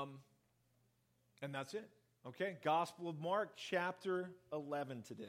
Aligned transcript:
Um, 0.00 0.18
and 1.42 1.54
that's 1.54 1.74
it. 1.74 1.88
Okay, 2.26 2.56
Gospel 2.62 3.08
of 3.08 3.20
Mark, 3.20 3.50
chapter 3.56 4.30
11 4.52 5.02
today. 5.02 5.24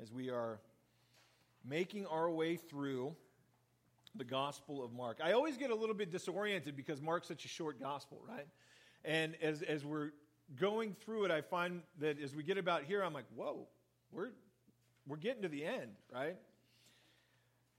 As 0.00 0.12
we 0.12 0.30
are 0.30 0.60
making 1.68 2.06
our 2.06 2.30
way 2.30 2.56
through 2.56 3.14
the 4.14 4.24
Gospel 4.24 4.82
of 4.84 4.92
Mark. 4.92 5.18
I 5.22 5.32
always 5.32 5.56
get 5.56 5.70
a 5.70 5.74
little 5.74 5.94
bit 5.94 6.10
disoriented 6.10 6.76
because 6.76 7.00
Mark's 7.00 7.28
such 7.28 7.44
a 7.44 7.48
short 7.48 7.80
gospel, 7.80 8.20
right? 8.26 8.46
And 9.04 9.36
as, 9.42 9.62
as 9.62 9.84
we're 9.84 10.10
going 10.58 10.96
through 11.04 11.26
it, 11.26 11.30
I 11.30 11.42
find 11.42 11.82
that 12.00 12.20
as 12.20 12.34
we 12.34 12.42
get 12.42 12.58
about 12.58 12.84
here, 12.84 13.02
I'm 13.02 13.12
like, 13.12 13.26
whoa, 13.36 13.68
we're, 14.10 14.30
we're 15.06 15.16
getting 15.16 15.42
to 15.42 15.48
the 15.48 15.64
end, 15.64 15.92
right? 16.12 16.36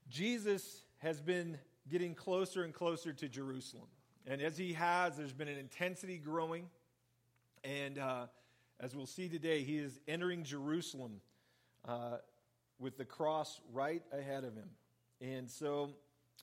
Jesus 0.08 0.82
has 0.98 1.20
been 1.20 1.58
getting 1.90 2.14
closer 2.14 2.62
and 2.62 2.72
closer 2.72 3.12
to 3.12 3.28
Jerusalem. 3.28 3.88
And 4.26 4.40
as 4.40 4.56
he 4.56 4.72
has, 4.74 5.16
there's 5.16 5.32
been 5.32 5.48
an 5.48 5.58
intensity 5.58 6.18
growing. 6.18 6.66
And 7.64 7.98
uh, 7.98 8.26
as 8.80 8.94
we'll 8.94 9.06
see 9.06 9.28
today, 9.28 9.62
he 9.62 9.78
is 9.78 9.98
entering 10.06 10.44
Jerusalem 10.44 11.20
uh, 11.86 12.18
with 12.78 12.96
the 12.96 13.04
cross 13.04 13.60
right 13.72 14.02
ahead 14.12 14.44
of 14.44 14.54
him. 14.54 14.70
And 15.20 15.50
so 15.50 15.90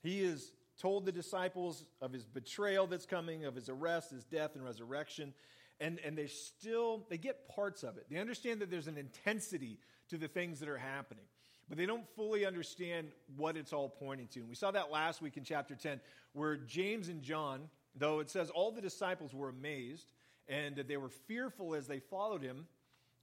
he 0.02 0.24
has 0.24 0.52
told 0.78 1.04
the 1.04 1.12
disciples 1.12 1.84
of 2.00 2.12
his 2.12 2.24
betrayal 2.24 2.86
that's 2.86 3.06
coming, 3.06 3.44
of 3.44 3.54
his 3.54 3.68
arrest, 3.68 4.10
his 4.10 4.24
death, 4.24 4.54
and 4.54 4.64
resurrection. 4.64 5.34
And, 5.80 5.98
and 6.04 6.16
they 6.16 6.26
still, 6.26 7.06
they 7.08 7.18
get 7.18 7.48
parts 7.48 7.82
of 7.82 7.96
it. 7.96 8.06
They 8.10 8.18
understand 8.18 8.60
that 8.60 8.70
there's 8.70 8.86
an 8.88 8.98
intensity 8.98 9.78
to 10.10 10.18
the 10.18 10.28
things 10.28 10.60
that 10.60 10.68
are 10.68 10.78
happening 10.78 11.24
but 11.70 11.78
they 11.78 11.86
don't 11.86 12.06
fully 12.16 12.44
understand 12.44 13.12
what 13.36 13.56
it's 13.56 13.72
all 13.72 13.88
pointing 13.88 14.26
to. 14.26 14.40
And 14.40 14.48
we 14.48 14.56
saw 14.56 14.72
that 14.72 14.90
last 14.90 15.22
week 15.22 15.36
in 15.36 15.44
chapter 15.44 15.76
10, 15.76 16.00
where 16.32 16.56
James 16.56 17.08
and 17.08 17.22
John, 17.22 17.70
though 17.94 18.20
it 18.20 18.30
says 18.30 18.50
all 18.50 18.70
the 18.70 18.80
disciples 18.80 19.34
were 19.34 19.48
amazed 19.48 20.12
and 20.48 20.76
they 20.76 20.96
were 20.96 21.08
fearful 21.08 21.74
as 21.74 21.86
they 21.86 21.98
followed 21.98 22.42
him, 22.42 22.66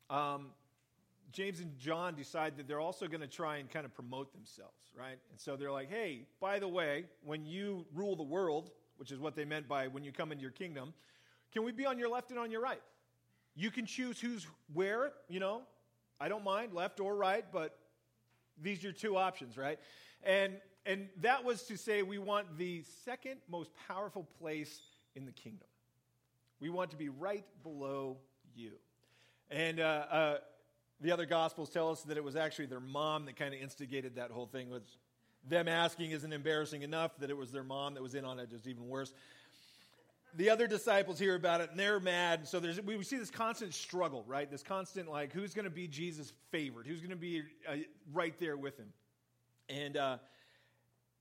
um, 0.10 0.48
James 1.32 1.60
and 1.60 1.78
John 1.78 2.16
decide 2.16 2.58
that 2.58 2.68
they're 2.68 2.80
also 2.80 3.08
going 3.08 3.22
to 3.22 3.28
try 3.28 3.58
and 3.58 3.70
kind 3.70 3.86
of 3.86 3.94
promote 3.94 4.32
themselves, 4.34 4.92
right? 4.98 5.18
And 5.30 5.40
so 5.40 5.56
they're 5.56 5.72
like, 5.72 5.90
hey, 5.90 6.22
by 6.40 6.60
the 6.60 6.68
way, 6.68 7.06
when 7.24 7.46
you 7.46 7.86
rule 7.94 8.16
the 8.16 8.24
world, 8.24 8.72
which 8.98 9.12
is 9.12 9.20
what 9.20 9.36
they 9.36 9.46
meant 9.46 9.68
by 9.68 9.88
when 9.88 10.04
you 10.04 10.12
come 10.12 10.32
into 10.32 10.42
your 10.42 10.52
kingdom, 10.52 10.94
can 11.52 11.64
we 11.64 11.72
be 11.72 11.86
on 11.86 12.00
your 12.00 12.10
left 12.10 12.30
and 12.30 12.40
on 12.40 12.50
your 12.50 12.62
right? 12.62 12.82
You 13.56 13.72
can 13.72 13.86
choose 13.86 14.20
who's 14.20 14.48
where, 14.74 15.12
you 15.28 15.40
know. 15.40 15.64
I 16.20 16.30
don't 16.30 16.44
mind, 16.44 16.74
left 16.74 17.00
or 17.00 17.16
right, 17.16 17.46
but 17.52 17.78
these 18.62 18.80
are 18.80 18.84
your 18.84 18.94
two 18.94 19.18
options, 19.18 19.58
right? 19.58 19.80
And, 20.24 20.54
and 20.88 21.10
that 21.22 21.44
was 21.44 21.64
to 21.64 21.78
say 21.78 22.02
we 22.02 22.18
want 22.18 22.58
the 22.58 22.84
second 23.06 23.38
most 23.50 23.70
powerful 23.88 24.28
place 24.40 24.80
in 25.16 25.26
the 25.26 25.32
kingdom. 25.32 25.68
We 26.60 26.70
want 26.70 26.92
to 26.92 26.98
be 26.98 27.10
right 27.10 27.46
below 27.62 28.18
you. 28.56 28.72
And 29.52 29.80
uh, 29.80 29.84
uh, 29.84 30.38
the 31.02 31.12
other 31.12 31.26
gospels 31.26 31.70
tell 31.70 31.92
us 31.92 32.02
that 32.04 32.18
it 32.18 32.24
was 32.24 32.36
actually 32.36 32.66
their 32.66 32.80
mom 32.80 33.26
that 33.26 33.36
kind 33.36 33.54
of 33.54 33.62
instigated 33.62 34.16
that 34.16 34.32
whole 34.32 34.48
thing. 34.48 34.70
With 34.70 34.84
them 35.48 35.68
asking 35.68 36.12
isn't 36.12 36.34
embarrassing 36.34 36.82
enough 36.82 37.18
that 37.20 37.30
it 37.30 37.38
was 37.38 37.52
their 37.52 37.64
mom 37.64 37.94
that 37.94 38.02
was 38.02 38.16
in 38.16 38.26
on 38.26 38.40
it, 38.40 38.50
just 38.50 38.66
even 38.66 38.88
worse 38.88 39.14
the 40.36 40.50
other 40.50 40.68
disciples 40.68 41.18
hear 41.18 41.36
about 41.36 41.62
it 41.62 41.72
and 41.72 41.80
they're 41.80 42.00
mad. 42.00 42.48
So 42.48 42.60
there's, 42.60 42.80
we 42.82 43.02
see 43.04 43.18
this 43.18 43.32
constant 43.32 43.74
struggle, 43.74 44.24
right? 44.28 44.50
This 44.50 44.62
constant, 44.62 45.10
like, 45.10 45.34
who's 45.34 45.54
going 45.54 45.66
to 45.66 45.72
be 45.72 45.88
Jesus' 45.88 46.32
favorite? 46.52 46.86
Who's 46.86 47.00
going 47.00 47.10
to 47.10 47.16
be 47.16 47.42
uh, 47.68 47.78
right 48.14 48.38
there 48.40 48.56
with 48.56 48.78
him? 48.78 48.94
And, 49.70 49.98
uh, 49.98 50.18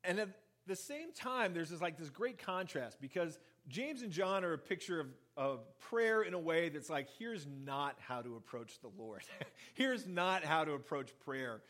and 0.06 0.18
at 0.18 0.28
the 0.66 0.76
same 0.76 1.12
time, 1.12 1.54
there's 1.54 1.70
this, 1.70 1.80
like, 1.80 1.96
this 1.96 2.10
great 2.10 2.38
contrast 2.38 3.00
because 3.00 3.38
James 3.68 4.02
and 4.02 4.12
John 4.12 4.44
are 4.44 4.52
a 4.52 4.58
picture 4.58 5.00
of, 5.00 5.06
of 5.36 5.78
prayer 5.80 6.22
in 6.22 6.34
a 6.34 6.38
way 6.38 6.68
that's 6.68 6.90
like, 6.90 7.08
here's 7.18 7.46
not 7.64 7.96
how 7.98 8.22
to 8.22 8.36
approach 8.36 8.80
the 8.80 8.90
Lord. 8.98 9.22
here's 9.74 10.06
not 10.06 10.44
how 10.44 10.64
to 10.64 10.72
approach 10.72 11.12
prayer. 11.24 11.60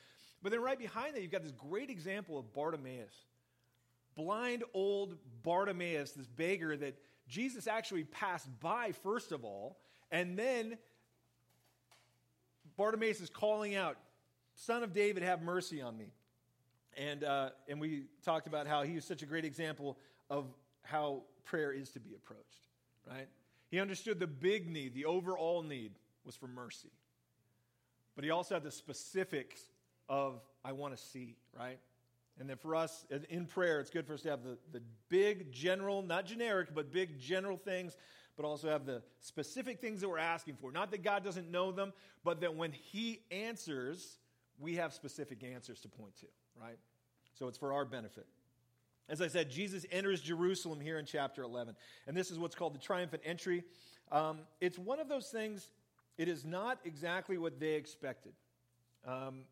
But 0.43 0.53
then 0.53 0.61
right 0.61 0.79
behind 0.79 1.15
that, 1.15 1.23
you've 1.23 1.33
got 1.33 1.43
this 1.43 1.53
great 1.53 1.91
example 1.91 2.39
of 2.39 2.53
Bartimaeus. 2.53 3.15
Blind 4.15 4.65
old 4.73 5.17
Bartimaeus, 5.43 6.13
this 6.13 6.27
beggar 6.27 6.77
that 6.77 6.99
Jesus 7.29 7.67
actually 7.67 8.05
passed 8.05 8.49
by, 8.61 8.93
first 8.93 9.33
of 9.33 9.45
all, 9.45 9.79
and 10.11 10.39
then 10.39 10.79
Bartimaeus 12.77 13.21
is 13.21 13.31
calling 13.31 13.75
out, 13.75 13.97
Son 14.55 14.83
of 14.83 14.93
David, 14.93 15.23
have 15.23 15.43
mercy 15.43 15.83
on 15.83 15.97
me. 15.97 16.13
And, 16.97 17.25
uh, 17.25 17.51
and 17.69 17.81
we 17.81 18.05
talked 18.25 18.47
about 18.47 18.67
how 18.67 18.83
he 18.83 18.95
was 18.95 19.05
such 19.05 19.23
a 19.23 19.27
great 19.27 19.45
example 19.45 19.99
of 20.31 20.47
how 20.83 21.23
prayer 21.45 21.73
is 21.73 21.91
to 21.91 22.01
be 22.01 22.15
approached, 22.15 22.69
right? 23.07 23.29
He 23.71 23.81
understood 23.81 24.19
the 24.19 24.27
big 24.27 24.69
need, 24.69 24.95
the 24.95 25.05
overall 25.05 25.63
need 25.63 25.93
was 26.25 26.37
for 26.37 26.47
mercy. 26.47 26.91
But 28.15 28.25
he 28.25 28.31
also 28.31 28.55
had 28.55 28.63
the 28.63 28.71
specifics 28.71 29.61
of, 30.09 30.41
I 30.65 30.73
want 30.73 30.97
to 30.97 31.03
see, 31.03 31.37
right? 31.59 31.79
And 32.39 32.49
then 32.49 32.57
for 32.57 32.75
us 32.75 33.05
in 33.31 33.47
prayer, 33.47 33.81
it's 33.81 33.91
good 33.91 34.07
for 34.07 34.15
us 34.15 34.23
to 34.23 34.31
have 34.31 34.43
the, 34.43 34.59
the 34.73 34.83
big 35.09 35.53
general, 35.53 36.03
not 36.03 36.27
generic, 36.27 36.69
but 36.75 36.93
big 36.93 37.19
general 37.19 37.57
things, 37.57 37.97
but 38.37 38.45
also 38.45 38.69
have 38.69 38.85
the 38.85 39.03
specific 39.21 39.81
things 39.81 40.01
that 40.03 40.09
we're 40.09 40.19
asking 40.19 40.57
for. 40.57 40.71
Not 40.71 40.91
that 40.91 41.03
God 41.03 41.25
doesn't 41.25 41.51
know 41.51 41.73
them, 41.73 41.93
but 42.25 42.41
that 42.41 42.55
when 42.55 42.73
He 42.73 43.21
answers, 43.31 44.19
we 44.59 44.77
have 44.77 44.93
specific 44.93 45.43
answers 45.43 45.81
to 45.81 45.89
point 45.89 46.17
to, 46.21 46.27
right? 46.61 46.79
So 47.35 47.49
it's 47.49 47.59
for 47.59 47.73
our 47.73 47.85
benefit. 47.85 48.27
As 49.09 49.21
I 49.21 49.29
said, 49.29 49.51
Jesus 49.51 49.87
enters 49.93 50.21
Jerusalem 50.21 50.81
here 50.81 50.99
in 50.99 51.07
chapter 51.07 51.43
11. 51.43 51.77
And 52.07 52.17
this 52.17 52.31
is 52.31 52.39
what's 52.39 52.55
called 52.55 52.75
the 52.75 52.79
triumphant 52.79 53.23
entry. 53.25 53.63
Um, 54.11 54.41
it's 54.61 54.79
one 54.79 54.99
of 54.99 55.09
those 55.09 55.29
things, 55.29 55.71
it 56.19 56.29
is 56.29 56.45
not 56.45 56.81
exactly 56.85 57.39
what 57.39 57.61
they 57.61 57.75
expected. 57.75 58.33
Um, 59.07 59.43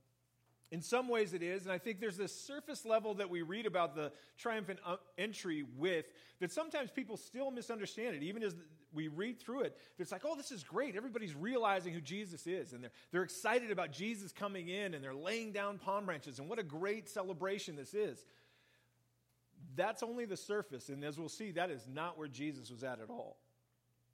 in 0.70 0.80
some 0.82 1.08
ways, 1.08 1.34
it 1.34 1.42
is. 1.42 1.64
And 1.64 1.72
I 1.72 1.78
think 1.78 2.00
there's 2.00 2.16
this 2.16 2.34
surface 2.34 2.84
level 2.84 3.14
that 3.14 3.30
we 3.30 3.42
read 3.42 3.66
about 3.66 3.94
the 3.94 4.12
triumphant 4.38 4.80
uh, 4.84 4.96
entry 5.18 5.64
with 5.76 6.06
that 6.40 6.50
sometimes 6.50 6.90
people 6.90 7.16
still 7.16 7.50
misunderstand 7.50 8.16
it. 8.16 8.22
Even 8.22 8.42
as 8.42 8.54
we 8.92 9.08
read 9.08 9.38
through 9.38 9.62
it, 9.62 9.76
it's 9.98 10.10
like, 10.10 10.22
oh, 10.24 10.36
this 10.36 10.50
is 10.50 10.64
great. 10.64 10.96
Everybody's 10.96 11.34
realizing 11.34 11.92
who 11.92 12.00
Jesus 12.00 12.46
is. 12.46 12.72
And 12.72 12.82
they're, 12.82 12.90
they're 13.12 13.22
excited 13.22 13.70
about 13.70 13.92
Jesus 13.92 14.32
coming 14.32 14.68
in 14.68 14.94
and 14.94 15.04
they're 15.04 15.14
laying 15.14 15.52
down 15.52 15.78
palm 15.78 16.06
branches. 16.06 16.38
And 16.38 16.48
what 16.48 16.58
a 16.58 16.64
great 16.64 17.08
celebration 17.08 17.76
this 17.76 17.94
is. 17.94 18.24
That's 19.76 20.02
only 20.02 20.24
the 20.24 20.36
surface. 20.36 20.88
And 20.88 21.04
as 21.04 21.18
we'll 21.18 21.28
see, 21.28 21.52
that 21.52 21.70
is 21.70 21.86
not 21.92 22.18
where 22.18 22.28
Jesus 22.28 22.70
was 22.70 22.82
at 22.82 23.00
at 23.00 23.10
all. 23.10 23.36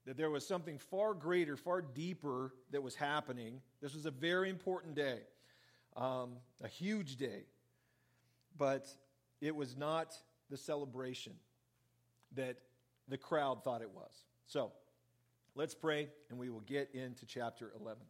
That 0.07 0.17
there 0.17 0.31
was 0.31 0.47
something 0.47 0.79
far 0.79 1.15
greater, 1.15 1.57
far 1.57 1.81
deeper 1.83 2.55
that 2.71 2.83
was 2.83 2.95
happening. 2.95 3.61
This 3.81 3.95
was 3.95 4.07
a 4.07 4.11
very 4.11 4.51
important 4.51 4.95
day 4.95 5.21
um, 5.97 6.37
a 6.63 6.69
huge 6.69 7.17
day, 7.17 7.45
but 8.57 8.89
it 9.41 9.55
was 9.55 9.77
not 9.77 10.15
the 10.51 10.57
celebration 10.57 11.33
that 12.37 12.59
the 13.09 13.19
crowd 13.19 13.65
thought 13.65 13.83
it 13.83 13.91
was. 13.91 14.13
So 14.47 14.73
let's 15.55 15.75
pray 15.75 16.09
and 16.29 16.39
we 16.39 16.51
will 16.51 16.61
get 16.61 16.91
into 16.95 17.27
chapter 17.27 17.73
11. 17.81 18.03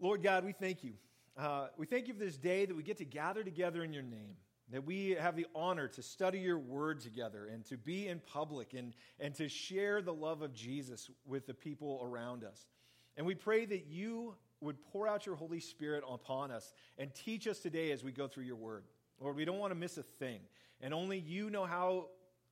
Lord 0.00 0.22
God, 0.22 0.44
we 0.44 0.52
thank 0.52 0.82
you. 0.82 0.94
Uh, 1.36 1.68
we 1.76 1.86
thank 1.86 2.08
you 2.08 2.14
for 2.14 2.20
this 2.20 2.36
day 2.36 2.66
that 2.66 2.76
we 2.76 2.82
get 2.82 2.98
to 2.98 3.04
gather 3.04 3.42
together 3.42 3.82
in 3.84 3.92
your 3.92 4.02
name, 4.02 4.36
that 4.70 4.84
we 4.84 5.10
have 5.10 5.36
the 5.36 5.46
honor 5.54 5.88
to 5.88 6.02
study 6.02 6.40
your 6.40 6.58
word 6.58 7.00
together 7.00 7.48
and 7.50 7.64
to 7.66 7.76
be 7.76 8.08
in 8.08 8.20
public 8.20 8.74
and, 8.74 8.94
and 9.18 9.34
to 9.36 9.48
share 9.48 10.02
the 10.02 10.12
love 10.12 10.42
of 10.42 10.52
Jesus 10.52 11.10
with 11.24 11.46
the 11.46 11.54
people 11.54 12.02
around 12.04 12.44
us. 12.44 12.66
And 13.16 13.26
we 13.26 13.34
pray 13.34 13.64
that 13.64 13.86
you 13.86 14.34
would 14.62 14.82
pour 14.92 15.08
out 15.08 15.26
your 15.26 15.34
Holy 15.34 15.60
Spirit 15.60 16.04
upon 16.08 16.50
us 16.50 16.72
and 16.98 17.14
teach 17.14 17.46
us 17.46 17.58
today 17.58 17.90
as 17.90 18.04
we 18.04 18.12
go 18.12 18.28
through 18.28 18.44
your 18.44 18.56
word. 18.56 18.84
Lord, 19.20 19.36
we 19.36 19.44
don't 19.44 19.58
want 19.58 19.72
to 19.72 19.78
miss 19.78 19.98
a 19.98 20.02
thing. 20.02 20.40
And 20.80 20.94
only 20.94 21.18
you 21.18 21.50
know 21.50 21.64
how 21.64 22.06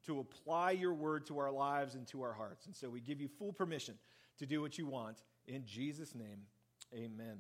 to 0.06 0.21
apply 0.21 0.72
your 0.72 0.94
word 0.94 1.26
to 1.26 1.38
our 1.38 1.50
lives 1.50 1.94
and 1.94 2.06
to 2.09 2.22
our 2.22 2.32
hearts. 2.32 2.66
And 2.66 2.74
so 2.74 2.89
we 2.89 3.01
give 3.01 3.21
you 3.21 3.28
full 3.28 3.53
permission 3.53 3.95
to 4.39 4.47
do 4.47 4.60
what 4.60 4.78
you 4.78 4.86
want. 4.86 5.18
In 5.47 5.65
Jesus' 5.65 6.15
name, 6.15 6.42
amen. 6.95 7.39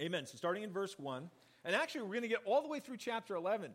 Amen. 0.00 0.26
So 0.26 0.36
starting 0.36 0.62
in 0.62 0.72
verse 0.72 0.98
1, 0.98 1.30
and 1.64 1.76
actually 1.76 2.02
we're 2.02 2.08
going 2.08 2.22
to 2.22 2.28
get 2.28 2.40
all 2.44 2.62
the 2.62 2.68
way 2.68 2.80
through 2.80 2.96
chapter 2.96 3.34
11. 3.36 3.70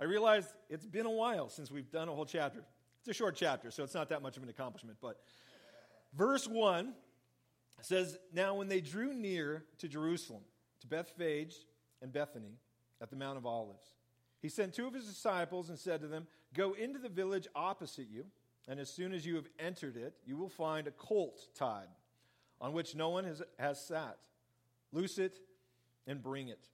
I 0.00 0.04
realize 0.04 0.54
it's 0.68 0.86
been 0.86 1.06
a 1.06 1.10
while 1.10 1.48
since 1.48 1.70
we've 1.70 1.90
done 1.90 2.08
a 2.08 2.14
whole 2.14 2.26
chapter. 2.26 2.60
It's 3.00 3.08
a 3.08 3.14
short 3.14 3.34
chapter, 3.34 3.70
so 3.70 3.82
it's 3.82 3.94
not 3.94 4.08
that 4.10 4.22
much 4.22 4.36
of 4.36 4.42
an 4.42 4.48
accomplishment. 4.48 4.98
But 5.00 5.20
verse 6.14 6.46
1 6.46 6.92
it 7.82 7.86
says, 7.86 8.16
Now 8.32 8.54
when 8.54 8.68
they 8.68 8.80
drew 8.80 9.12
near 9.12 9.64
to 9.78 9.88
Jerusalem, 9.88 10.42
to 10.82 10.86
Bethphage 10.86 11.56
and 12.00 12.12
Bethany 12.12 12.60
at 13.00 13.10
the 13.10 13.16
Mount 13.16 13.36
of 13.36 13.44
Olives, 13.44 13.96
he 14.40 14.48
sent 14.48 14.72
two 14.72 14.86
of 14.86 14.94
his 14.94 15.06
disciples 15.06 15.68
and 15.68 15.76
said 15.76 16.00
to 16.00 16.06
them, 16.06 16.28
Go 16.54 16.74
into 16.74 17.00
the 17.00 17.08
village 17.08 17.48
opposite 17.56 18.06
you, 18.08 18.26
and 18.68 18.78
as 18.78 18.88
soon 18.88 19.12
as 19.12 19.26
you 19.26 19.34
have 19.34 19.48
entered 19.58 19.96
it, 19.96 20.14
you 20.24 20.36
will 20.36 20.48
find 20.48 20.86
a 20.86 20.92
colt 20.92 21.48
tied, 21.56 21.88
on 22.60 22.72
which 22.72 22.94
no 22.94 23.08
one 23.08 23.24
has, 23.24 23.42
has 23.58 23.84
sat. 23.84 24.16
Loose 24.92 25.18
it 25.18 25.38
and 26.06 26.22
bring 26.22 26.46
it. 26.46 26.68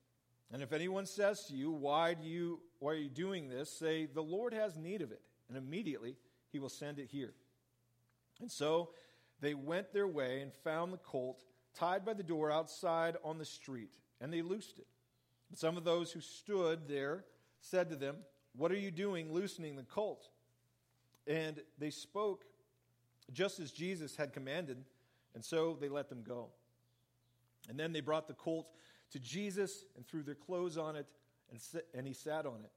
And 0.52 0.60
if 0.60 0.74
anyone 0.74 1.06
says 1.06 1.46
to 1.46 1.54
you, 1.54 1.70
why, 1.70 2.12
do 2.12 2.28
you, 2.28 2.60
why 2.80 2.92
are 2.92 2.96
you 2.96 3.08
doing 3.08 3.48
this? 3.48 3.70
Say, 3.70 4.04
The 4.12 4.22
Lord 4.22 4.52
has 4.52 4.76
need 4.76 5.00
of 5.00 5.10
it. 5.10 5.22
And 5.48 5.56
immediately 5.56 6.16
he 6.52 6.58
will 6.58 6.68
send 6.68 6.98
it 6.98 7.08
here. 7.10 7.32
And 8.40 8.50
so 8.50 8.90
they 9.40 9.54
went 9.54 9.92
their 9.92 10.08
way 10.08 10.40
and 10.40 10.52
found 10.64 10.92
the 10.92 10.98
colt 10.98 11.44
tied 11.74 12.04
by 12.04 12.14
the 12.14 12.22
door 12.22 12.50
outside 12.50 13.16
on 13.24 13.38
the 13.38 13.44
street, 13.44 13.90
and 14.20 14.32
they 14.32 14.42
loosed 14.42 14.78
it. 14.78 14.86
But 15.50 15.58
some 15.58 15.76
of 15.76 15.84
those 15.84 16.12
who 16.12 16.20
stood 16.20 16.88
there 16.88 17.24
said 17.60 17.90
to 17.90 17.96
them, 17.96 18.16
What 18.56 18.72
are 18.72 18.76
you 18.76 18.90
doing 18.90 19.32
loosening 19.32 19.76
the 19.76 19.84
colt? 19.84 20.28
And 21.26 21.60
they 21.78 21.90
spoke 21.90 22.44
just 23.32 23.60
as 23.60 23.70
Jesus 23.70 24.16
had 24.16 24.32
commanded, 24.32 24.84
and 25.34 25.44
so 25.44 25.76
they 25.80 25.88
let 25.88 26.08
them 26.08 26.22
go. 26.26 26.48
And 27.68 27.78
then 27.78 27.92
they 27.92 28.00
brought 28.00 28.26
the 28.26 28.34
colt 28.34 28.70
to 29.12 29.18
Jesus 29.18 29.84
and 29.96 30.06
threw 30.06 30.22
their 30.22 30.34
clothes 30.34 30.78
on 30.78 30.96
it, 30.96 31.06
and, 31.50 31.60
and 31.94 32.06
he 32.06 32.14
sat 32.14 32.46
on 32.46 32.60
it. 32.64 32.70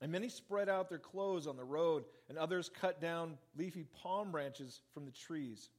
And 0.00 0.12
many 0.12 0.28
spread 0.28 0.68
out 0.68 0.88
their 0.88 0.98
clothes 0.98 1.46
on 1.46 1.56
the 1.56 1.64
road, 1.64 2.04
and 2.28 2.36
others 2.36 2.68
cut 2.68 3.00
down 3.00 3.38
leafy 3.56 3.84
palm 4.02 4.30
branches 4.32 4.80
from 4.92 5.04
the 5.04 5.12
trees 5.12 5.70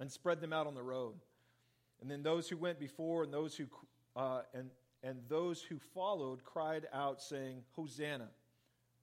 and 0.00 0.10
spread 0.10 0.40
them 0.40 0.52
out 0.52 0.66
on 0.66 0.74
the 0.74 0.82
road. 0.82 1.14
And 2.00 2.10
then 2.10 2.22
those 2.22 2.48
who 2.48 2.56
went 2.56 2.78
before 2.78 3.22
and 3.22 3.32
those 3.32 3.56
who 3.56 3.66
uh, 4.16 4.42
and 4.52 4.70
and 5.04 5.18
those 5.28 5.60
who 5.60 5.78
followed 5.78 6.42
cried 6.44 6.88
out, 6.92 7.20
saying, 7.20 7.62
Hosanna! 7.76 8.28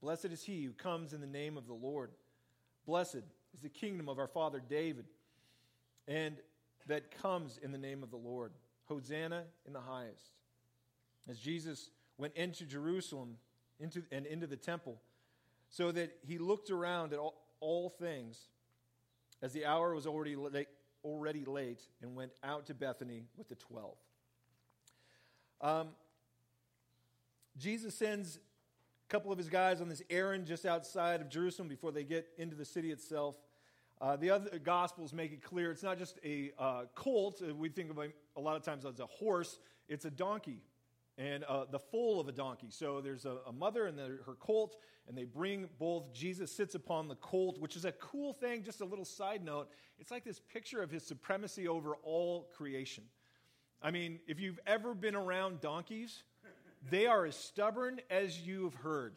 Blessed 0.01 0.25
is 0.25 0.43
he 0.43 0.63
who 0.63 0.71
comes 0.71 1.13
in 1.13 1.21
the 1.21 1.27
name 1.27 1.57
of 1.57 1.67
the 1.67 1.75
Lord. 1.75 2.09
Blessed 2.87 3.21
is 3.53 3.61
the 3.61 3.69
kingdom 3.69 4.09
of 4.09 4.17
our 4.17 4.27
father 4.27 4.59
David, 4.67 5.05
and 6.07 6.37
that 6.87 7.15
comes 7.21 7.59
in 7.61 7.71
the 7.71 7.77
name 7.77 8.01
of 8.01 8.09
the 8.09 8.17
Lord. 8.17 8.51
Hosanna 8.85 9.43
in 9.67 9.73
the 9.73 9.79
highest. 9.79 10.33
As 11.29 11.37
Jesus 11.37 11.91
went 12.17 12.35
into 12.35 12.65
Jerusalem 12.65 13.37
into, 13.81 14.03
and 14.11 14.25
into 14.25 14.47
the 14.47 14.55
temple, 14.55 15.01
so 15.69 15.91
that 15.91 16.17
he 16.25 16.37
looked 16.37 16.69
around 16.69 17.13
at 17.13 17.19
all, 17.19 17.35
all 17.59 17.89
things, 17.89 18.47
as 19.41 19.53
the 19.53 19.65
hour 19.65 19.93
was 19.93 20.05
already 20.05 20.35
late, 20.35 20.67
already 21.03 21.45
late, 21.45 21.81
and 22.01 22.15
went 22.15 22.31
out 22.43 22.65
to 22.67 22.73
Bethany 22.73 23.23
with 23.37 23.49
the 23.49 23.55
twelve. 23.55 23.97
Um, 25.61 25.89
Jesus 27.57 27.93
sends 27.93 28.37
a 28.37 28.39
couple 29.09 29.31
of 29.31 29.37
his 29.37 29.49
guys 29.49 29.81
on 29.81 29.89
this 29.89 30.01
errand 30.09 30.47
just 30.47 30.65
outside 30.65 31.21
of 31.21 31.29
Jerusalem 31.29 31.67
before 31.67 31.91
they 31.91 32.03
get 32.03 32.27
into 32.37 32.55
the 32.55 32.65
city 32.65 32.91
itself. 32.91 33.35
Uh, 33.99 34.15
the 34.15 34.31
other 34.31 34.57
gospels 34.57 35.13
make 35.13 35.31
it 35.31 35.43
clear 35.43 35.69
it's 35.69 35.83
not 35.83 35.99
just 35.99 36.17
a 36.23 36.51
uh, 36.57 36.83
colt. 36.95 37.41
Uh, 37.47 37.53
we 37.53 37.69
think 37.69 37.91
of 37.91 37.99
a 37.99 38.39
lot 38.39 38.55
of 38.55 38.63
times 38.63 38.85
as 38.85 38.99
a 38.99 39.05
horse. 39.05 39.59
It's 39.87 40.05
a 40.05 40.09
donkey 40.09 40.61
and 41.21 41.43
uh, 41.43 41.65
the 41.69 41.79
foal 41.79 42.19
of 42.19 42.27
a 42.27 42.31
donkey. 42.31 42.67
So 42.69 42.99
there's 42.99 43.25
a, 43.25 43.37
a 43.47 43.51
mother 43.51 43.85
and 43.85 43.97
the, 43.97 44.17
her 44.25 44.33
colt, 44.39 44.77
and 45.07 45.15
they 45.15 45.23
bring 45.23 45.69
both. 45.77 46.13
Jesus 46.13 46.51
sits 46.51 46.73
upon 46.73 47.07
the 47.07 47.15
colt, 47.15 47.59
which 47.59 47.75
is 47.75 47.85
a 47.85 47.91
cool 47.93 48.33
thing. 48.33 48.63
Just 48.63 48.81
a 48.81 48.85
little 48.85 49.05
side 49.05 49.43
note. 49.43 49.69
It's 49.99 50.09
like 50.09 50.23
this 50.23 50.39
picture 50.39 50.81
of 50.81 50.89
his 50.89 51.03
supremacy 51.03 51.67
over 51.67 51.95
all 52.03 52.49
creation. 52.57 53.03
I 53.83 53.91
mean, 53.91 54.19
if 54.27 54.39
you've 54.39 54.59
ever 54.65 54.95
been 54.95 55.15
around 55.15 55.61
donkeys, 55.61 56.23
they 56.89 57.05
are 57.05 57.25
as 57.25 57.35
stubborn 57.35 58.01
as 58.09 58.39
you've 58.39 58.73
heard. 58.75 59.13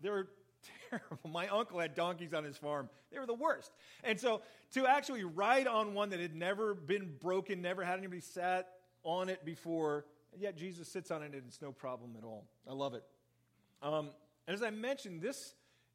They're 0.00 0.26
terrible. 0.90 1.30
My 1.30 1.46
uncle 1.48 1.78
had 1.78 1.94
donkeys 1.94 2.34
on 2.34 2.42
his 2.42 2.56
farm. 2.56 2.88
They 3.12 3.18
were 3.20 3.26
the 3.26 3.34
worst. 3.34 3.70
And 4.02 4.18
so 4.18 4.42
to 4.72 4.86
actually 4.88 5.22
ride 5.22 5.68
on 5.68 5.94
one 5.94 6.10
that 6.10 6.20
had 6.20 6.34
never 6.34 6.74
been 6.74 7.14
broken, 7.20 7.62
never 7.62 7.84
had 7.84 7.98
anybody 7.98 8.22
sat 8.22 8.70
on 9.04 9.28
it 9.28 9.44
before, 9.44 10.06
yet 10.38 10.56
Jesus 10.56 10.88
sits 10.88 11.10
on 11.10 11.22
it 11.22 11.32
and 11.32 11.42
it's 11.46 11.62
no 11.62 11.72
problem 11.72 12.14
at 12.18 12.24
all. 12.24 12.46
I 12.68 12.72
love 12.72 12.94
it. 12.94 13.04
Um, 13.82 14.10
and 14.46 14.54
as 14.54 14.62
I 14.62 14.70
mentioned, 14.70 15.20
this 15.20 15.54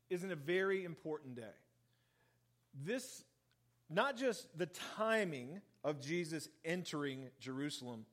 isn't 0.09 0.31
a 0.31 0.35
very 0.35 0.83
important 0.83 1.35
day. 1.35 1.55
This, 2.85 3.23
not 3.89 4.17
just 4.17 4.47
the 4.57 4.67
timing 4.97 5.61
of 5.83 5.99
Jesus 5.99 6.49
entering 6.65 7.29
Jerusalem, 7.39 8.05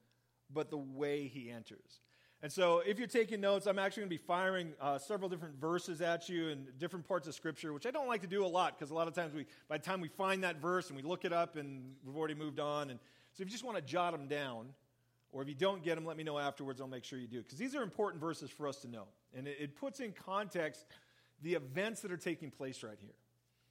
but 0.53 0.71
the 0.71 0.79
way 0.79 1.27
he 1.29 1.51
enters. 1.51 2.01
And 2.43 2.53
so, 2.53 2.83
if 2.87 2.99
you're 2.99 3.09
taking 3.09 3.41
notes, 3.41 3.67
I'm 3.67 3.79
actually 3.79 4.03
going 4.03 4.11
to 4.11 4.17
be 4.17 4.25
firing 4.27 4.73
uh, 4.81 4.99
several 4.99 5.31
different 5.31 5.59
verses 5.59 6.03
at 6.03 6.29
you 6.29 6.49
in 6.49 6.67
different 6.79 7.09
parts 7.09 7.27
of 7.27 7.35
Scripture, 7.35 7.73
which 7.73 7.87
I 7.87 7.91
don't 7.91 8.09
like 8.09 8.21
to 8.21 8.27
do 8.27 8.45
a 8.45 8.47
lot 8.47 8.79
because 8.79 8.91
a 8.91 8.95
lot 8.95 9.09
of 9.09 9.15
times 9.15 9.33
we, 9.33 9.47
by 9.69 9.79
the 9.79 9.83
time 9.83 10.03
we 10.03 10.09
find 10.09 10.45
that 10.45 10.61
verse 10.61 10.89
and 10.89 10.97
we 10.97 11.03
look 11.03 11.25
it 11.25 11.33
up 11.33 11.57
and 11.57 11.95
we've 12.05 12.17
already 12.17 12.35
moved 12.35 12.61
on. 12.61 12.91
And 12.91 13.01
so, 13.33 13.43
if 13.43 13.49
you 13.49 13.53
just 13.53 13.65
want 13.65 13.79
to 13.79 13.83
jot 13.83 14.13
them 14.13 14.29
down, 14.29 14.67
or 15.33 15.43
if 15.43 15.49
you 15.49 15.55
don't 15.55 15.83
get 15.83 15.97
them, 15.97 16.07
let 16.07 16.17
me 16.17 16.25
know 16.25 16.39
afterwards. 16.39 16.81
I'll 16.81 16.87
make 16.87 17.05
sure 17.05 17.19
you 17.19 17.27
do 17.27 17.43
because 17.43 17.59
these 17.59 17.75
are 17.75 17.83
important 17.83 18.21
verses 18.21 18.51
for 18.51 18.67
us 18.69 18.77
to 18.79 18.89
know, 18.89 19.05
and 19.37 19.47
it, 19.47 19.57
it 19.61 19.77
puts 19.77 20.01
in 20.01 20.13
context 20.13 20.85
the 21.43 21.55
events 21.55 22.01
that 22.01 22.11
are 22.11 22.17
taking 22.17 22.51
place 22.51 22.83
right 22.83 22.99
here. 23.01 23.15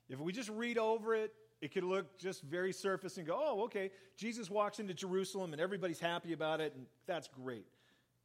If 0.10 0.19
we 0.19 0.31
just 0.31 0.50
read 0.50 0.78
over 0.78 1.16
it, 1.16 1.34
it 1.62 1.74
could 1.74 1.84
look 1.84 2.19
just 2.19 2.44
very 2.44 2.72
surface 2.72 3.18
and 3.18 3.25
go, 3.25 3.40
oh, 3.42 3.63
okay, 3.63 3.90
Jesus 4.18 4.50
walks 4.50 4.80
into 4.80 4.94
Jerusalem 4.94 5.54
and 5.54 5.62
everybody's 5.62 6.00
happy 6.00 6.34
about 6.34 6.62
it, 6.62 6.74
and 6.75 6.86
that's 7.07 7.28
great. 7.28 7.66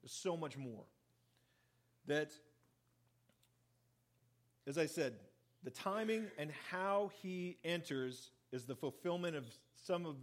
There's 0.02 0.12
so 0.12 0.36
much 0.36 0.58
more. 0.58 0.84
That, 2.06 2.32
as 4.66 4.78
I 4.78 4.86
said, 4.86 5.14
the 5.62 5.70
timing 5.70 6.26
and 6.38 6.50
how 6.70 7.10
he 7.22 7.56
enters 7.64 8.30
is 8.52 8.64
the 8.64 8.74
fulfillment 8.74 9.36
of 9.36 9.46
some 9.74 10.06
of 10.06 10.16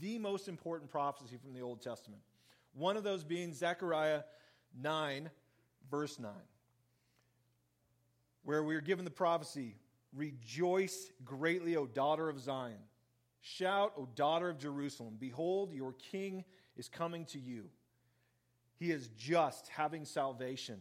the 0.00 0.18
most 0.18 0.48
important 0.48 0.90
prophecy 0.90 1.36
from 1.36 1.52
the 1.52 1.60
Old 1.60 1.82
Testament. 1.82 2.22
One 2.76 2.96
of 2.96 3.04
those 3.04 3.24
being 3.24 3.52
Zechariah 3.52 4.22
9, 4.80 5.30
verse 5.90 6.18
9, 6.18 6.30
where 8.44 8.62
we 8.62 8.76
are 8.76 8.80
given 8.80 9.04
the 9.04 9.10
prophecy 9.10 9.76
Rejoice 10.16 11.12
greatly, 11.24 11.76
O 11.76 11.86
daughter 11.86 12.28
of 12.30 12.40
Zion. 12.40 12.78
Shout, 13.42 13.92
O 13.98 14.08
daughter 14.14 14.48
of 14.48 14.58
Jerusalem. 14.58 15.16
Behold, 15.20 15.74
your 15.74 15.92
king 15.92 16.44
is 16.76 16.88
coming 16.88 17.26
to 17.26 17.38
you. 17.38 17.66
He 18.78 18.90
is 18.90 19.08
just, 19.08 19.68
having 19.68 20.06
salvation, 20.06 20.80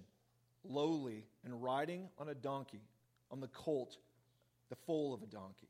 lowly, 0.64 1.26
and 1.44 1.62
riding 1.62 2.10
on 2.18 2.30
a 2.30 2.36
donkey, 2.36 2.82
on 3.30 3.42
the 3.42 3.48
colt, 3.50 3.98
the 4.70 4.76
foal 4.76 5.14
of 5.14 5.22
a 5.22 5.28
donkey. 5.28 5.70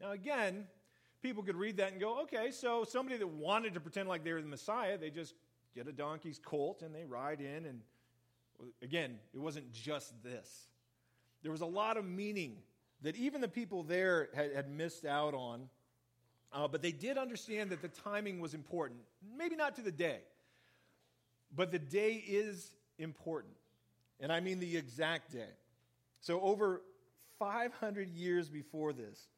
Now, 0.00 0.12
again, 0.12 0.66
people 1.22 1.42
could 1.42 1.56
read 1.56 1.76
that 1.78 1.92
and 1.92 2.00
go, 2.00 2.22
okay, 2.22 2.50
so 2.50 2.84
somebody 2.84 3.16
that 3.18 3.26
wanted 3.26 3.74
to 3.74 3.80
pretend 3.80 4.08
like 4.08 4.24
they 4.24 4.32
were 4.32 4.42
the 4.42 4.48
Messiah, 4.48 4.96
they 4.98 5.10
just 5.10 5.34
get 5.74 5.86
a 5.88 5.92
donkey's 5.92 6.38
colt 6.38 6.82
and 6.82 6.94
they 6.94 7.04
ride 7.04 7.40
in. 7.40 7.66
And 7.66 7.80
again, 8.82 9.18
it 9.34 9.38
wasn't 9.38 9.72
just 9.72 10.12
this. 10.22 10.68
There 11.42 11.52
was 11.52 11.60
a 11.60 11.66
lot 11.66 11.96
of 11.96 12.04
meaning 12.04 12.56
that 13.02 13.16
even 13.16 13.40
the 13.40 13.48
people 13.48 13.82
there 13.82 14.28
had, 14.34 14.52
had 14.52 14.70
missed 14.70 15.04
out 15.04 15.34
on, 15.34 15.68
uh, 16.52 16.66
but 16.66 16.82
they 16.82 16.92
did 16.92 17.18
understand 17.18 17.70
that 17.70 17.82
the 17.82 17.88
timing 17.88 18.40
was 18.40 18.54
important. 18.54 19.00
Maybe 19.36 19.54
not 19.54 19.76
to 19.76 19.82
the 19.82 19.92
day, 19.92 20.20
but 21.54 21.70
the 21.70 21.78
day 21.78 22.22
is 22.26 22.74
important. 22.98 23.54
And 24.20 24.32
I 24.32 24.40
mean 24.40 24.58
the 24.58 24.76
exact 24.76 25.32
day. 25.32 25.50
So, 26.20 26.40
over 26.40 26.82
500 27.38 28.10
years 28.10 28.48
before 28.48 28.92
this, 28.92 29.28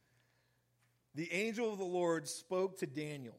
the 1.14 1.32
angel 1.32 1.72
of 1.72 1.78
the 1.78 1.84
Lord 1.84 2.28
spoke 2.28 2.78
to 2.78 2.86
Daniel. 2.86 3.36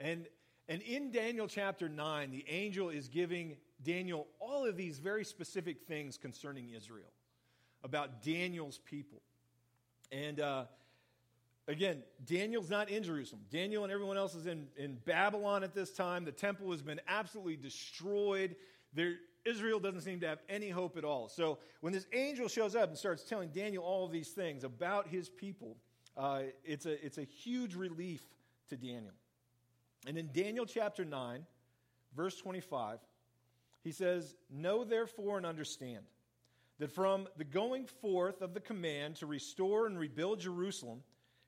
And, 0.00 0.26
and 0.68 0.82
in 0.82 1.10
Daniel 1.10 1.46
chapter 1.46 1.88
9, 1.88 2.30
the 2.30 2.44
angel 2.48 2.88
is 2.88 3.08
giving 3.08 3.56
Daniel 3.82 4.26
all 4.40 4.66
of 4.66 4.76
these 4.76 4.98
very 4.98 5.24
specific 5.24 5.82
things 5.86 6.16
concerning 6.16 6.70
Israel, 6.70 7.12
about 7.84 8.22
Daniel's 8.22 8.78
people. 8.78 9.20
And 10.10 10.40
uh, 10.40 10.64
again, 11.68 12.02
Daniel's 12.24 12.70
not 12.70 12.90
in 12.90 13.02
Jerusalem. 13.02 13.42
Daniel 13.50 13.84
and 13.84 13.92
everyone 13.92 14.16
else 14.16 14.34
is 14.34 14.46
in, 14.46 14.66
in 14.76 14.96
Babylon 15.04 15.64
at 15.64 15.74
this 15.74 15.92
time. 15.92 16.24
The 16.24 16.32
temple 16.32 16.70
has 16.72 16.82
been 16.82 17.00
absolutely 17.08 17.56
destroyed. 17.56 18.56
There, 18.94 19.14
Israel 19.44 19.80
doesn't 19.80 20.02
seem 20.02 20.20
to 20.20 20.28
have 20.28 20.38
any 20.48 20.70
hope 20.70 20.96
at 20.96 21.04
all. 21.04 21.28
So 21.28 21.58
when 21.80 21.92
this 21.92 22.06
angel 22.12 22.48
shows 22.48 22.76
up 22.76 22.88
and 22.88 22.98
starts 22.98 23.24
telling 23.24 23.50
Daniel 23.50 23.84
all 23.84 24.04
of 24.04 24.12
these 24.12 24.28
things 24.28 24.64
about 24.64 25.08
his 25.08 25.28
people, 25.28 25.76
uh, 26.16 26.42
it's, 26.64 26.86
a, 26.86 27.04
it's 27.04 27.18
a 27.18 27.24
huge 27.24 27.74
relief 27.74 28.22
to 28.68 28.76
Daniel. 28.76 29.14
And 30.06 30.18
in 30.18 30.30
Daniel 30.32 30.66
chapter 30.66 31.04
9, 31.04 31.46
verse 32.16 32.36
25, 32.36 32.98
he 33.82 33.92
says, 33.92 34.34
Know 34.50 34.84
therefore 34.84 35.36
and 35.36 35.46
understand 35.46 36.04
that 36.78 36.90
from 36.90 37.28
the 37.36 37.44
going 37.44 37.86
forth 37.86 38.42
of 38.42 38.54
the 38.54 38.60
command 38.60 39.16
to 39.16 39.26
restore 39.26 39.86
and 39.86 39.98
rebuild 39.98 40.40
Jerusalem 40.40 41.02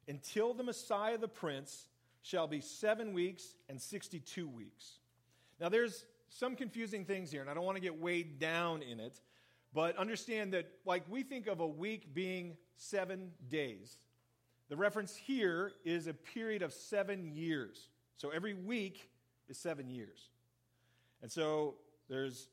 until 0.09 0.55
the 0.55 0.63
Messiah 0.63 1.19
the 1.19 1.29
Prince 1.29 1.89
shall 2.23 2.47
be 2.47 2.61
seven 2.61 3.13
weeks 3.13 3.57
and 3.69 3.81
62 3.81 4.49
weeks. 4.49 4.99
Now, 5.61 5.69
there's 5.69 6.05
some 6.29 6.57
confusing 6.57 7.05
things 7.05 7.31
here, 7.31 7.41
and 7.41 7.51
I 7.51 7.55
don't 7.55 7.65
want 7.65 7.77
to 7.77 7.83
get 7.83 8.01
weighed 8.01 8.39
down 8.39 8.83
in 8.83 9.01
it, 9.01 9.21
but 9.73 9.97
understand 9.97 10.53
that, 10.53 10.67
like, 10.85 11.05
we 11.09 11.23
think 11.23 11.47
of 11.47 11.61
a 11.61 11.67
week 11.67 12.15
being 12.15 12.57
seven 12.77 13.33
days. 13.49 13.99
The 14.69 14.77
reference 14.77 15.15
here 15.15 15.73
is 15.85 16.07
a 16.07 16.15
period 16.15 16.63
of 16.63 16.73
seven 16.73 17.27
years. 17.35 17.89
So 18.17 18.31
every 18.31 18.55
week 18.55 19.11
is 19.49 19.59
seven 19.59 19.91
years. 19.91 20.31
And 21.23 21.31
so 21.31 21.75
there's 22.09 22.49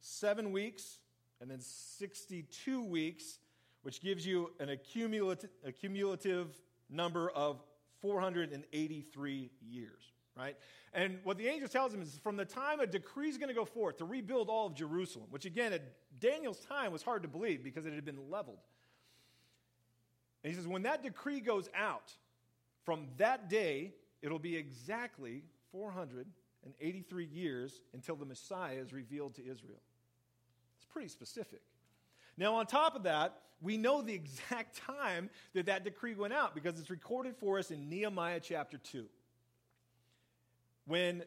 seven 0.00 0.52
weeks 0.52 0.98
and 1.40 1.50
then 1.50 1.60
62 1.60 2.82
weeks, 2.82 3.38
which 3.82 4.00
gives 4.00 4.26
you 4.26 4.52
an 4.60 4.68
accumulative, 4.68 5.50
a 5.64 6.94
number 6.94 7.30
of 7.30 7.60
483 8.00 9.50
years, 9.60 10.02
right? 10.36 10.56
And 10.92 11.18
what 11.24 11.38
the 11.38 11.48
angel 11.48 11.68
tells 11.68 11.92
him 11.94 12.02
is 12.02 12.18
from 12.22 12.36
the 12.36 12.44
time 12.44 12.80
a 12.80 12.86
decree 12.86 13.28
is 13.28 13.38
going 13.38 13.48
to 13.48 13.54
go 13.54 13.64
forth 13.64 13.98
to 13.98 14.04
rebuild 14.04 14.48
all 14.48 14.66
of 14.66 14.74
Jerusalem, 14.74 15.26
which 15.30 15.44
again, 15.44 15.72
at 15.72 15.82
Daniel's 16.20 16.60
time 16.60 16.92
was 16.92 17.02
hard 17.02 17.22
to 17.22 17.28
believe 17.28 17.64
because 17.64 17.86
it 17.86 17.92
had 17.92 18.04
been 18.04 18.30
leveled. 18.30 18.58
And 20.42 20.52
he 20.52 20.56
says, 20.58 20.66
when 20.66 20.82
that 20.82 21.02
decree 21.02 21.40
goes 21.40 21.68
out, 21.76 22.12
from 22.84 23.06
that 23.18 23.48
day, 23.48 23.92
it'll 24.22 24.38
be 24.38 24.56
exactly 24.56 25.44
483 25.70 27.24
years 27.26 27.80
until 27.94 28.16
the 28.16 28.24
Messiah 28.24 28.76
is 28.76 28.92
revealed 28.92 29.34
to 29.34 29.42
Israel. 29.42 29.80
It's 30.76 30.86
pretty 30.86 31.08
specific. 31.08 31.62
Now, 32.36 32.54
on 32.54 32.66
top 32.66 32.96
of 32.96 33.04
that, 33.04 33.38
we 33.60 33.76
know 33.76 34.02
the 34.02 34.14
exact 34.14 34.76
time 34.76 35.30
that 35.54 35.66
that 35.66 35.84
decree 35.84 36.14
went 36.14 36.32
out 36.32 36.54
because 36.54 36.78
it's 36.80 36.90
recorded 36.90 37.36
for 37.36 37.58
us 37.58 37.70
in 37.70 37.88
Nehemiah 37.88 38.40
chapter 38.40 38.78
2. 38.78 39.06
When 40.86 41.22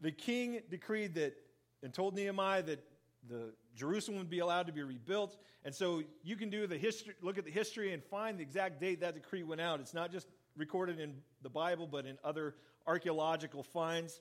the 0.00 0.10
king 0.10 0.60
decreed 0.70 1.14
that 1.16 1.36
and 1.82 1.92
told 1.92 2.14
Nehemiah 2.14 2.62
that 2.62 2.82
the 3.28 3.52
Jerusalem 3.74 4.18
would 4.18 4.30
be 4.30 4.38
allowed 4.38 4.66
to 4.66 4.72
be 4.72 4.82
rebuilt. 4.82 5.36
And 5.64 5.74
so 5.74 6.02
you 6.22 6.36
can 6.36 6.50
do 6.50 6.66
the 6.66 6.78
history, 6.78 7.14
look 7.22 7.38
at 7.38 7.44
the 7.44 7.50
history 7.50 7.92
and 7.92 8.02
find 8.04 8.38
the 8.38 8.42
exact 8.42 8.80
date 8.80 9.00
that 9.00 9.14
decree 9.14 9.42
went 9.42 9.60
out. 9.60 9.80
It's 9.80 9.94
not 9.94 10.12
just 10.12 10.28
recorded 10.56 11.00
in 11.00 11.14
the 11.42 11.50
Bible, 11.50 11.86
but 11.86 12.06
in 12.06 12.18
other 12.22 12.54
archaeological 12.86 13.62
finds. 13.62 14.20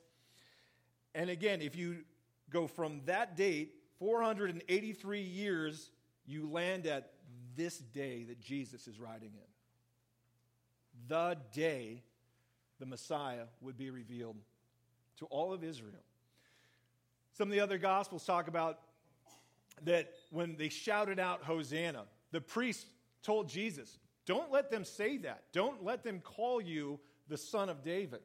And 1.13 1.29
again, 1.29 1.61
if 1.61 1.75
you 1.75 1.97
go 2.49 2.67
from 2.67 3.01
that 3.05 3.37
date, 3.37 3.75
483 3.99 5.21
years, 5.21 5.91
you 6.25 6.49
land 6.49 6.87
at 6.87 7.11
this 7.55 7.77
day 7.77 8.23
that 8.23 8.39
Jesus 8.39 8.87
is 8.87 8.99
riding 8.99 9.31
in. 9.33 11.07
The 11.07 11.37
day 11.53 12.01
the 12.79 12.85
Messiah 12.85 13.45
would 13.61 13.77
be 13.77 13.89
revealed 13.89 14.37
to 15.17 15.25
all 15.25 15.53
of 15.53 15.63
Israel. 15.63 16.03
Some 17.33 17.47
of 17.47 17.53
the 17.53 17.59
other 17.59 17.77
Gospels 17.77 18.25
talk 18.25 18.47
about 18.47 18.79
that 19.83 20.13
when 20.31 20.55
they 20.55 20.69
shouted 20.69 21.19
out 21.19 21.43
Hosanna, 21.43 22.05
the 22.31 22.41
priest 22.41 22.87
told 23.21 23.49
Jesus, 23.49 23.97
Don't 24.25 24.51
let 24.51 24.69
them 24.69 24.85
say 24.85 25.17
that. 25.17 25.43
Don't 25.51 25.83
let 25.83 26.03
them 26.03 26.19
call 26.19 26.61
you 26.61 26.99
the 27.27 27.37
son 27.37 27.69
of 27.69 27.83
David. 27.83 28.21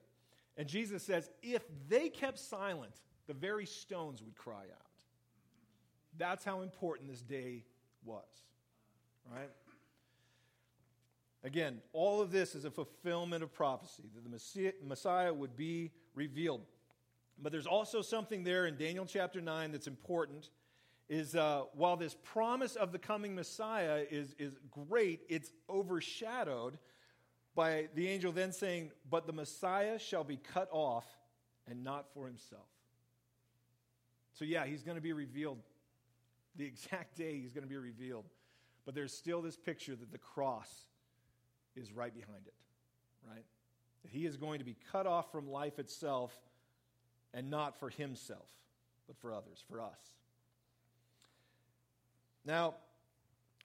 And 0.57 0.69
Jesus 0.69 1.03
says, 1.03 1.31
If 1.43 1.63
they 1.89 2.09
kept 2.09 2.39
silent, 2.39 2.95
the 3.27 3.35
very 3.35 3.67
stones 3.67 4.23
would 4.23 4.37
cry 4.37 4.65
out. 4.73 4.87
That's 6.17 6.45
how 6.45 6.63
important 6.63 7.11
this 7.11 7.23
day 7.23 7.65
was. 8.05 8.25
Right? 9.31 9.51
Again, 11.45 11.81
all 11.93 12.21
of 12.21 12.33
this 12.33 12.55
is 12.55 12.65
a 12.65 12.71
fulfillment 12.71 13.45
of 13.45 13.53
prophecy 13.53 14.05
that 14.15 14.25
the 14.25 14.75
Messiah 14.85 15.33
would 15.33 15.57
be 15.57 15.93
revealed. 16.15 16.63
But 17.41 17.53
there's 17.53 17.67
also 17.67 18.03
something 18.03 18.43
there 18.43 18.67
in 18.67 18.77
Daniel 18.77 19.07
chapter 19.07 19.41
9 19.41 19.71
that's 19.71 19.87
important 19.87 20.51
is 21.09 21.35
uh, 21.35 21.63
while 21.75 21.97
this 21.97 22.17
promise 22.23 22.77
of 22.77 22.93
the 22.93 22.99
coming 22.99 23.35
Messiah 23.35 24.05
is, 24.11 24.35
is 24.39 24.59
great, 24.71 25.21
it's 25.29 25.51
overshadowed 25.69 26.79
by 27.55 27.89
the 27.95 28.09
angel 28.09 28.31
then 28.31 28.53
saying, 28.53 28.91
But 29.11 29.27
the 29.27 29.33
Messiah 29.33 29.99
shall 29.99 30.25
be 30.25 30.37
cut 30.37 30.69
off 30.71 31.07
and 31.67 31.83
not 31.83 32.07
for 32.13 32.27
himself. 32.27 32.69
So, 34.35 34.45
yeah, 34.45 34.67
he's 34.67 34.83
going 34.83 34.97
to 34.97 35.03
be 35.03 35.13
revealed. 35.13 35.59
The 36.57 36.65
exact 36.65 37.17
day 37.17 37.41
he's 37.41 37.53
going 37.53 37.65
to 37.65 37.69
be 37.69 37.77
revealed. 37.77 38.27
But 38.85 38.95
there's 38.95 39.13
still 39.13 39.43
this 39.43 39.57
picture 39.57 39.97
that 39.97 40.13
the 40.13 40.19
cross 40.19 40.71
is 41.75 41.93
right 41.93 42.15
behind 42.15 42.47
it, 42.47 42.55
right? 43.29 43.45
That 44.03 44.11
he 44.11 44.27
is 44.27 44.37
going 44.37 44.61
to 44.61 44.65
be 44.65 44.77
cut 44.93 45.07
off 45.07 45.33
from 45.33 45.51
life 45.51 45.79
itself 45.79 46.33
and 47.35 47.51
not 47.51 47.79
for 47.79 47.91
himself, 47.91 48.49
but 49.07 49.17
for 49.17 49.33
others, 49.33 49.63
for 49.69 49.81
us. 49.81 49.99
Now, 52.45 52.75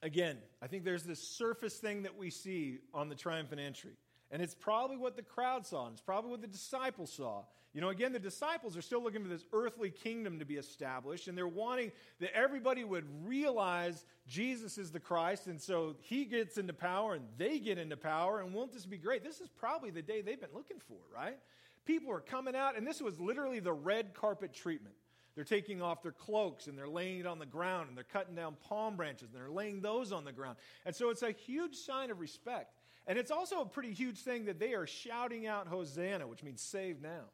again, 0.02 0.38
I 0.62 0.68
think 0.68 0.84
there's 0.84 1.04
this 1.04 1.22
surface 1.22 1.78
thing 1.78 2.04
that 2.04 2.18
we 2.18 2.30
see 2.30 2.80
on 2.94 3.10
the 3.10 3.16
triumphant 3.16 3.62
entry. 3.62 3.98
And 4.32 4.42
it's 4.42 4.56
probably 4.56 4.98
what 4.98 5.16
the 5.16 5.22
crowd 5.22 5.66
saw, 5.66 5.86
and 5.86 5.94
it's 5.94 6.02
probably 6.02 6.32
what 6.32 6.42
the 6.42 6.48
disciples 6.48 7.14
saw. 7.14 7.44
You 7.74 7.82
know, 7.82 7.90
again, 7.90 8.14
the 8.14 8.20
disciples 8.20 8.76
are 8.78 8.82
still 8.82 9.02
looking 9.02 9.22
for 9.22 9.30
this 9.30 9.46
earthly 9.54 9.90
kingdom 9.90 10.40
to 10.40 10.46
be 10.46 10.56
established, 10.56 11.28
and 11.28 11.38
they're 11.38 11.48
wanting 11.48 11.92
that 12.20 12.36
everybody 12.36 12.84
would 12.84 13.06
realize 13.26 14.06
Jesus 14.28 14.78
is 14.78 14.92
the 14.92 15.00
Christ, 15.00 15.48
and 15.48 15.62
so 15.62 15.96
he 16.02 16.26
gets 16.26 16.58
into 16.58 16.74
power, 16.74 17.14
and 17.14 17.26
they 17.38 17.60
get 17.60 17.78
into 17.78 17.98
power, 17.98 18.42
and 18.42 18.54
won't 18.54 18.74
this 18.74 18.86
be 18.86 18.98
great? 18.98 19.24
This 19.24 19.40
is 19.40 19.50
probably 19.50 19.92
the 19.92 20.02
day 20.02 20.22
they've 20.22 20.40
been 20.40 20.50
looking 20.54 20.80
for, 20.80 20.98
right? 21.14 21.38
People 21.86 22.12
are 22.12 22.20
coming 22.20 22.56
out, 22.56 22.78
and 22.78 22.88
this 22.88 23.02
was 23.02 23.20
literally 23.20 23.60
the 23.60 23.74
red 23.74 24.14
carpet 24.14 24.54
treatment. 24.54 24.96
They're 25.36 25.44
taking 25.44 25.82
off 25.82 26.04
their 26.04 26.12
cloaks 26.12 26.68
and 26.68 26.78
they're 26.78 26.88
laying 26.88 27.20
it 27.20 27.26
on 27.26 27.40
the 27.40 27.46
ground 27.46 27.90
and 27.90 27.98
they're 27.98 28.04
cutting 28.04 28.36
down 28.36 28.56
palm 28.68 28.96
branches 28.96 29.30
and 29.34 29.42
they're 29.42 29.50
laying 29.50 29.82
those 29.82 30.12
on 30.12 30.26
the 30.26 30.32
ground. 30.32 30.58
And 30.86 30.96
so 30.96 31.10
it's 31.10 31.24
a 31.24 31.32
huge 31.32 31.76
sign 31.76 32.12
of 32.12 32.20
respect. 32.20 32.78
And 33.08 33.18
it's 33.18 33.32
also 33.32 33.62
a 33.62 33.66
pretty 33.66 33.94
huge 33.94 34.20
thing 34.20 34.46
that 34.46 34.60
they 34.60 34.74
are 34.74 34.86
shouting 34.86 35.48
out 35.48 35.68
Hosanna, 35.68 36.28
which 36.28 36.44
means 36.44 36.62
save 36.62 37.02
now. 37.02 37.26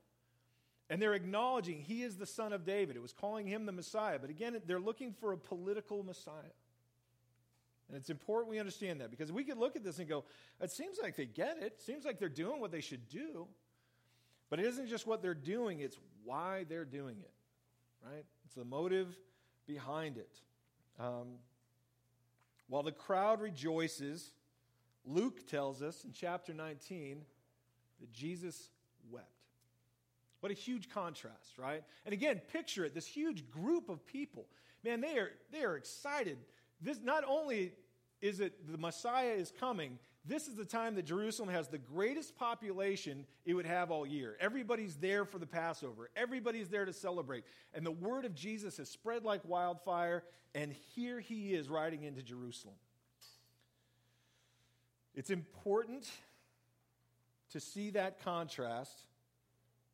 And 0.90 1.02
they're 1.02 1.14
acknowledging 1.14 1.82
he 1.82 2.02
is 2.02 2.18
the 2.18 2.26
son 2.26 2.54
of 2.54 2.66
David. 2.66 2.96
It 2.96 3.02
was 3.02 3.14
calling 3.14 3.46
him 3.46 3.66
the 3.66 3.72
Messiah. 3.72 4.18
But 4.18 4.30
again, 4.30 4.60
they're 4.66 4.80
looking 4.80 5.14
for 5.14 5.34
a 5.34 5.38
political 5.38 6.02
Messiah. 6.02 6.34
And 7.90 7.98
it's 7.98 8.10
important 8.10 8.50
we 8.50 8.60
understand 8.60 9.02
that 9.02 9.12
because 9.12 9.32
we 9.32 9.44
could 9.44 9.58
look 9.58 9.76
at 9.76 9.84
this 9.84 10.00
and 10.00 10.08
go, 10.08 10.24
it 10.62 10.72
seems 10.72 10.98
like 11.02 11.16
they 11.16 11.26
get 11.26 11.58
it. 11.58 11.74
It 11.78 11.82
seems 11.82 12.06
like 12.06 12.18
they're 12.18 12.30
doing 12.30 12.62
what 12.62 12.72
they 12.72 12.82
should 12.82 13.10
do. 13.10 13.48
But 14.50 14.60
it 14.60 14.66
isn't 14.66 14.88
just 14.88 15.06
what 15.06 15.22
they're 15.22 15.36
doing, 15.36 15.82
it's 15.82 15.98
why 16.24 16.66
they're 16.68 16.86
doing 16.86 17.18
it 17.20 17.32
right? 18.06 18.26
It's 18.46 18.56
the 18.56 18.66
motive 18.66 19.18
behind 19.68 20.18
it. 20.18 20.40
Um, 21.00 21.38
while 22.68 22.84
the 22.84 22.92
crowd 22.92 23.42
rejoices, 23.42 24.32
Luke 25.06 25.48
tells 25.48 25.82
us 25.82 26.04
in 26.04 26.12
chapter 26.14 26.54
19 26.54 27.22
that 28.00 28.12
Jesus 28.12 28.70
wept. 29.10 29.26
What 30.40 30.52
a 30.52 30.56
huge 30.56 30.90
contrast, 30.90 31.58
right? 31.58 31.84
And 32.06 32.14
again, 32.14 32.42
picture 32.52 32.86
it 32.86 32.94
this 32.94 33.06
huge 33.06 33.50
group 33.50 33.90
of 33.90 34.06
people. 34.06 34.46
Man, 34.84 35.02
they 35.02 35.18
are, 35.18 35.32
they 35.52 35.64
are 35.64 35.76
excited. 35.76 36.38
This, 36.82 37.00
not 37.04 37.24
only 37.28 37.74
is 38.22 38.40
it 38.40 38.72
the 38.72 38.78
Messiah 38.78 39.34
is 39.34 39.52
coming, 39.60 40.00
this 40.30 40.48
is 40.48 40.56
the 40.56 40.66
time 40.66 40.96
that 40.96 41.06
Jerusalem 41.06 41.50
has 41.50 41.68
the 41.68 41.78
greatest 41.78 42.38
population 42.38 43.26
it 43.46 43.54
would 43.56 43.66
have 43.66 43.90
all 43.90 44.06
year. 44.06 44.38
Everybody's 44.40 44.96
there 44.96 45.26
for 45.26 45.40
the 45.40 45.48
Passover, 45.48 46.10
everybody's 46.16 46.70
there 46.70 46.86
to 46.86 46.94
celebrate. 46.94 47.44
And 47.74 47.86
the 47.86 47.92
word 47.92 48.26
of 48.26 48.36
Jesus 48.36 48.78
has 48.78 48.90
spread 48.90 49.26
like 49.26 49.42
wildfire, 49.44 50.24
and 50.54 50.74
here 50.94 51.20
he 51.20 51.54
is 51.54 51.70
riding 51.70 52.04
into 52.04 52.22
Jerusalem. 52.22 52.76
It's 55.16 55.32
important 55.32 56.08
to 57.52 57.60
see 57.60 57.90
that 57.92 58.24
contrast 58.24 59.02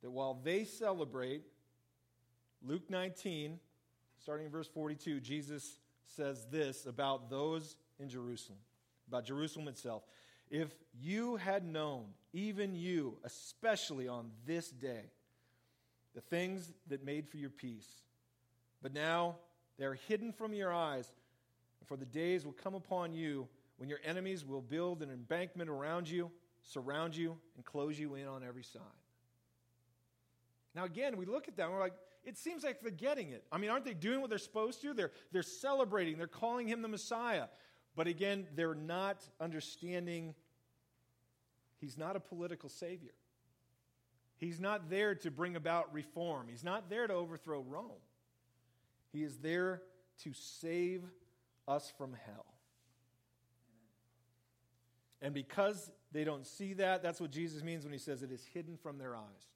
that 0.03 0.11
while 0.11 0.39
they 0.43 0.65
celebrate, 0.65 1.43
Luke 2.61 2.89
19, 2.89 3.59
starting 4.21 4.47
in 4.47 4.51
verse 4.51 4.67
42, 4.67 5.21
Jesus 5.21 5.77
says 6.05 6.45
this 6.51 6.85
about 6.85 7.29
those 7.29 7.77
in 7.99 8.09
Jerusalem 8.09 8.59
about 9.07 9.25
Jerusalem 9.25 9.67
itself. 9.67 10.03
If 10.49 10.69
you 11.01 11.37
had 11.37 11.65
known, 11.65 12.05
even 12.33 12.75
you, 12.75 13.17
especially 13.23 14.07
on 14.07 14.31
this 14.45 14.69
day, 14.69 15.11
the 16.13 16.21
things 16.21 16.73
that 16.87 17.03
made 17.03 17.27
for 17.27 17.37
your 17.37 17.49
peace, 17.49 17.87
but 18.81 18.93
now 18.93 19.35
they're 19.77 19.95
hidden 19.95 20.31
from 20.31 20.53
your 20.53 20.71
eyes, 20.73 21.07
for 21.85 21.97
the 21.97 22.05
days 22.05 22.45
will 22.45 22.53
come 22.53 22.75
upon 22.75 23.13
you 23.13 23.47
when 23.77 23.89
your 23.89 23.99
enemies 24.05 24.45
will 24.45 24.61
build 24.61 25.01
an 25.01 25.09
embankment 25.09 25.69
around 25.69 26.09
you, 26.09 26.31
surround 26.63 27.15
you, 27.15 27.37
and 27.55 27.65
close 27.65 27.99
you 27.99 28.15
in 28.15 28.27
on 28.27 28.43
every 28.43 28.63
side. 28.63 28.81
Now, 30.73 30.85
again, 30.85 31.17
we 31.17 31.25
look 31.25 31.47
at 31.47 31.57
that 31.57 31.63
and 31.63 31.73
we're 31.73 31.79
like, 31.79 31.95
it 32.23 32.37
seems 32.37 32.63
like 32.63 32.81
they're 32.81 32.91
getting 32.91 33.29
it. 33.29 33.43
I 33.51 33.57
mean, 33.57 33.69
aren't 33.69 33.85
they 33.85 33.93
doing 33.93 34.19
what 34.19 34.29
they're 34.29 34.39
supposed 34.39 34.81
to? 34.81 34.93
They're, 34.93 35.11
they're 35.31 35.43
celebrating, 35.43 36.17
they're 36.17 36.27
calling 36.27 36.67
him 36.67 36.81
the 36.81 36.87
Messiah. 36.87 37.45
But 37.95 38.07
again, 38.07 38.47
they're 38.55 38.75
not 38.75 39.23
understanding 39.39 40.35
he's 41.79 41.97
not 41.97 42.15
a 42.15 42.19
political 42.19 42.69
savior. 42.69 43.13
He's 44.37 44.59
not 44.59 44.89
there 44.89 45.15
to 45.15 45.31
bring 45.31 45.55
about 45.55 45.93
reform. 45.93 46.47
He's 46.49 46.63
not 46.63 46.89
there 46.89 47.07
to 47.07 47.13
overthrow 47.13 47.61
Rome. 47.61 47.91
He 49.13 49.23
is 49.23 49.37
there 49.37 49.81
to 50.23 50.33
save 50.33 51.03
us 51.67 51.91
from 51.97 52.15
hell. 52.25 52.45
And 55.21 55.33
because 55.33 55.89
they 56.11 56.25
don't 56.25 56.45
see 56.45 56.73
that, 56.73 57.01
that's 57.01 57.21
what 57.21 57.31
Jesus 57.31 57.63
means 57.63 57.83
when 57.83 57.93
he 57.93 57.99
says 57.99 58.21
it 58.21 58.31
is 58.31 58.45
hidden 58.53 58.77
from 58.77 58.97
their 58.97 59.15
eyes. 59.15 59.47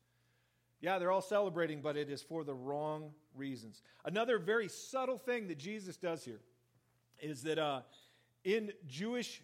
Yeah, 0.81 0.97
they're 0.97 1.11
all 1.11 1.21
celebrating, 1.21 1.81
but 1.81 1.97
it 1.97 2.09
is 2.09 2.21
for 2.21 2.45
the 2.45 2.53
wrong 2.53 3.11
reasons. 3.35 3.81
Another 4.05 4.39
very 4.39 4.69
subtle 4.69 5.17
thing 5.17 5.49
that 5.49 5.57
Jesus 5.57 5.97
does 5.97 6.23
here 6.23 6.39
is 7.21 7.43
that 7.43 7.59
uh, 7.59 7.81
in 8.43 8.71
Jewish 8.87 9.41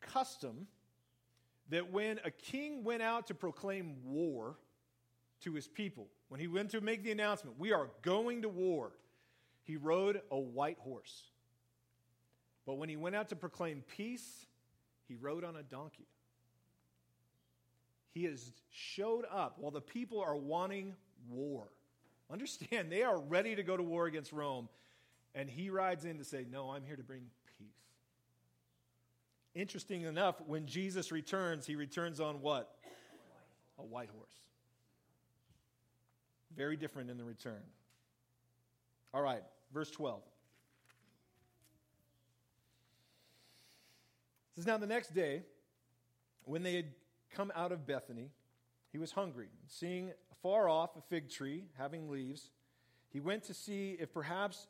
custom 0.00 0.66
that 1.68 1.92
when 1.92 2.20
a 2.24 2.30
king 2.30 2.84
went 2.84 3.02
out 3.02 3.28
to 3.28 3.34
proclaim 3.34 3.96
war 4.04 4.56
to 5.42 5.54
his 5.54 5.68
people, 5.68 6.08
when 6.28 6.40
he 6.40 6.48
went 6.48 6.70
to 6.70 6.80
make 6.80 7.02
the 7.02 7.12
announcement, 7.12 7.58
we 7.58 7.72
are 7.72 7.88
going 8.02 8.42
to 8.42 8.48
war, 8.48 8.92
he 9.64 9.76
rode 9.76 10.20
a 10.30 10.38
white 10.38 10.78
horse. 10.78 11.30
But 12.66 12.74
when 12.74 12.88
he 12.88 12.96
went 12.96 13.16
out 13.16 13.28
to 13.30 13.36
proclaim 13.36 13.82
peace, 13.96 14.46
he 15.08 15.16
rode 15.16 15.44
on 15.44 15.56
a 15.56 15.62
donkey. 15.62 16.06
He 18.12 18.24
has 18.24 18.52
showed 18.70 19.24
up 19.30 19.56
while 19.58 19.70
the 19.70 19.80
people 19.80 20.20
are 20.20 20.36
wanting 20.36 20.94
war. 21.28 21.68
Understand, 22.30 22.90
they 22.90 23.02
are 23.02 23.20
ready 23.20 23.54
to 23.56 23.62
go 23.62 23.76
to 23.76 23.82
war 23.82 24.06
against 24.06 24.32
Rome. 24.32 24.68
And 25.34 25.48
he 25.48 25.70
rides 25.70 26.04
in 26.04 26.18
to 26.18 26.24
say, 26.24 26.44
No, 26.50 26.70
I'm 26.70 26.84
here 26.84 26.96
to 26.96 27.02
bring. 27.02 27.22
Interesting 29.54 30.02
enough, 30.02 30.36
when 30.46 30.66
Jesus 30.66 31.10
returns, 31.10 31.66
he 31.66 31.74
returns 31.74 32.20
on 32.20 32.40
what? 32.40 32.72
A 33.78 33.82
white 33.82 34.10
horse. 34.10 34.34
Very 36.56 36.76
different 36.76 37.10
in 37.10 37.16
the 37.16 37.24
return. 37.24 37.62
All 39.12 39.22
right, 39.22 39.42
verse 39.72 39.90
12. 39.90 40.20
It 44.52 44.56
says, 44.56 44.66
Now 44.66 44.76
the 44.76 44.86
next 44.86 45.14
day, 45.14 45.42
when 46.44 46.62
they 46.62 46.74
had 46.74 46.86
come 47.34 47.52
out 47.56 47.72
of 47.72 47.86
Bethany, 47.86 48.30
he 48.92 48.98
was 48.98 49.12
hungry. 49.12 49.48
Seeing 49.66 50.12
far 50.42 50.68
off 50.68 50.96
a 50.96 51.00
fig 51.02 51.28
tree 51.28 51.64
having 51.76 52.08
leaves, 52.08 52.50
he 53.12 53.20
went 53.20 53.44
to 53.44 53.54
see 53.54 53.96
if 54.00 54.12
perhaps 54.12 54.68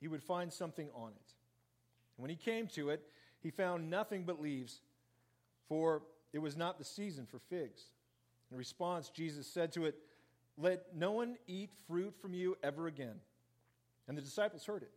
he 0.00 0.08
would 0.08 0.22
find 0.22 0.52
something 0.52 0.88
on 0.94 1.08
it. 1.08 1.32
And 2.16 2.22
when 2.22 2.30
he 2.30 2.36
came 2.36 2.66
to 2.68 2.90
it, 2.90 3.02
he 3.44 3.50
found 3.50 3.90
nothing 3.90 4.24
but 4.24 4.40
leaves, 4.40 4.80
for 5.68 6.02
it 6.32 6.38
was 6.38 6.56
not 6.56 6.78
the 6.78 6.84
season 6.84 7.26
for 7.26 7.38
figs. 7.38 7.82
In 8.50 8.56
response, 8.56 9.10
Jesus 9.10 9.46
said 9.46 9.70
to 9.72 9.84
it, 9.84 9.96
Let 10.56 10.96
no 10.96 11.12
one 11.12 11.36
eat 11.46 11.70
fruit 11.86 12.14
from 12.20 12.32
you 12.32 12.56
ever 12.62 12.86
again. 12.86 13.20
And 14.08 14.16
the 14.16 14.22
disciples 14.22 14.64
heard 14.64 14.82
it. 14.82 14.96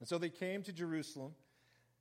And 0.00 0.08
so 0.08 0.16
they 0.16 0.30
came 0.30 0.62
to 0.62 0.72
Jerusalem. 0.72 1.34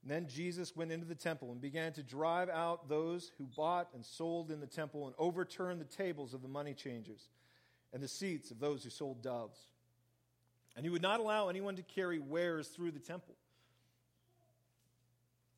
And 0.02 0.12
then 0.12 0.28
Jesus 0.28 0.76
went 0.76 0.94
into 0.94 1.06
the 1.06 1.16
temple 1.16 1.52
and 1.52 1.60
began 1.60 1.92
to 1.94 2.04
drive 2.04 2.50
out 2.50 2.88
those 2.88 3.32
who 3.38 3.48
bought 3.58 3.90
and 3.94 4.06
sold 4.06 4.50
in 4.50 4.62
the 4.62 4.68
temple 4.68 5.08
and 5.08 5.16
overturn 5.18 5.78
the 5.78 5.86
tables 5.86 6.34
of 6.34 6.42
the 6.42 6.48
money 6.48 6.74
changers 6.74 7.28
and 7.92 8.02
the 8.02 8.08
seats 8.08 8.50
of 8.50 8.60
those 8.60 8.84
who 8.84 8.90
sold 8.90 9.22
doves. 9.22 9.60
And 10.78 10.86
he 10.86 10.90
would 10.90 11.02
not 11.02 11.20
allow 11.20 11.50
anyone 11.50 11.76
to 11.76 11.82
carry 11.82 12.20
wares 12.20 12.70
through 12.70 12.92
the 12.92 13.00
temple. 13.00 13.36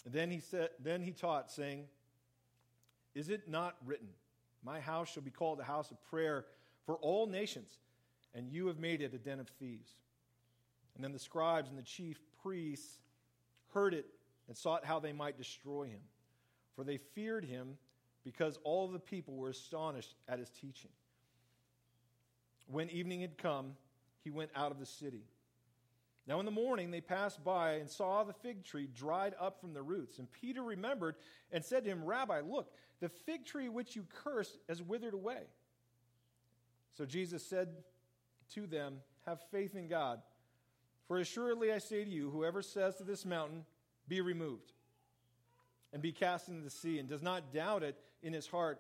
And 0.06 0.14
then 0.14 0.32
he 0.32 0.40
said 0.40 0.70
then 0.80 1.02
he 1.02 1.12
taught 1.12 1.52
saying, 1.52 1.88
"Is 3.14 3.30
it 3.30 3.48
not 3.48 3.76
written, 3.86 4.10
my 4.64 4.80
house 4.80 5.12
shall 5.12 5.24
be 5.24 5.32
called 5.32 5.60
a 5.60 5.64
house 5.64 5.92
of 5.92 6.02
prayer 6.04 6.46
for 6.86 6.98
all 6.98 7.28
nations, 7.28 7.80
and 8.34 8.50
you 8.52 8.68
have 8.68 8.80
made 8.80 9.02
it 9.02 9.14
a 9.14 9.18
den 9.18 9.40
of 9.40 9.50
thieves?" 9.50 9.96
And 10.96 11.04
then 11.04 11.12
the 11.12 11.20
scribes 11.20 11.70
and 11.70 11.78
the 11.78 11.84
chief 11.84 12.20
priests 12.42 13.00
heard 13.74 13.94
it 13.94 14.06
and 14.48 14.58
sought 14.58 14.84
how 14.84 15.00
they 15.00 15.14
might 15.14 15.38
destroy 15.38 15.86
him, 15.88 16.02
for 16.76 16.84
they 16.84 16.98
feared 16.98 17.46
him 17.46 17.78
because 18.24 18.58
all 18.64 18.88
the 18.88 19.00
people 19.00 19.36
were 19.36 19.50
astonished 19.50 20.16
at 20.28 20.40
his 20.40 20.50
teaching. 20.50 20.92
When 22.68 22.90
evening 22.90 23.22
had 23.22 23.38
come, 23.38 23.76
he 24.24 24.30
went 24.30 24.52
out 24.56 24.72
of 24.72 24.80
the 24.80 24.86
city. 24.86 25.24
Now, 26.30 26.40
in 26.40 26.46
the 26.46 26.52
morning, 26.52 26.92
they 26.92 27.02
passed 27.02 27.44
by 27.44 27.74
and 27.78 27.90
saw 27.90 28.24
the 28.24 28.34
fig 28.34 28.64
tree 28.64 28.88
dried 28.94 29.34
up 29.40 29.60
from 29.60 29.74
the 29.74 29.82
roots. 29.82 30.20
And 30.20 30.32
Peter 30.32 30.62
remembered 30.62 31.16
and 31.52 31.66
said 31.66 31.84
to 31.84 31.90
him, 31.90 32.06
Rabbi, 32.06 32.42
look, 32.42 32.72
the 33.00 33.10
fig 33.10 33.46
tree 33.46 33.68
which 33.68 33.96
you 33.96 34.06
cursed 34.24 34.60
has 34.68 34.80
withered 34.80 35.16
away. 35.16 35.42
So 36.96 37.04
Jesus 37.04 37.44
said 37.44 37.70
to 38.54 38.68
them, 38.68 38.98
Have 39.26 39.40
faith 39.50 39.76
in 39.76 39.88
God. 39.88 40.22
For 41.08 41.18
assuredly 41.18 41.74
I 41.74 41.80
say 41.80 42.06
to 42.06 42.12
you, 42.12 42.30
whoever 42.30 42.62
says 42.62 42.98
to 42.98 43.04
this 43.04 43.26
mountain, 43.26 43.66
Be 44.08 44.22
removed, 44.22 44.72
and 45.92 46.00
be 46.00 46.12
cast 46.12 46.48
into 46.48 46.62
the 46.62 46.70
sea, 46.70 47.00
and 47.00 47.10
does 47.10 47.24
not 47.24 47.52
doubt 47.52 47.82
it 47.82 47.98
in 48.22 48.34
his 48.34 48.46
heart, 48.46 48.80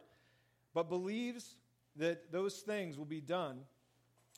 but 0.75 0.87
believes 0.87 1.55
that 1.95 2.31
those 2.31 2.57
things 2.57 2.95
will 2.95 3.05
be 3.05 3.21
done, 3.21 3.61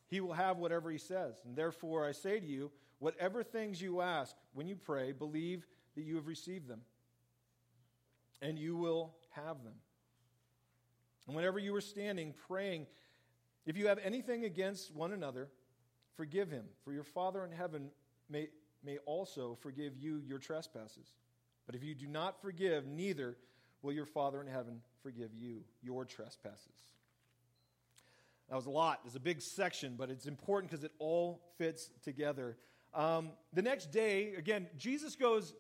he 0.08 0.22
will 0.22 0.32
have 0.32 0.60
whatever 0.60 0.90
he 0.90 0.98
says. 0.98 1.42
And 1.46 1.58
therefore, 1.58 2.08
I 2.08 2.14
say 2.14 2.40
to 2.40 2.46
you, 2.46 2.72
whatever 3.02 3.44
things 3.44 3.82
you 3.82 4.00
ask 4.00 4.36
when 4.54 4.68
you 4.68 4.76
pray, 4.76 5.12
believe 5.12 5.66
that 5.96 6.04
you 6.04 6.16
have 6.16 6.28
received 6.28 6.68
them, 6.68 6.82
and 8.44 8.58
you 8.60 8.78
will 8.78 9.16
have 9.32 9.64
them. 9.64 9.74
And 11.26 11.36
whenever 11.36 11.58
you 11.58 11.76
are 11.76 11.82
standing 11.82 12.34
praying, 12.48 12.86
if 13.66 13.76
you 13.76 13.88
have 13.88 13.98
anything 14.04 14.46
against 14.46 14.94
one 14.94 15.14
another, 15.14 15.50
forgive 16.16 16.52
him, 16.52 16.66
for 16.86 16.94
your 16.94 17.04
Father 17.04 17.44
in 17.44 17.52
heaven 17.52 17.90
may, 18.30 18.50
may 18.84 19.00
also 19.00 19.58
forgive 19.62 19.98
you 19.98 20.22
your 20.28 20.38
trespasses. 20.38 21.14
But 21.66 21.74
if 21.74 21.84
you 21.84 21.96
do 21.96 22.08
not 22.08 22.40
forgive, 22.40 22.86
neither 22.86 23.36
will 23.82 23.94
your 23.94 24.06
Father 24.06 24.42
in 24.42 24.48
heaven 24.48 24.82
forgive 25.02 25.34
you 25.34 25.64
your 25.82 26.06
trespasses. 26.06 26.68
That 28.48 28.58
was 28.58 28.68
a 28.68 28.72
lot. 28.72 29.00
It's 29.06 29.16
a 29.16 29.20
big 29.20 29.42
section, 29.42 29.96
but 29.98 30.12
it's 30.12 30.28
important 30.28 30.70
because 30.70 30.84
it 30.84 30.92
all 31.00 31.42
fits 31.58 31.90
together. 32.04 32.58
Um, 32.94 33.30
the 33.54 33.62
next 33.62 33.92
day, 33.92 34.34
again, 34.36 34.68
Jesus 34.78 35.16
goes 35.16 35.54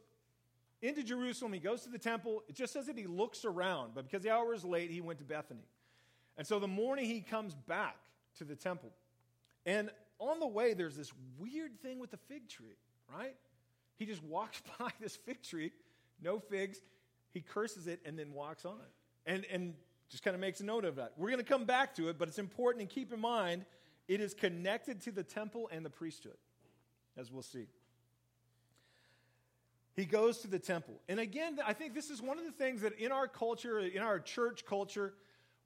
into 0.81 1.03
Jerusalem. 1.03 1.53
He 1.53 1.59
goes 1.59 1.83
to 1.83 1.89
the 1.89 1.99
temple. 1.99 2.43
It 2.47 2.55
just 2.55 2.73
says 2.73 2.87
that 2.87 2.97
he 2.97 3.05
looks 3.05 3.45
around, 3.45 3.93
but 3.93 4.05
because 4.05 4.23
the 4.23 4.31
hour 4.31 4.53
is 4.53 4.65
late, 4.65 4.91
he 4.91 5.01
went 5.01 5.19
to 5.19 5.25
Bethany. 5.25 5.65
And 6.37 6.45
so 6.45 6.59
the 6.59 6.67
morning 6.67 7.05
he 7.05 7.21
comes 7.21 7.55
back 7.55 7.97
to 8.37 8.43
the 8.43 8.55
temple. 8.55 8.91
And 9.65 9.89
on 10.19 10.39
the 10.39 10.47
way, 10.47 10.73
there's 10.73 10.95
this 10.95 11.11
weird 11.37 11.79
thing 11.81 11.99
with 11.99 12.11
the 12.11 12.17
fig 12.17 12.47
tree, 12.47 12.77
right? 13.13 13.35
He 13.97 14.05
just 14.05 14.23
walks 14.23 14.61
by 14.79 14.89
this 14.99 15.15
fig 15.15 15.43
tree, 15.43 15.71
no 16.21 16.39
figs. 16.39 16.79
He 17.33 17.41
curses 17.41 17.87
it 17.87 17.99
and 18.05 18.17
then 18.17 18.33
walks 18.33 18.65
on. 18.65 18.79
And, 19.25 19.45
and 19.51 19.73
just 20.09 20.23
kind 20.23 20.35
of 20.35 20.41
makes 20.41 20.59
a 20.59 20.65
note 20.65 20.83
of 20.83 20.95
that. 20.97 21.13
We're 21.17 21.29
going 21.29 21.43
to 21.43 21.49
come 21.49 21.65
back 21.65 21.95
to 21.95 22.09
it, 22.09 22.17
but 22.17 22.27
it's 22.27 22.39
important 22.39 22.81
and 22.81 22.89
keep 22.89 23.13
in 23.13 23.19
mind 23.19 23.65
it 24.07 24.19
is 24.19 24.33
connected 24.33 25.01
to 25.01 25.11
the 25.11 25.23
temple 25.23 25.69
and 25.71 25.85
the 25.85 25.89
priesthood, 25.89 26.35
as 27.17 27.31
we'll 27.31 27.41
see. 27.41 27.67
He 29.95 30.05
goes 30.05 30.39
to 30.39 30.47
the 30.47 30.59
temple. 30.59 30.95
And 31.09 31.19
again, 31.19 31.59
I 31.65 31.73
think 31.73 31.93
this 31.93 32.09
is 32.09 32.21
one 32.21 32.39
of 32.39 32.45
the 32.45 32.51
things 32.51 32.81
that 32.81 32.97
in 32.97 33.11
our 33.11 33.27
culture, 33.27 33.79
in 33.79 34.01
our 34.01 34.19
church 34.19 34.65
culture, 34.65 35.13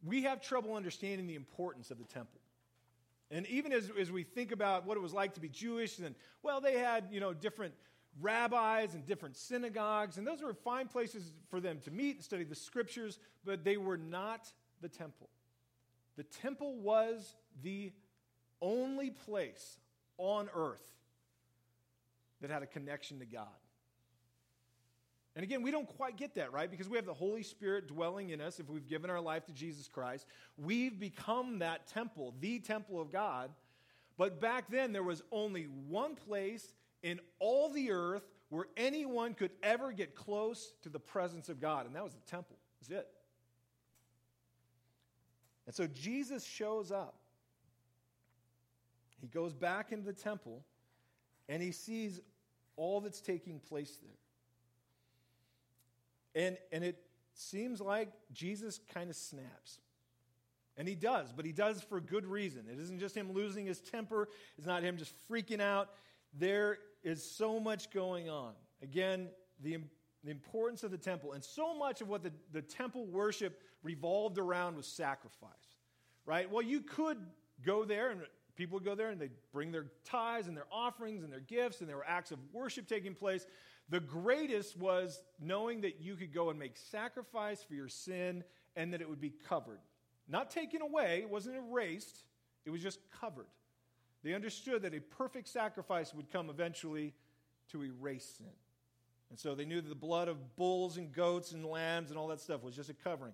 we 0.03 0.23
have 0.23 0.41
trouble 0.41 0.75
understanding 0.75 1.27
the 1.27 1.35
importance 1.35 1.91
of 1.91 1.97
the 1.97 2.05
temple. 2.05 2.41
And 3.31 3.45
even 3.47 3.71
as, 3.71 3.91
as 3.99 4.11
we 4.11 4.23
think 4.23 4.51
about 4.51 4.85
what 4.85 4.97
it 4.97 4.99
was 4.99 5.13
like 5.13 5.33
to 5.35 5.39
be 5.39 5.49
Jewish, 5.49 5.99
and 5.99 6.15
well, 6.43 6.61
they 6.61 6.77
had, 6.77 7.05
you 7.11 7.19
know, 7.19 7.33
different 7.33 7.73
rabbis 8.21 8.93
and 8.93 9.05
different 9.05 9.35
synagogues, 9.35 10.17
and 10.17 10.25
those 10.25 10.41
were 10.41 10.53
fine 10.53 10.87
places 10.87 11.33
for 11.49 11.59
them 11.59 11.79
to 11.85 11.91
meet 11.91 12.15
and 12.15 12.23
study 12.23 12.43
the 12.43 12.55
scriptures, 12.55 13.19
but 13.43 13.63
they 13.63 13.77
were 13.77 13.97
not 13.97 14.47
the 14.81 14.89
temple. 14.89 15.29
The 16.17 16.23
temple 16.23 16.75
was 16.77 17.35
the 17.61 17.91
only 18.61 19.09
place 19.09 19.79
on 20.17 20.49
earth 20.55 20.95
that 22.41 22.49
had 22.49 22.63
a 22.63 22.67
connection 22.67 23.19
to 23.19 23.25
God. 23.25 23.47
And 25.35 25.43
again, 25.43 25.61
we 25.61 25.71
don't 25.71 25.87
quite 25.97 26.15
get 26.15 26.35
that, 26.35 26.53
right? 26.53 26.71
Because 26.71 26.87
we 26.87 26.95
have 26.95 27.05
the 27.05 27.13
Holy 27.13 27.43
Spirit 27.43 27.87
dwelling 27.87 28.29
in 28.29 28.39
us 28.39 28.59
if 28.59 28.69
we've 28.69 28.87
given 28.87 29.09
our 29.09 29.19
life 29.19 29.45
to 29.47 29.51
Jesus 29.51 29.87
Christ. 29.87 30.25
We've 30.57 30.97
become 30.97 31.59
that 31.59 31.87
temple, 31.87 32.33
the 32.39 32.59
temple 32.59 33.01
of 33.01 33.11
God. 33.11 33.51
But 34.17 34.39
back 34.39 34.69
then, 34.69 34.93
there 34.93 35.03
was 35.03 35.21
only 35.33 35.63
one 35.63 36.15
place 36.15 36.73
in 37.03 37.19
all 37.39 37.69
the 37.69 37.91
earth 37.91 38.23
where 38.47 38.67
anyone 38.77 39.33
could 39.33 39.51
ever 39.61 39.91
get 39.91 40.15
close 40.15 40.73
to 40.83 40.89
the 40.89 40.99
presence 40.99 41.49
of 41.49 41.59
God, 41.59 41.85
and 41.85 41.95
that 41.95 42.03
was 42.03 42.13
the 42.13 42.31
temple. 42.31 42.55
That's 42.79 43.01
it. 43.01 43.07
And 45.65 45.75
so 45.75 45.87
Jesus 45.87 46.45
shows 46.45 46.91
up. 46.91 47.15
He 49.19 49.27
goes 49.27 49.53
back 49.53 49.91
into 49.91 50.05
the 50.05 50.13
temple 50.13 50.63
and 51.47 51.61
he 51.61 51.71
sees 51.71 52.19
all 52.75 53.01
that's 53.01 53.21
taking 53.21 53.59
place 53.59 53.97
there. 54.01 54.11
And, 56.47 56.57
and 56.71 56.83
it 56.83 56.97
seems 57.33 57.79
like 57.79 58.09
Jesus 58.33 58.79
kind 58.93 59.09
of 59.09 59.15
snaps. 59.15 59.79
And 60.77 60.87
he 60.87 60.95
does, 60.95 61.31
but 61.31 61.45
he 61.45 61.53
does 61.53 61.81
for 61.81 62.01
good 62.01 62.25
reason. 62.25 62.65
It 62.69 62.79
isn't 62.79 62.99
just 62.99 63.15
him 63.15 63.31
losing 63.31 63.65
his 63.65 63.79
temper, 63.79 64.27
it's 64.57 64.67
not 64.67 64.83
him 64.83 64.97
just 64.97 65.13
freaking 65.29 65.61
out. 65.61 65.89
There 66.37 66.79
is 67.03 67.23
so 67.23 67.59
much 67.59 67.91
going 67.91 68.29
on. 68.29 68.51
Again, 68.81 69.29
the, 69.61 69.77
the 70.25 70.31
importance 70.31 70.83
of 70.83 70.91
the 70.91 70.97
temple, 70.97 71.31
and 71.31 71.43
so 71.43 71.77
much 71.77 72.01
of 72.01 72.09
what 72.09 72.23
the, 72.23 72.31
the 72.51 72.61
temple 72.61 73.05
worship 73.05 73.61
revolved 73.83 74.37
around 74.37 74.75
was 74.75 74.85
sacrifice, 74.85 75.77
right? 76.25 76.51
Well, 76.51 76.61
you 76.61 76.81
could 76.81 77.19
go 77.65 77.85
there, 77.85 78.09
and 78.09 78.21
people 78.55 78.75
would 78.75 78.85
go 78.85 78.95
there 78.95 79.09
and 79.09 79.19
they'd 79.19 79.31
bring 79.51 79.71
their 79.71 79.87
tithes 80.03 80.47
and 80.47 80.55
their 80.55 80.67
offerings 80.71 81.23
and 81.23 81.31
their 81.31 81.39
gifts, 81.39 81.81
and 81.81 81.89
there 81.89 81.97
were 81.97 82.07
acts 82.07 82.31
of 82.31 82.39
worship 82.53 82.87
taking 82.87 83.13
place. 83.13 83.45
The 83.89 83.99
greatest 83.99 84.77
was 84.77 85.21
knowing 85.39 85.81
that 85.81 85.99
you 85.99 86.15
could 86.15 86.33
go 86.33 86.49
and 86.49 86.57
make 86.57 86.77
sacrifice 86.77 87.61
for 87.63 87.75
your 87.75 87.87
sin 87.87 88.43
and 88.75 88.93
that 88.93 89.01
it 89.01 89.09
would 89.09 89.21
be 89.21 89.33
covered. 89.47 89.79
Not 90.27 90.49
taken 90.49 90.81
away, 90.81 91.19
it 91.21 91.29
wasn't 91.29 91.57
erased, 91.57 92.23
it 92.65 92.71
was 92.71 92.81
just 92.81 92.99
covered. 93.21 93.47
They 94.23 94.33
understood 94.33 94.81
that 94.81 94.95
a 94.95 94.99
perfect 94.99 95.47
sacrifice 95.47 96.13
would 96.13 96.31
come 96.31 96.49
eventually 96.49 97.13
to 97.71 97.83
erase 97.83 98.25
sin. 98.37 98.47
And 99.29 99.39
so 99.39 99.53
they 99.53 99.65
knew 99.65 99.81
that 99.81 99.89
the 99.89 99.95
blood 99.95 100.27
of 100.27 100.55
bulls 100.55 100.97
and 100.97 101.11
goats 101.11 101.51
and 101.51 101.65
lambs 101.65 102.09
and 102.09 102.17
all 102.17 102.27
that 102.29 102.39
stuff 102.39 102.63
was 102.63 102.75
just 102.75 102.89
a 102.89 102.93
covering. 102.93 103.33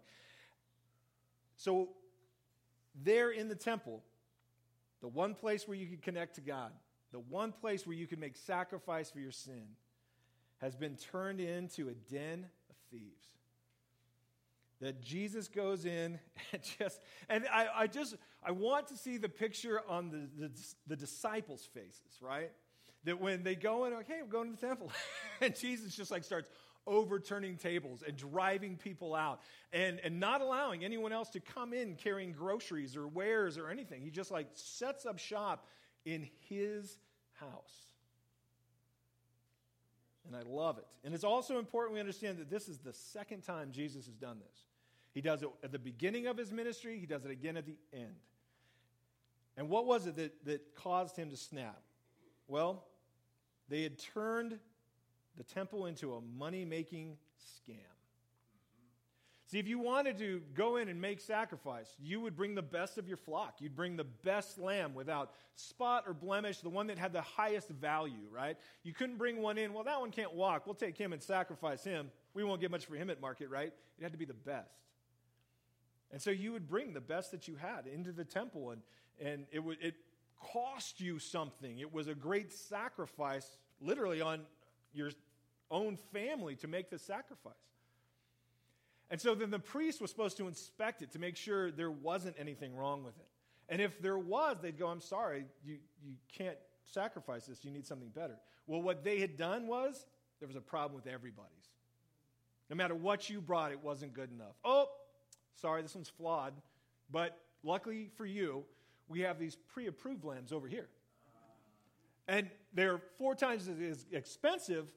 So, 1.56 1.90
there 3.04 3.32
in 3.32 3.48
the 3.48 3.56
temple, 3.56 4.04
the 5.02 5.08
one 5.08 5.34
place 5.34 5.68
where 5.68 5.76
you 5.76 5.88
could 5.88 6.02
connect 6.02 6.36
to 6.36 6.42
God, 6.42 6.72
the 7.12 7.20
one 7.20 7.52
place 7.52 7.86
where 7.86 7.96
you 7.96 8.08
could 8.08 8.20
make 8.20 8.36
sacrifice 8.38 9.12
for 9.12 9.20
your 9.20 9.32
sin, 9.32 9.66
has 10.60 10.76
been 10.76 10.96
turned 10.96 11.40
into 11.40 11.90
a 11.90 11.94
den 12.14 12.46
of 12.70 12.76
thieves. 12.92 13.26
That 14.80 15.02
Jesus 15.02 15.48
goes 15.48 15.86
in 15.86 16.20
and 16.54 16.62
just, 16.80 17.02
and 17.30 17.46
I, 17.52 17.68
I 17.76 17.88
just, 17.88 18.16
I 18.44 18.52
want 18.52 18.88
to 18.88 18.98
see 18.98 19.18
the 19.18 19.30
picture 19.30 19.82
on 19.90 20.10
the, 20.10 20.48
the, 20.48 20.52
the 20.88 20.96
disciples' 20.96 21.68
faces, 21.74 22.20
right? 22.22 22.52
That 23.04 23.20
when 23.20 23.44
they 23.44 23.56
go 23.56 23.86
in, 23.86 23.94
okay, 23.94 24.20
we're 24.22 24.28
going 24.28 24.56
to 24.56 24.60
the 24.60 24.68
temple. 24.68 24.92
and 25.42 25.56
Jesus 25.56 25.96
just 25.96 26.12
like 26.12 26.24
starts 26.24 26.50
overturning 26.88 27.58
tables 27.58 28.04
and 28.06 28.18
driving 28.18 28.76
people 28.76 29.14
out 29.14 29.42
and, 29.72 30.00
and 30.04 30.20
not 30.20 30.42
allowing 30.42 30.84
anyone 30.84 31.14
else 31.14 31.30
to 31.30 31.40
come 31.40 31.74
in 31.74 31.96
carrying 31.96 32.32
groceries 32.32 32.96
or 32.96 33.08
wares 33.08 33.58
or 33.58 33.70
anything. 33.70 34.02
He 34.02 34.10
just 34.10 34.32
like 34.32 34.48
sets 34.54 35.06
up 35.06 35.20
shop 35.20 35.68
in 36.06 36.28
his 36.50 36.98
house. 37.34 37.92
And 40.28 40.36
I 40.36 40.42
love 40.48 40.78
it. 40.78 40.88
And 41.04 41.14
it's 41.14 41.24
also 41.24 41.60
important 41.60 41.94
we 41.94 42.00
understand 42.00 42.38
that 42.38 42.50
this 42.50 42.68
is 42.68 42.78
the 42.80 42.94
second 42.94 43.42
time 43.42 43.72
Jesus 43.72 44.06
has 44.06 44.16
done 44.16 44.40
this. 44.40 44.58
He 45.14 45.22
does 45.22 45.42
it 45.42 45.50
at 45.64 45.72
the 45.72 45.80
beginning 45.80 46.28
of 46.28 46.38
his 46.38 46.52
ministry, 46.52 46.98
he 47.00 47.06
does 47.06 47.26
it 47.26 47.32
again 47.32 47.58
at 47.58 47.66
the 47.66 47.78
end. 47.94 48.16
And 49.58 49.70
what 49.70 49.86
was 49.86 50.08
it 50.08 50.16
that, 50.16 50.46
that 50.46 50.76
caused 50.76 51.18
him 51.18 51.30
to 51.30 51.38
snap? 51.38 51.82
Well, 52.48 52.86
they 53.68 53.84
had 53.84 54.00
turned 54.00 54.60
the 55.38 55.44
temple 55.44 55.86
into 55.86 56.14
a 56.14 56.22
money 56.22 56.66
making 56.66 57.18
scam. 57.40 57.78
See, 59.48 59.60
if 59.60 59.68
you 59.68 59.80
wanted 59.80 60.18
to 60.20 60.42
go 60.54 60.78
in 60.78 60.88
and 60.88 61.02
make 61.02 61.20
sacrifice, 61.20 61.90
you 62.00 62.22
would 62.22 62.38
bring 62.38 62.56
the 62.56 62.62
best 62.62 62.98
of 62.98 63.10
your 63.10 63.18
flock. 63.18 63.56
You'd 63.60 63.76
bring 63.76 63.98
the 63.98 64.06
best 64.06 64.58
lamb 64.58 64.94
without 64.94 65.34
spot 65.56 66.06
or 66.08 66.14
blemish, 66.14 66.62
the 66.62 66.70
one 66.70 66.88
that 66.88 66.98
had 66.98 67.12
the 67.12 67.22
highest 67.22 67.68
value, 67.68 68.30
right? 68.32 68.56
You 68.84 68.94
couldn't 68.94 69.18
bring 69.18 69.42
one 69.42 69.58
in, 69.58 69.74
well, 69.74 69.84
that 69.84 70.00
one 70.00 70.12
can't 70.12 70.34
walk. 70.34 70.66
We'll 70.66 70.76
take 70.76 70.98
him 70.98 71.12
and 71.12 71.22
sacrifice 71.22 71.84
him. 71.84 72.12
We 72.34 72.46
won't 72.46 72.62
get 72.62 72.72
much 72.72 72.86
for 72.86 72.96
him 72.96 73.10
at 73.10 73.20
market, 73.20 73.50
right? 73.50 73.74
It 74.00 74.04
had 74.04 74.14
to 74.14 74.18
be 74.18 74.24
the 74.24 74.34
best. 74.34 74.72
And 76.12 76.22
so 76.22 76.30
you 76.30 76.54
would 76.54 76.70
bring 76.70 76.94
the 76.94 77.02
best 77.02 77.32
that 77.32 77.50
you 77.50 77.56
had 77.56 77.88
into 77.88 78.14
the 78.14 78.24
temple, 78.24 78.72
and, 78.72 78.82
and 79.20 79.46
it, 79.52 79.62
it 79.82 79.96
cost 80.54 81.02
you 81.02 81.20
something. 81.20 81.80
It 81.80 81.94
was 81.94 82.08
a 82.08 82.16
great 82.16 82.54
sacrifice, 82.54 83.58
literally, 83.82 84.22
on 84.22 84.44
your 84.94 85.12
own 85.70 85.98
family 86.14 86.56
to 86.58 86.68
make 86.68 86.90
the 86.90 87.00
sacrifice. 87.00 87.54
And 89.10 89.20
so 89.20 89.36
then 89.36 89.52
the 89.52 89.60
priest 89.60 90.02
was 90.02 90.10
supposed 90.10 90.38
to 90.38 90.48
inspect 90.48 91.02
it 91.02 91.12
to 91.12 91.20
make 91.20 91.36
sure 91.36 91.70
there 91.70 91.92
wasn't 91.92 92.36
anything 92.40 92.76
wrong 92.76 93.04
with 93.04 93.18
it. 93.18 93.28
And 93.68 93.82
if 93.82 94.02
there 94.02 94.18
was, 94.18 94.58
they'd 94.62 94.78
go, 94.78 94.88
I'm 94.88 95.02
sorry, 95.02 95.46
you, 95.64 95.78
you 96.04 96.14
can't 96.38 96.58
sacrifice 96.86 97.46
this. 97.46 97.64
You 97.64 97.72
need 97.72 97.86
something 97.86 98.10
better. 98.10 98.38
Well, 98.68 98.82
what 98.82 99.04
they 99.04 99.20
had 99.20 99.38
done 99.38 99.68
was 99.68 100.06
there 100.40 100.48
was 100.48 100.56
a 100.56 100.62
problem 100.62 100.96
with 100.96 101.12
everybody's. 101.12 101.50
No 102.70 102.76
matter 102.76 102.96
what 102.96 103.30
you 103.30 103.42
brought, 103.42 103.72
it 103.72 103.84
wasn't 103.84 104.14
good 104.14 104.32
enough. 104.32 104.56
Oh, 104.64 104.88
sorry, 105.56 105.82
this 105.82 105.94
one's 105.94 106.10
flawed. 106.10 106.54
But 107.12 107.38
luckily 107.64 108.10
for 108.16 108.26
you, 108.26 108.64
we 109.10 109.22
have 109.22 109.40
these 109.40 109.58
pre 109.74 109.88
approved 109.88 110.24
lambs 110.24 110.54
over 110.54 110.68
here. 110.68 110.88
And 112.32 112.50
they're 112.74 113.02
four 113.18 113.36
times 113.36 113.68
as 113.68 114.06
expensive, 114.14 114.88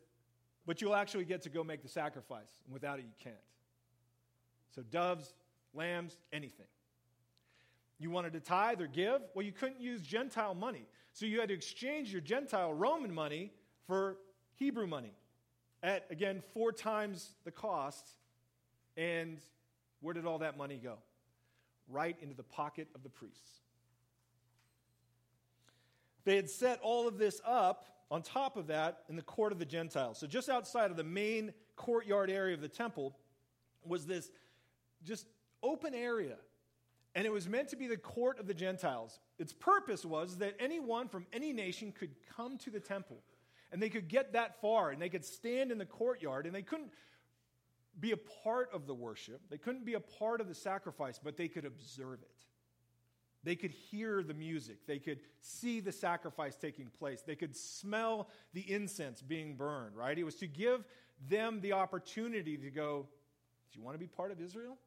but 0.67 0.81
you'll 0.81 0.95
actually 0.95 1.25
get 1.25 1.43
to 1.43 1.49
go 1.49 1.65
make 1.65 1.83
the 1.83 1.89
sacrifice. 1.89 2.61
And 2.65 2.73
without 2.73 3.01
it, 3.01 3.07
you 3.07 3.15
can't. 3.19 3.35
So, 4.73 4.83
doves, 4.83 5.35
lambs, 5.75 6.17
anything. 6.33 6.69
You 7.99 8.11
wanted 8.11 8.35
to 8.35 8.41
tithe 8.41 8.81
or 8.81 8.87
give? 8.87 9.21
Well, 9.35 9.45
you 9.45 9.51
couldn't 9.51 9.81
use 9.81 10.01
Gentile 10.01 10.55
money. 10.55 10.87
So, 11.13 11.27
you 11.27 11.41
had 11.41 11.49
to 11.49 11.55
exchange 11.55 12.13
your 12.13 12.21
Gentile 12.21 12.73
Roman 12.73 13.13
money 13.13 13.51
for 13.89 14.19
Hebrew 14.55 14.87
money 14.87 15.13
at, 15.83 16.07
again, 16.11 16.41
four 16.53 16.71
times 16.71 17.35
the 17.45 17.51
cost. 17.51 18.07
And 18.97 19.39
where 20.03 20.15
did 20.15 20.25
all 20.25 20.39
that 20.39 20.57
money 20.57 20.81
go? 20.81 20.99
Right 21.89 22.17
into 22.23 22.37
the 22.37 22.45
pocket 22.45 22.87
of 22.95 23.03
the 23.03 23.09
priests. 23.09 23.64
They 26.25 26.37
had 26.37 26.49
set 26.49 26.81
all 26.83 27.07
of 27.07 27.19
this 27.19 27.41
up 27.47 27.87
on 28.11 28.23
top 28.23 28.57
of 28.57 28.69
that 28.69 29.03
in 29.09 29.17
the 29.17 29.23
court 29.23 29.53
of 29.53 29.59
the 29.59 29.65
Gentiles. 29.65 30.19
So, 30.19 30.27
just 30.27 30.49
outside 30.49 30.91
of 30.91 30.97
the 30.97 31.05
main 31.05 31.53
courtyard 31.77 32.31
area 32.31 32.55
of 32.55 32.61
the 32.61 32.69
temple 32.69 33.17
was 33.85 34.07
this 34.07 34.31
just 35.05 35.27
open 35.63 35.95
area. 35.95 36.37
And 37.15 37.27
it 37.27 37.33
was 37.33 37.49
meant 37.49 37.69
to 37.69 37.77
be 37.77 37.87
the 37.87 37.97
court 37.97 38.41
of 38.41 38.47
the 38.47 38.55
Gentiles. 38.55 39.21
Its 39.39 39.53
purpose 39.53 40.05
was 40.05 40.39
that 40.39 40.57
anyone 40.59 41.09
from 41.09 41.27
any 41.33 41.53
nation 41.53 41.93
could 41.93 42.11
come 42.37 42.59
to 42.59 42.71
the 42.71 42.81
temple. 42.81 43.19
And 43.71 43.81
they 43.81 43.89
could 43.89 44.09
get 44.09 44.33
that 44.33 44.61
far 44.61 44.91
and 44.91 45.01
they 45.01 45.09
could 45.09 45.25
stand 45.25 45.71
in 45.71 45.79
the 45.79 45.87
courtyard 45.87 46.47
and 46.47 46.55
they 46.55 46.63
couldn't 46.63 46.91
be 48.01 48.13
a 48.13 48.17
part 48.17 48.71
of 48.73 48.87
the 48.87 48.95
worship. 48.95 49.41
They 49.51 49.59
couldn't 49.59 49.85
be 49.85 49.95
a 49.95 50.01
part 50.01 50.41
of 50.41 50.49
the 50.49 50.55
sacrifice, 50.55 51.21
but 51.23 51.37
they 51.37 51.49
could 51.49 51.65
observe 51.65 52.21
it. 52.23 52.45
They 53.45 53.57
could 53.57 53.71
hear 53.71 54.23
the 54.23 54.35
music. 54.35 54.87
They 54.87 54.99
could 54.99 55.21
see 55.41 55.81
the 55.81 55.93
sacrifice 55.93 56.57
taking 56.57 56.87
place. 56.99 57.23
They 57.23 57.37
could 57.37 57.55
smell 57.55 58.29
the 58.55 58.63
incense 58.73 59.21
being 59.21 59.55
burned, 59.55 59.97
right? 59.97 60.19
It 60.19 60.25
was 60.25 60.37
to 60.37 60.47
give 60.47 60.85
them 61.29 61.61
the 61.61 61.75
opportunity 61.75 62.57
to 62.57 62.71
go, 62.71 63.07
Do 63.71 63.79
you 63.79 63.85
want 63.85 63.95
to 63.95 63.99
be 63.99 64.07
part 64.07 64.33
of 64.33 64.41
Israel? 64.41 64.79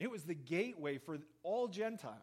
It 0.00 0.10
was 0.10 0.24
the 0.24 0.34
gateway 0.34 0.98
for 0.98 1.18
all 1.42 1.68
Gentiles. 1.68 2.16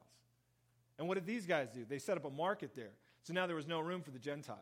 And 0.98 1.08
what 1.08 1.16
did 1.16 1.26
these 1.26 1.46
guys 1.46 1.70
do? 1.70 1.86
They 1.88 2.00
set 2.00 2.18
up 2.18 2.26
a 2.26 2.30
market 2.30 2.74
there. 2.76 2.94
So 3.24 3.34
now 3.34 3.48
there 3.48 3.56
was 3.56 3.68
no 3.68 3.80
room 3.82 4.02
for 4.02 4.12
the 4.12 4.20
Gentiles. 4.20 4.60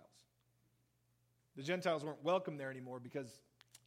The 1.56 1.64
Gentiles 1.64 2.04
weren't 2.04 2.24
welcome 2.24 2.58
there 2.58 2.72
anymore 2.72 3.00
because 3.00 3.40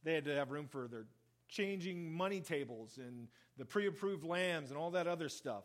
they 0.03 0.13
had 0.13 0.25
to 0.25 0.35
have 0.35 0.51
room 0.51 0.67
for 0.67 0.87
their 0.87 1.05
changing 1.49 2.11
money 2.11 2.39
tables 2.39 2.97
and 2.97 3.27
the 3.57 3.65
pre 3.65 3.87
approved 3.87 4.23
lambs 4.23 4.69
and 4.69 4.77
all 4.77 4.91
that 4.91 5.07
other 5.07 5.29
stuff. 5.29 5.63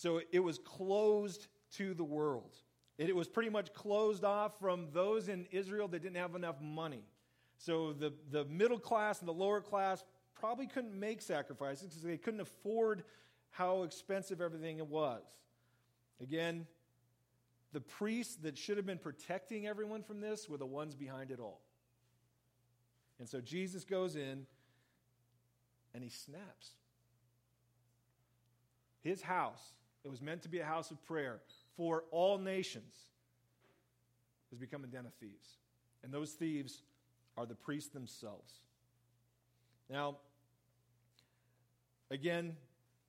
So 0.00 0.22
it 0.32 0.40
was 0.40 0.56
closed 0.56 1.48
to 1.72 1.92
the 1.92 2.02
world. 2.02 2.56
It 2.96 3.14
was 3.14 3.28
pretty 3.28 3.50
much 3.50 3.74
closed 3.74 4.24
off 4.24 4.58
from 4.58 4.86
those 4.94 5.28
in 5.28 5.46
Israel 5.50 5.88
that 5.88 6.00
didn't 6.00 6.16
have 6.16 6.34
enough 6.34 6.58
money. 6.58 7.04
So 7.58 7.92
the, 7.92 8.14
the 8.30 8.46
middle 8.46 8.78
class 8.78 9.18
and 9.20 9.28
the 9.28 9.34
lower 9.34 9.60
class 9.60 10.02
probably 10.34 10.66
couldn't 10.66 10.98
make 10.98 11.20
sacrifices 11.20 11.88
because 11.88 12.02
they 12.02 12.16
couldn't 12.16 12.40
afford 12.40 13.02
how 13.50 13.82
expensive 13.82 14.40
everything 14.40 14.80
was. 14.88 15.20
Again, 16.22 16.66
the 17.74 17.82
priests 17.82 18.36
that 18.36 18.56
should 18.56 18.78
have 18.78 18.86
been 18.86 18.96
protecting 18.96 19.66
everyone 19.66 20.02
from 20.02 20.22
this 20.22 20.48
were 20.48 20.56
the 20.56 20.64
ones 20.64 20.94
behind 20.94 21.30
it 21.30 21.40
all. 21.40 21.60
And 23.18 23.28
so 23.28 23.42
Jesus 23.42 23.84
goes 23.84 24.16
in 24.16 24.46
and 25.92 26.02
he 26.02 26.08
snaps. 26.08 26.70
His 29.02 29.20
house 29.20 29.74
that 30.02 30.10
was 30.10 30.20
meant 30.20 30.42
to 30.42 30.48
be 30.48 30.60
a 30.60 30.64
house 30.64 30.90
of 30.90 31.04
prayer 31.04 31.40
for 31.76 32.04
all 32.10 32.38
nations 32.38 32.94
has 34.50 34.58
become 34.58 34.84
a 34.84 34.86
den 34.86 35.06
of 35.06 35.14
thieves. 35.14 35.58
And 36.02 36.12
those 36.12 36.32
thieves 36.32 36.82
are 37.36 37.46
the 37.46 37.54
priests 37.54 37.90
themselves. 37.90 38.52
Now, 39.88 40.16
again, 42.10 42.56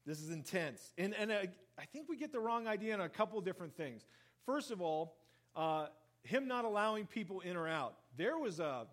this 0.05 0.19
is 0.19 0.29
intense. 0.29 0.93
And, 0.97 1.13
and 1.15 1.31
uh, 1.31 1.39
I 1.77 1.85
think 1.85 2.09
we 2.09 2.17
get 2.17 2.31
the 2.31 2.39
wrong 2.39 2.67
idea 2.67 2.93
on 2.93 3.01
a 3.01 3.09
couple 3.09 3.39
different 3.41 3.75
things. 3.75 4.05
First 4.45 4.71
of 4.71 4.81
all, 4.81 5.15
uh, 5.55 5.87
him 6.23 6.47
not 6.47 6.65
allowing 6.65 7.05
people 7.05 7.39
in 7.41 7.55
or 7.55 7.67
out. 7.67 7.95
There 8.17 8.37
was 8.37 8.59
a 8.59 8.87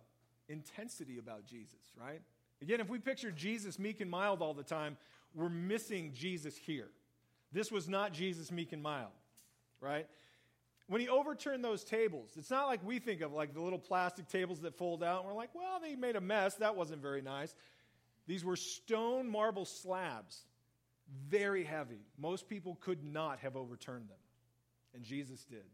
intensity 0.49 1.19
about 1.19 1.47
Jesus, 1.47 1.93
right? 2.01 2.21
Again, 2.63 2.81
if 2.81 2.89
we 2.89 2.99
picture 2.99 3.31
Jesus 3.31 3.79
meek 3.79 4.01
and 4.01 4.11
mild 4.11 4.43
all 4.43 4.55
the 4.55 4.63
time, 4.63 4.97
we're 5.35 5.49
missing 5.49 6.13
Jesus 6.15 6.57
here. 6.57 6.89
This 7.53 7.73
was 7.73 7.89
not 7.89 8.13
Jesus 8.13 8.53
meek 8.53 8.73
and 8.73 8.83
mild, 8.83 9.13
right? 9.81 10.07
When 10.87 11.01
he 11.01 11.09
overturned 11.09 11.65
those 11.65 11.85
tables, 11.85 12.31
it's 12.37 12.51
not 12.51 12.67
like 12.67 12.85
we 12.85 12.99
think 12.99 13.21
of 13.21 13.33
like 13.33 13.53
the 13.55 13.61
little 13.61 13.79
plastic 13.79 14.29
tables 14.29 14.61
that 14.61 14.77
fold 14.77 15.03
out 15.03 15.21
and 15.21 15.29
we're 15.29 15.37
like, 15.37 15.55
well, 15.55 15.81
they 15.83 15.95
made 15.95 16.17
a 16.17 16.21
mess. 16.21 16.55
That 16.57 16.77
wasn't 16.77 17.03
very 17.03 17.23
nice. 17.23 17.55
These 18.27 18.45
were 18.45 18.57
stone 18.57 19.29
marble 19.31 19.65
slabs, 19.65 20.45
very 21.29 21.65
heavy. 21.65 22.01
Most 22.19 22.49
people 22.49 22.77
could 22.81 23.03
not 23.03 23.39
have 23.41 23.57
overturned 23.57 24.09
them, 24.09 24.19
and 24.95 25.03
Jesus 25.03 25.45
did. 25.45 25.65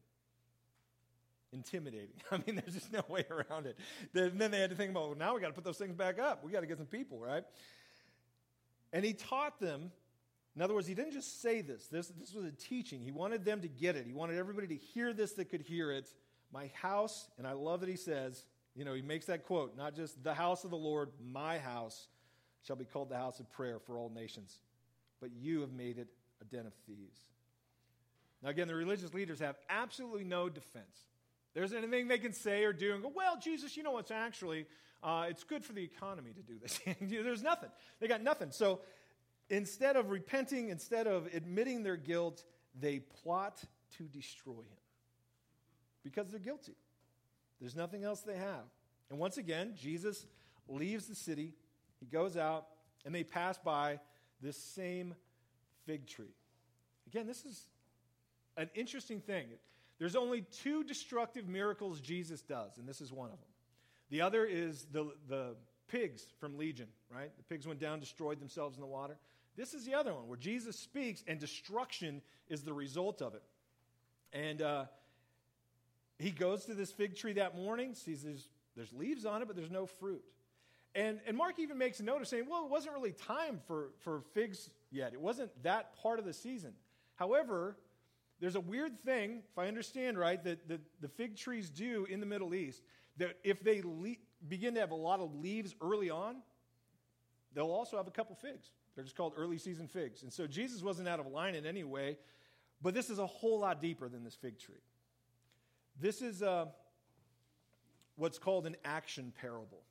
intimidating. 1.53 2.17
I 2.31 2.37
mean, 2.37 2.57
there's 2.57 2.75
just 2.75 2.93
no 2.93 3.03
way 3.09 3.25
around 3.31 3.67
it. 3.67 3.79
And 4.15 4.39
then 4.41 4.51
they 4.51 4.61
had 4.61 4.71
to 4.71 4.77
think 4.77 4.91
about, 4.91 5.09
well, 5.09 5.19
now 5.19 5.35
we 5.35 5.41
got 5.41 5.49
to 5.49 5.53
put 5.55 5.65
those 5.65 5.79
things 5.79 5.95
back 5.95 6.19
up. 6.19 6.45
We 6.45 6.53
got 6.53 6.61
to 6.61 6.67
get 6.67 6.79
some 6.79 6.87
people, 6.87 7.19
right? 7.19 7.45
And 8.93 9.05
he 9.05 9.13
taught 9.13 9.61
them. 9.61 9.91
In 10.57 10.63
other 10.63 10.75
words, 10.75 10.87
he 10.87 10.95
didn't 10.95 11.13
just 11.13 11.43
say 11.43 11.63
this. 11.63 11.87
this. 11.89 12.09
This 12.21 12.33
was 12.33 12.45
a 12.45 12.53
teaching. 12.53 13.01
He 13.01 13.11
wanted 13.11 13.45
them 13.45 13.61
to 13.63 13.69
get 13.69 13.97
it. 13.97 14.07
He 14.07 14.13
wanted 14.13 14.39
everybody 14.39 14.69
to 14.69 14.77
hear 14.77 15.13
this 15.13 15.33
that 15.33 15.51
could 15.51 15.63
hear 15.63 15.91
it. 15.91 16.09
My 16.53 16.71
house, 16.81 17.29
and 17.39 17.47
I 17.47 17.53
love 17.53 17.81
that 17.81 17.89
he 17.89 17.97
says, 17.97 18.45
you 18.77 18.85
know, 18.85 18.95
he 18.95 19.03
makes 19.03 19.27
that 19.27 19.47
quote, 19.47 19.77
not 19.77 19.97
just 19.97 20.23
the 20.23 20.35
house 20.35 20.65
of 20.65 20.71
the 20.71 20.77
Lord, 20.77 21.11
my 21.33 21.59
house 21.59 22.07
shall 22.67 22.77
be 22.77 22.85
called 22.85 23.09
the 23.09 23.17
house 23.17 23.41
of 23.41 23.51
prayer 23.51 23.79
for 23.79 23.99
all 23.99 24.11
nations. 24.15 24.59
But 25.21 25.31
you 25.33 25.61
have 25.63 25.73
made 25.73 25.99
it 25.99 26.09
a 26.41 26.45
den 26.45 26.67
of 26.67 26.75
thieves. 26.87 27.19
Now, 28.43 28.51
again, 28.51 28.69
the 28.69 28.75
religious 28.75 29.15
leaders 29.15 29.41
have 29.41 29.57
absolutely 29.69 30.25
no 30.25 30.49
defense. 30.49 31.07
There's 31.55 31.73
anything 31.73 32.09
they 32.09 32.19
can 32.19 32.33
say 32.33 32.65
or 32.65 32.73
do 32.73 32.95
and 32.95 33.03
go, 33.03 33.13
well, 33.15 33.39
Jesus, 33.41 33.77
you 33.77 33.83
know 33.83 33.93
what's 33.93 34.11
actually, 34.11 34.67
uh, 35.03 35.27
it's 35.29 35.45
good 35.45 35.65
for 35.65 35.73
the 35.73 35.83
economy 35.83 36.33
to 36.33 36.43
do 36.43 36.59
this. 36.61 36.81
There's 37.01 37.43
nothing. 37.43 37.71
They 38.01 38.09
got 38.09 38.23
nothing. 38.23 38.51
So 38.51 38.81
instead 39.51 39.97
of 39.97 40.11
repenting, 40.11 40.69
instead 40.69 41.07
of 41.07 41.29
admitting 41.35 41.83
their 41.83 41.97
guilt, 41.97 42.45
they 42.79 42.99
plot 42.99 43.63
to 43.99 44.05
destroy 44.05 44.53
him 44.53 44.83
because 46.03 46.29
they're 46.29 46.41
guilty. 46.41 46.77
There's 47.61 47.77
nothing 47.77 48.05
else 48.05 48.21
they 48.21 48.37
have. 48.37 48.65
And 49.11 49.19
once 49.19 49.39
again, 49.39 49.75
Jesus 49.81 50.27
leaves 50.69 51.07
the 51.07 51.15
city, 51.15 51.53
he 52.01 52.07
goes 52.07 52.37
out, 52.37 52.67
and 53.05 53.15
they 53.15 53.25
pass 53.25 53.59
by 53.59 54.01
this 54.41 54.57
same 54.57 55.15
fig 55.87 56.07
tree. 56.07 56.35
Again, 57.07 57.27
this 57.27 57.45
is 57.45 57.67
an 58.57 58.71
interesting 58.75 59.21
thing. 59.21 59.47
There's 59.99 60.17
only 60.17 60.43
two 60.43 60.85
destructive 60.85 61.49
miracles 61.49 62.01
Jesus 62.01 62.43
does, 62.43 62.79
and 62.79 62.89
this 62.89 63.01
is 63.01 63.13
one 63.13 63.31
of 63.31 63.39
them. 63.39 63.49
The 64.11 64.21
other 64.21 64.45
is 64.45 64.87
the, 64.91 65.13
the 65.29 65.55
pigs 65.89 66.27
from 66.41 66.59
Legion, 66.59 66.89
right? 67.15 67.31
The 67.37 67.43
pigs 67.45 67.67
went 67.67 67.81
down, 67.81 68.01
destroyed 68.01 68.41
themselves 68.41 68.77
in 68.77 68.81
the 68.81 68.87
water. 68.87 69.17
This 69.57 69.75
is 69.75 69.85
the 69.85 69.95
other 69.95 70.13
one 70.13 70.29
where 70.29 70.39
Jesus 70.39 70.79
speaks 70.79 71.23
and 71.27 71.39
destruction 71.39 72.23
is 72.49 72.63
the 72.63 72.73
result 72.73 73.23
of 73.23 73.35
it. 73.35 73.43
And 74.33 74.61
uh, 74.61 74.85
he 76.19 76.31
goes 76.31 76.65
to 76.65 76.75
this 76.75 76.91
fig 76.91 77.17
tree 77.17 77.35
that 77.35 77.57
morning, 77.57 77.95
sees 77.95 78.23
there's, 78.23 78.49
there's 78.77 78.93
leaves 78.93 79.25
on 79.25 79.43
it, 79.43 79.47
but 79.47 79.57
there's 79.57 79.71
no 79.71 79.87
fruit. 79.87 80.23
And, 80.95 81.21
and 81.27 81.37
Mark 81.37 81.59
even 81.59 81.79
makes 81.79 82.01
a 82.01 82.05
note 82.05 82.21
of 82.21 82.29
saying, 82.29 82.47
well, 82.49 82.65
it 82.65 82.71
wasn't 82.71 82.95
really 82.95 83.13
time 83.13 83.61
for, 83.67 83.91
for 84.01 84.23
figs 84.33 84.71
yet. 84.91 85.13
It 85.13 85.21
wasn't 85.21 85.51
that 85.63 85.97
part 85.97 86.19
of 86.19 86.25
the 86.25 86.33
season. 86.33 86.73
However, 87.17 87.77
there's 88.41 88.57
a 88.57 88.61
weird 88.61 89.01
thing, 89.01 89.43
if 89.51 89.59
I 89.59 89.67
understand 89.69 90.19
right, 90.19 90.43
that 90.45 90.69
the, 90.69 90.81
the 91.01 91.09
fig 91.09 91.37
trees 91.37 91.71
do 91.71 92.07
in 92.11 92.21
the 92.21 92.27
Middle 92.27 92.55
East, 92.55 92.83
that 93.17 93.39
if 93.45 93.63
they 93.63 93.83
le- 93.83 94.17
begin 94.49 94.75
to 94.75 94.81
have 94.81 94.91
a 94.91 94.97
lot 94.97 95.21
of 95.21 95.35
leaves 95.35 95.75
early 95.81 96.11
on, 96.11 96.37
they'll 97.55 97.67
also 97.67 97.97
have 97.97 98.07
a 98.07 98.13
couple 98.13 98.35
figs. 98.37 98.71
They're 98.95 99.05
just 99.05 99.17
called 99.17 99.35
early 99.37 99.59
season 99.59 99.89
figs. 99.89 100.23
And 100.23 100.33
so 100.33 100.47
Jesus 100.47 100.83
wasn't 100.83 101.09
out 101.09 101.21
of 101.21 101.27
line 101.27 101.55
in 101.55 101.67
any 101.67 101.85
way, 101.85 102.17
but 102.81 102.95
this 102.95 103.11
is 103.11 103.19
a 103.19 103.27
whole 103.27 103.61
lot 103.61 103.81
deeper 103.81 104.09
than 104.09 104.25
this 104.25 104.35
fig 104.35 104.59
tree. 104.59 104.83
This 106.01 106.23
is 106.23 106.43
uh, 106.43 106.67
what's 108.17 108.39
called 108.39 108.67
an 108.67 108.77
action 108.85 109.33
parable. 109.41 109.83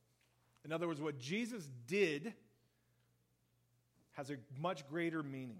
In 0.65 0.71
other 0.71 0.87
words, 0.87 1.01
what 1.01 1.19
Jesus 1.19 1.69
did 1.87 2.33
has 4.13 4.29
a 4.29 4.37
much 4.59 4.87
greater 4.87 5.23
meaning. 5.23 5.59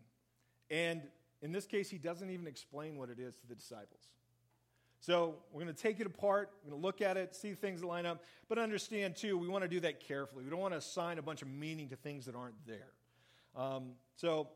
And 0.70 1.02
in 1.42 1.52
this 1.52 1.66
case, 1.66 1.90
he 1.90 1.98
doesn't 1.98 2.30
even 2.30 2.48
explain 2.48 2.98
what 2.98 3.10
it 3.10 3.20
is 3.20 3.36
to 3.36 3.48
the 3.48 3.56
disciples. 3.56 4.08
So 5.02 5.36
we're 5.52 5.62
going 5.62 5.74
to 5.74 5.82
take 5.82 6.00
it 6.00 6.08
apart, 6.08 6.50
we're 6.64 6.70
going 6.70 6.82
to 6.82 6.86
look 6.86 7.02
at 7.02 7.18
it, 7.18 7.36
see 7.36 7.56
things 7.56 7.84
line 7.84 8.06
up, 8.06 8.24
but 8.48 8.58
understand 8.58 9.18
too, 9.18 9.38
we 9.38 9.50
want 9.50 9.64
to 9.64 9.68
do 9.68 9.82
that 9.82 10.00
carefully. 10.00 10.46
We 10.46 10.50
don't 10.50 10.62
want 10.62 10.74
to 10.74 10.78
assign 10.78 11.18
a 11.18 11.22
bunch 11.22 11.42
of 11.42 11.50
meaning 11.50 11.90
to 11.90 11.98
things 11.98 12.26
that 12.26 12.36
aren't 12.36 12.56
there. 12.66 12.88
Um, 13.56 13.92
so 14.16 14.50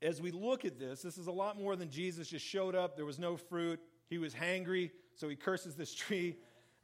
as 0.00 0.20
we 0.20 0.30
look 0.30 0.64
at 0.64 0.78
this, 0.78 1.02
this 1.02 1.18
is 1.18 1.26
a 1.26 1.32
lot 1.32 1.58
more 1.58 1.76
than 1.76 1.90
Jesus 1.90 2.28
just 2.28 2.46
showed 2.46 2.74
up, 2.74 2.96
there 2.96 3.04
was 3.04 3.18
no 3.18 3.36
fruit, 3.36 3.80
he 4.08 4.18
was 4.18 4.34
hangry, 4.34 4.90
so 5.14 5.28
he 5.28 5.36
curses 5.36 5.74
this 5.74 5.94
tree 5.94 6.36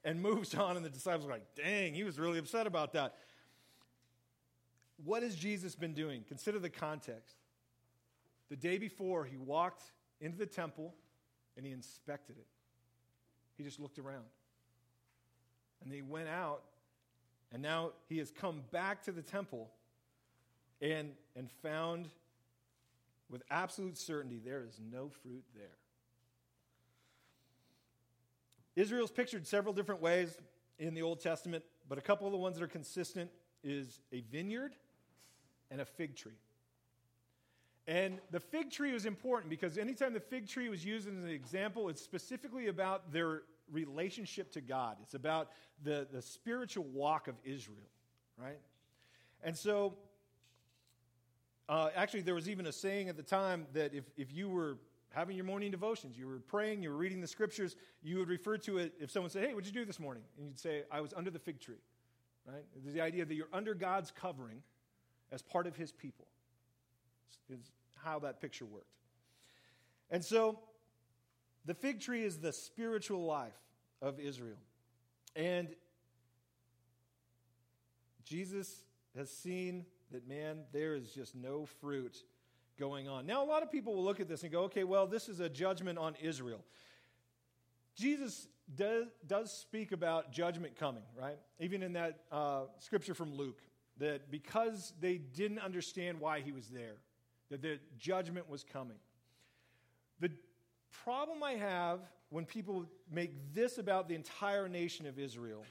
and 0.04 0.20
moves 0.20 0.54
on, 0.54 0.76
and 0.76 0.84
the 0.84 0.90
disciples 0.90 1.26
are 1.26 1.32
like, 1.32 1.54
dang, 1.54 1.94
he 1.94 2.04
was 2.04 2.18
really 2.18 2.38
upset 2.38 2.66
about 2.66 2.92
that. 2.92 3.14
What 5.02 5.22
has 5.22 5.34
Jesus 5.34 5.74
been 5.74 5.94
doing? 5.94 6.24
Consider 6.28 6.58
the 6.58 6.70
context. 6.70 7.36
The 8.50 8.56
day 8.56 8.78
before, 8.78 9.24
he 9.24 9.36
walked 9.36 9.82
into 10.20 10.36
the 10.36 10.46
temple 10.46 10.94
and 11.56 11.64
he 11.64 11.72
inspected 11.72 12.36
it. 12.36 12.46
He 13.56 13.64
just 13.64 13.80
looked 13.80 13.98
around. 13.98 14.24
And 15.80 15.90
then 15.90 15.96
he 15.96 16.02
went 16.02 16.28
out, 16.28 16.62
and 17.52 17.62
now 17.62 17.92
he 18.08 18.18
has 18.18 18.30
come 18.30 18.62
back 18.70 19.02
to 19.04 19.12
the 19.12 19.22
temple 19.22 19.70
and, 20.80 21.10
and 21.36 21.50
found 21.62 22.08
with 23.30 23.42
absolute 23.50 23.98
certainty 23.98 24.40
there 24.44 24.64
is 24.66 24.80
no 24.92 25.08
fruit 25.08 25.44
there. 25.54 25.78
Israel's 28.76 29.10
pictured 29.10 29.46
several 29.46 29.72
different 29.72 30.02
ways 30.02 30.36
in 30.78 30.94
the 30.94 31.02
Old 31.02 31.20
Testament, 31.20 31.64
but 31.88 31.98
a 31.98 32.00
couple 32.00 32.26
of 32.26 32.32
the 32.32 32.38
ones 32.38 32.58
that 32.58 32.64
are 32.64 32.68
consistent 32.68 33.30
is 33.62 34.00
a 34.12 34.20
vineyard 34.32 34.74
and 35.70 35.80
a 35.80 35.84
fig 35.84 36.16
tree. 36.16 36.32
And 37.86 38.18
the 38.30 38.40
fig 38.40 38.70
tree 38.70 38.92
was 38.92 39.04
important 39.04 39.50
because 39.50 39.76
anytime 39.76 40.14
the 40.14 40.20
fig 40.20 40.48
tree 40.48 40.68
was 40.68 40.84
used 40.84 41.06
as 41.06 41.14
an 41.14 41.28
example, 41.28 41.88
it's 41.88 42.02
specifically 42.02 42.68
about 42.68 43.12
their 43.12 43.42
relationship 43.70 44.52
to 44.52 44.60
God. 44.60 44.96
It's 45.02 45.14
about 45.14 45.50
the, 45.82 46.06
the 46.10 46.22
spiritual 46.22 46.84
walk 46.84 47.28
of 47.28 47.34
Israel, 47.44 47.88
right? 48.38 48.58
And 49.42 49.56
so, 49.56 49.94
uh, 51.68 51.90
actually, 51.94 52.22
there 52.22 52.34
was 52.34 52.48
even 52.48 52.66
a 52.66 52.72
saying 52.72 53.08
at 53.08 53.16
the 53.16 53.22
time 53.22 53.66
that 53.72 53.94
if, 53.94 54.04
if 54.16 54.32
you 54.32 54.48
were 54.48 54.76
having 55.10 55.36
your 55.36 55.44
morning 55.44 55.70
devotions, 55.70 56.18
you 56.18 56.26
were 56.26 56.40
praying, 56.40 56.82
you 56.82 56.90
were 56.90 56.96
reading 56.96 57.20
the 57.20 57.26
scriptures, 57.26 57.76
you 58.02 58.18
would 58.18 58.28
refer 58.28 58.58
to 58.58 58.78
it 58.78 58.92
if 59.00 59.10
someone 59.10 59.30
said, 59.30 59.46
Hey, 59.46 59.54
what'd 59.54 59.66
you 59.66 59.72
do 59.72 59.84
this 59.84 60.00
morning? 60.00 60.24
And 60.36 60.46
you'd 60.46 60.58
say, 60.58 60.82
I 60.90 61.00
was 61.00 61.14
under 61.14 61.30
the 61.30 61.38
fig 61.38 61.60
tree, 61.60 61.80
right? 62.46 62.64
The 62.84 63.00
idea 63.00 63.24
that 63.24 63.34
you're 63.34 63.48
under 63.52 63.74
God's 63.74 64.10
covering 64.10 64.62
as 65.32 65.42
part 65.42 65.66
of 65.66 65.76
his 65.76 65.90
people, 65.90 66.26
is 67.50 67.72
how 67.96 68.20
that 68.20 68.40
picture 68.40 68.64
worked. 68.64 68.86
And 70.10 70.24
so, 70.24 70.58
the 71.64 71.74
fig 71.74 72.00
tree 72.00 72.22
is 72.22 72.38
the 72.38 72.52
spiritual 72.52 73.24
life 73.24 73.58
of 74.02 74.20
Israel. 74.20 74.58
And 75.34 75.68
Jesus 78.24 78.82
has 79.16 79.30
seen 79.30 79.86
that, 80.10 80.28
man, 80.28 80.60
there 80.72 80.94
is 80.94 81.10
just 81.10 81.34
no 81.34 81.66
fruit 81.66 82.16
going 82.78 83.08
on. 83.08 83.26
Now, 83.26 83.44
a 83.44 83.46
lot 83.46 83.62
of 83.62 83.70
people 83.70 83.94
will 83.94 84.04
look 84.04 84.20
at 84.20 84.28
this 84.28 84.42
and 84.42 84.52
go, 84.52 84.62
okay, 84.64 84.84
well, 84.84 85.06
this 85.06 85.28
is 85.28 85.40
a 85.40 85.48
judgment 85.48 85.98
on 85.98 86.14
Israel. 86.20 86.60
Jesus 87.96 88.48
does, 88.74 89.06
does 89.26 89.52
speak 89.52 89.92
about 89.92 90.32
judgment 90.32 90.76
coming, 90.76 91.02
right? 91.20 91.38
Even 91.60 91.82
in 91.82 91.92
that 91.92 92.20
uh, 92.32 92.62
scripture 92.78 93.14
from 93.14 93.34
Luke, 93.34 93.60
that 93.98 94.30
because 94.30 94.92
they 95.00 95.18
didn't 95.18 95.60
understand 95.60 96.18
why 96.20 96.40
he 96.40 96.50
was 96.50 96.68
there, 96.68 96.96
that 97.50 97.62
the 97.62 97.78
judgment 97.98 98.48
was 98.48 98.64
coming. 98.64 98.96
The 100.20 100.30
problem 101.04 101.42
I 101.42 101.52
have 101.52 102.00
when 102.30 102.44
people 102.44 102.86
make 103.10 103.54
this 103.54 103.78
about 103.78 104.08
the 104.08 104.14
entire 104.14 104.68
nation 104.68 105.06
of 105.06 105.18
Israel 105.18 105.62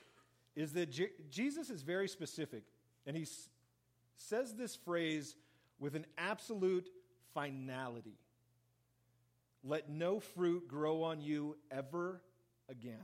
is 0.55 0.71
that 0.73 0.91
Je- 0.91 1.11
Jesus 1.29 1.69
is 1.69 1.81
very 1.81 2.07
specific, 2.07 2.63
and 3.05 3.17
he 3.17 3.23
s- 3.23 3.49
says 4.17 4.53
this 4.53 4.75
phrase 4.75 5.35
with 5.79 5.95
an 5.95 6.05
absolute 6.17 6.89
finality. 7.33 8.17
Let 9.63 9.89
no 9.89 10.19
fruit 10.19 10.67
grow 10.67 11.03
on 11.03 11.21
you 11.21 11.55
ever 11.71 12.21
again. 12.69 12.97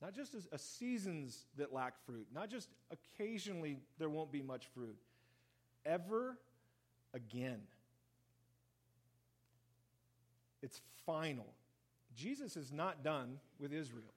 Not 0.00 0.14
just 0.14 0.34
a 0.50 0.58
seasons 0.58 1.44
that 1.58 1.72
lack 1.72 1.94
fruit, 2.06 2.26
not 2.34 2.48
just 2.48 2.68
occasionally 2.90 3.76
there 3.98 4.08
won't 4.08 4.32
be 4.32 4.40
much 4.40 4.66
fruit. 4.74 4.96
Ever 5.84 6.38
again. 7.12 7.60
It's 10.62 10.80
final. 11.04 11.46
Jesus 12.16 12.56
is 12.56 12.72
not 12.72 13.02
done 13.02 13.38
with 13.58 13.72
Israel. 13.72 14.14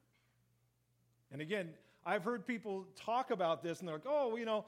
And 1.32 1.42
again, 1.42 1.70
I've 2.06 2.24
heard 2.24 2.46
people 2.46 2.86
talk 2.96 3.32
about 3.32 3.64
this 3.64 3.80
and 3.80 3.88
they're 3.88 3.96
like, 3.96 4.06
oh, 4.08 4.36
you 4.36 4.46
know, 4.46 4.66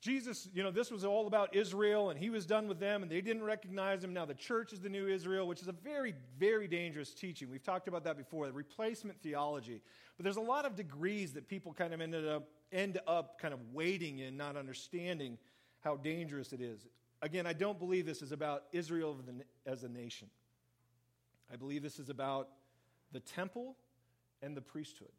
Jesus, 0.00 0.48
you 0.54 0.62
know, 0.62 0.70
this 0.70 0.92
was 0.92 1.04
all 1.04 1.26
about 1.26 1.56
Israel 1.56 2.10
and 2.10 2.18
he 2.18 2.30
was 2.30 2.46
done 2.46 2.68
with 2.68 2.78
them 2.78 3.02
and 3.02 3.10
they 3.10 3.20
didn't 3.20 3.42
recognize 3.42 4.04
him. 4.04 4.12
Now 4.12 4.24
the 4.24 4.34
church 4.34 4.72
is 4.72 4.80
the 4.80 4.88
new 4.88 5.08
Israel, 5.08 5.48
which 5.48 5.60
is 5.60 5.66
a 5.66 5.72
very, 5.72 6.14
very 6.38 6.68
dangerous 6.68 7.12
teaching. 7.12 7.50
We've 7.50 7.62
talked 7.62 7.88
about 7.88 8.04
that 8.04 8.16
before, 8.16 8.46
the 8.46 8.52
replacement 8.52 9.20
theology. 9.22 9.82
But 10.16 10.24
there's 10.24 10.36
a 10.36 10.40
lot 10.40 10.64
of 10.64 10.76
degrees 10.76 11.32
that 11.32 11.48
people 11.48 11.72
kind 11.72 11.92
of 11.92 12.00
ended 12.00 12.28
up, 12.28 12.48
end 12.72 13.00
up 13.08 13.40
kind 13.40 13.52
of 13.52 13.58
waiting 13.72 14.20
in, 14.20 14.36
not 14.36 14.56
understanding 14.56 15.36
how 15.80 15.96
dangerous 15.96 16.52
it 16.52 16.60
is. 16.60 16.86
Again, 17.20 17.46
I 17.46 17.52
don't 17.52 17.78
believe 17.78 18.06
this 18.06 18.22
is 18.22 18.30
about 18.30 18.64
Israel 18.70 19.18
as 19.66 19.82
a 19.82 19.88
nation. 19.88 20.28
I 21.52 21.56
believe 21.56 21.82
this 21.82 21.98
is 21.98 22.08
about 22.08 22.50
the 23.10 23.20
temple 23.20 23.76
and 24.42 24.56
the 24.56 24.60
priesthood. 24.60 25.10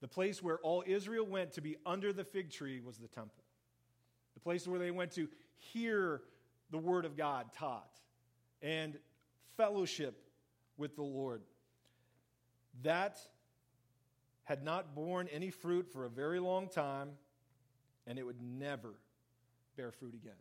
The 0.00 0.08
place 0.08 0.42
where 0.42 0.58
all 0.58 0.82
Israel 0.84 1.24
went 1.24 1.52
to 1.52 1.60
be 1.60 1.76
under 1.86 2.12
the 2.12 2.24
fig 2.24 2.50
tree 2.50 2.80
was 2.80 2.98
the 2.98 3.06
temple. 3.06 3.41
Place 4.42 4.66
where 4.66 4.78
they 4.78 4.90
went 4.90 5.12
to 5.12 5.28
hear 5.56 6.22
the 6.70 6.78
word 6.78 7.04
of 7.04 7.16
God 7.16 7.52
taught 7.56 8.00
and 8.60 8.98
fellowship 9.56 10.22
with 10.76 10.96
the 10.96 11.02
Lord. 11.02 11.42
That 12.82 13.18
had 14.44 14.64
not 14.64 14.94
borne 14.94 15.28
any 15.28 15.50
fruit 15.50 15.86
for 15.92 16.04
a 16.04 16.10
very 16.10 16.40
long 16.40 16.68
time, 16.68 17.10
and 18.06 18.18
it 18.18 18.24
would 18.24 18.40
never 18.42 18.94
bear 19.76 19.92
fruit 19.92 20.14
again. 20.14 20.32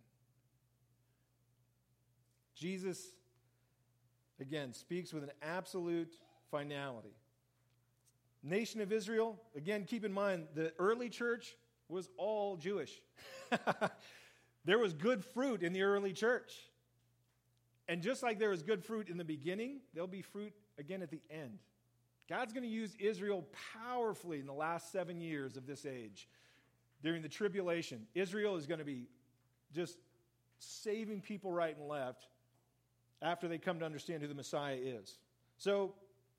Jesus, 2.55 3.07
again, 4.39 4.73
speaks 4.73 5.13
with 5.13 5.23
an 5.23 5.31
absolute 5.41 6.13
finality. 6.49 7.15
Nation 8.43 8.81
of 8.81 8.91
Israel, 8.91 9.39
again, 9.55 9.85
keep 9.85 10.03
in 10.03 10.11
mind, 10.11 10.47
the 10.55 10.73
early 10.79 11.09
church 11.09 11.55
was 11.91 12.09
all 12.17 12.57
Jewish. 12.57 13.01
there 14.65 14.79
was 14.79 14.93
good 14.93 15.23
fruit 15.23 15.61
in 15.61 15.73
the 15.73 15.83
early 15.83 16.13
church. 16.13 16.53
And 17.87 18.01
just 18.01 18.23
like 18.23 18.39
there 18.39 18.49
was 18.49 18.63
good 18.63 18.83
fruit 18.83 19.09
in 19.09 19.17
the 19.17 19.25
beginning, 19.25 19.81
there'll 19.93 20.07
be 20.07 20.21
fruit 20.21 20.53
again 20.79 21.01
at 21.01 21.11
the 21.11 21.21
end. 21.29 21.59
God's 22.29 22.53
going 22.53 22.63
to 22.63 22.69
use 22.69 22.95
Israel 22.97 23.45
powerfully 23.83 24.39
in 24.39 24.45
the 24.45 24.53
last 24.53 24.91
seven 24.91 25.19
years 25.19 25.57
of 25.57 25.67
this 25.67 25.85
age. 25.85 26.29
During 27.03 27.21
the 27.21 27.29
tribulation, 27.29 28.07
Israel 28.15 28.55
is 28.55 28.67
going 28.67 28.79
to 28.79 28.85
be 28.85 29.09
just 29.73 29.97
saving 30.59 31.21
people 31.21 31.51
right 31.51 31.75
and 31.75 31.87
left 31.87 32.27
after 33.21 33.47
they 33.47 33.57
come 33.57 33.79
to 33.79 33.85
understand 33.85 34.21
who 34.21 34.27
the 34.27 34.35
Messiah 34.35 34.77
is. 34.77 35.17
So, 35.57 35.93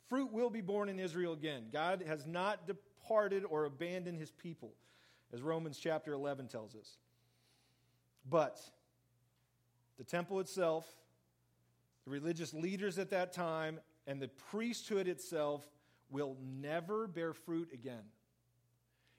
fruit 0.09 0.33
will 0.33 0.51
be 0.51 0.61
borne 0.61 0.89
in 0.89 0.99
Israel 0.99 1.33
again. 1.33 1.67
God 1.73 2.05
has 2.07 2.27
not 2.27 2.67
departed 2.67 3.45
or 3.45 3.65
abandoned 3.65 4.19
his 4.19 4.31
people, 4.31 4.73
as 5.33 5.43
Romans 5.43 5.79
chapter 5.79 6.13
11 6.13 6.49
tells 6.49 6.75
us. 6.75 6.97
But 8.29 8.61
the 9.99 10.05
temple 10.05 10.41
itself, 10.41 10.87
the 12.05 12.11
religious 12.11 12.53
leaders 12.53 12.99
at 12.99 13.11
that 13.11 13.33
time, 13.33 13.81
and 14.07 14.21
the 14.21 14.29
priesthood 14.51 15.09
itself 15.09 15.67
will 16.11 16.37
never 16.61 17.07
bear 17.07 17.33
fruit 17.33 17.71
again. 17.73 18.03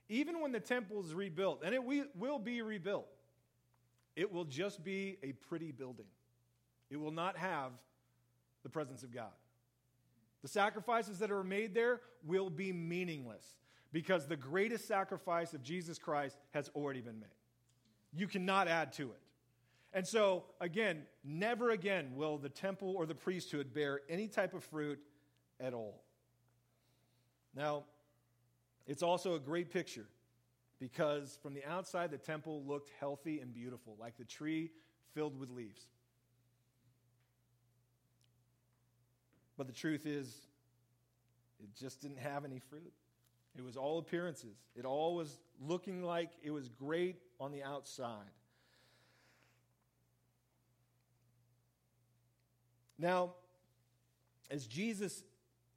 Even 0.10 0.42
when 0.42 0.52
the 0.52 0.60
temple 0.60 1.04
is 1.04 1.14
rebuilt, 1.14 1.64
and 1.66 1.74
it 1.74 1.84
will 2.16 2.40
be 2.40 2.62
rebuilt, 2.62 3.08
it 4.16 4.32
will 4.32 4.46
just 4.46 4.84
be 4.84 5.18
a 5.24 5.32
pretty 5.32 5.72
building. 5.72 6.06
It 6.92 6.98
will 6.98 7.12
not 7.12 7.38
have 7.38 7.72
the 8.62 8.70
presence 8.70 9.02
of 9.02 9.12
God. 9.12 9.32
The 10.44 10.48
sacrifices 10.50 11.20
that 11.20 11.32
are 11.32 11.44
made 11.44 11.74
there 11.74 12.02
will 12.24 12.50
be 12.50 12.72
meaningless 12.72 13.46
because 13.94 14.28
the 14.28 14.36
greatest 14.36 14.88
sacrifice 14.88 15.54
of 15.54 15.62
Jesus 15.62 16.00
Christ 16.00 16.36
has 16.52 16.70
already 16.76 17.00
been 17.00 17.20
made. 17.20 17.30
You 18.12 18.28
cannot 18.28 18.68
add 18.68 18.92
to 18.94 19.04
it. 19.04 19.20
And 19.94 20.06
so, 20.06 20.46
again, 20.60 21.04
never 21.24 21.70
again 21.70 22.16
will 22.16 22.40
the 22.40 22.50
temple 22.50 22.96
or 22.98 23.06
the 23.06 23.14
priesthood 23.14 23.74
bear 23.74 24.02
any 24.10 24.28
type 24.28 24.56
of 24.56 24.64
fruit 24.64 25.00
at 25.60 25.76
all. 25.76 26.02
Now, 27.56 27.84
it's 28.88 29.04
also 29.04 29.36
a 29.36 29.40
great 29.40 29.72
picture 29.72 30.08
because 30.80 31.38
from 31.44 31.54
the 31.54 31.64
outside, 31.64 32.10
the 32.10 32.18
temple 32.18 32.64
looked 32.66 32.90
healthy 33.00 33.40
and 33.40 33.54
beautiful, 33.54 33.96
like 34.00 34.18
the 34.18 34.26
tree 34.26 34.72
filled 35.14 35.40
with 35.40 35.52
leaves. 35.52 35.86
But 39.56 39.68
the 39.68 39.74
truth 39.74 40.08
is, 40.08 40.36
it 41.62 41.70
just 41.80 42.02
didn't 42.02 42.18
have 42.18 42.44
any 42.44 42.58
fruit. 42.58 42.92
It 43.58 43.64
was 43.64 43.78
all 43.78 44.00
appearances. 44.00 44.56
It 44.76 44.86
all 44.86 45.16
was 45.16 45.38
looking 45.62 46.04
like 46.04 46.32
it 46.42 46.52
was 46.52 46.70
great 46.70 47.18
on 47.40 47.52
the 47.52 47.64
outside. 47.64 48.32
Now, 52.98 53.34
as 54.50 54.66
Jesus 54.66 55.24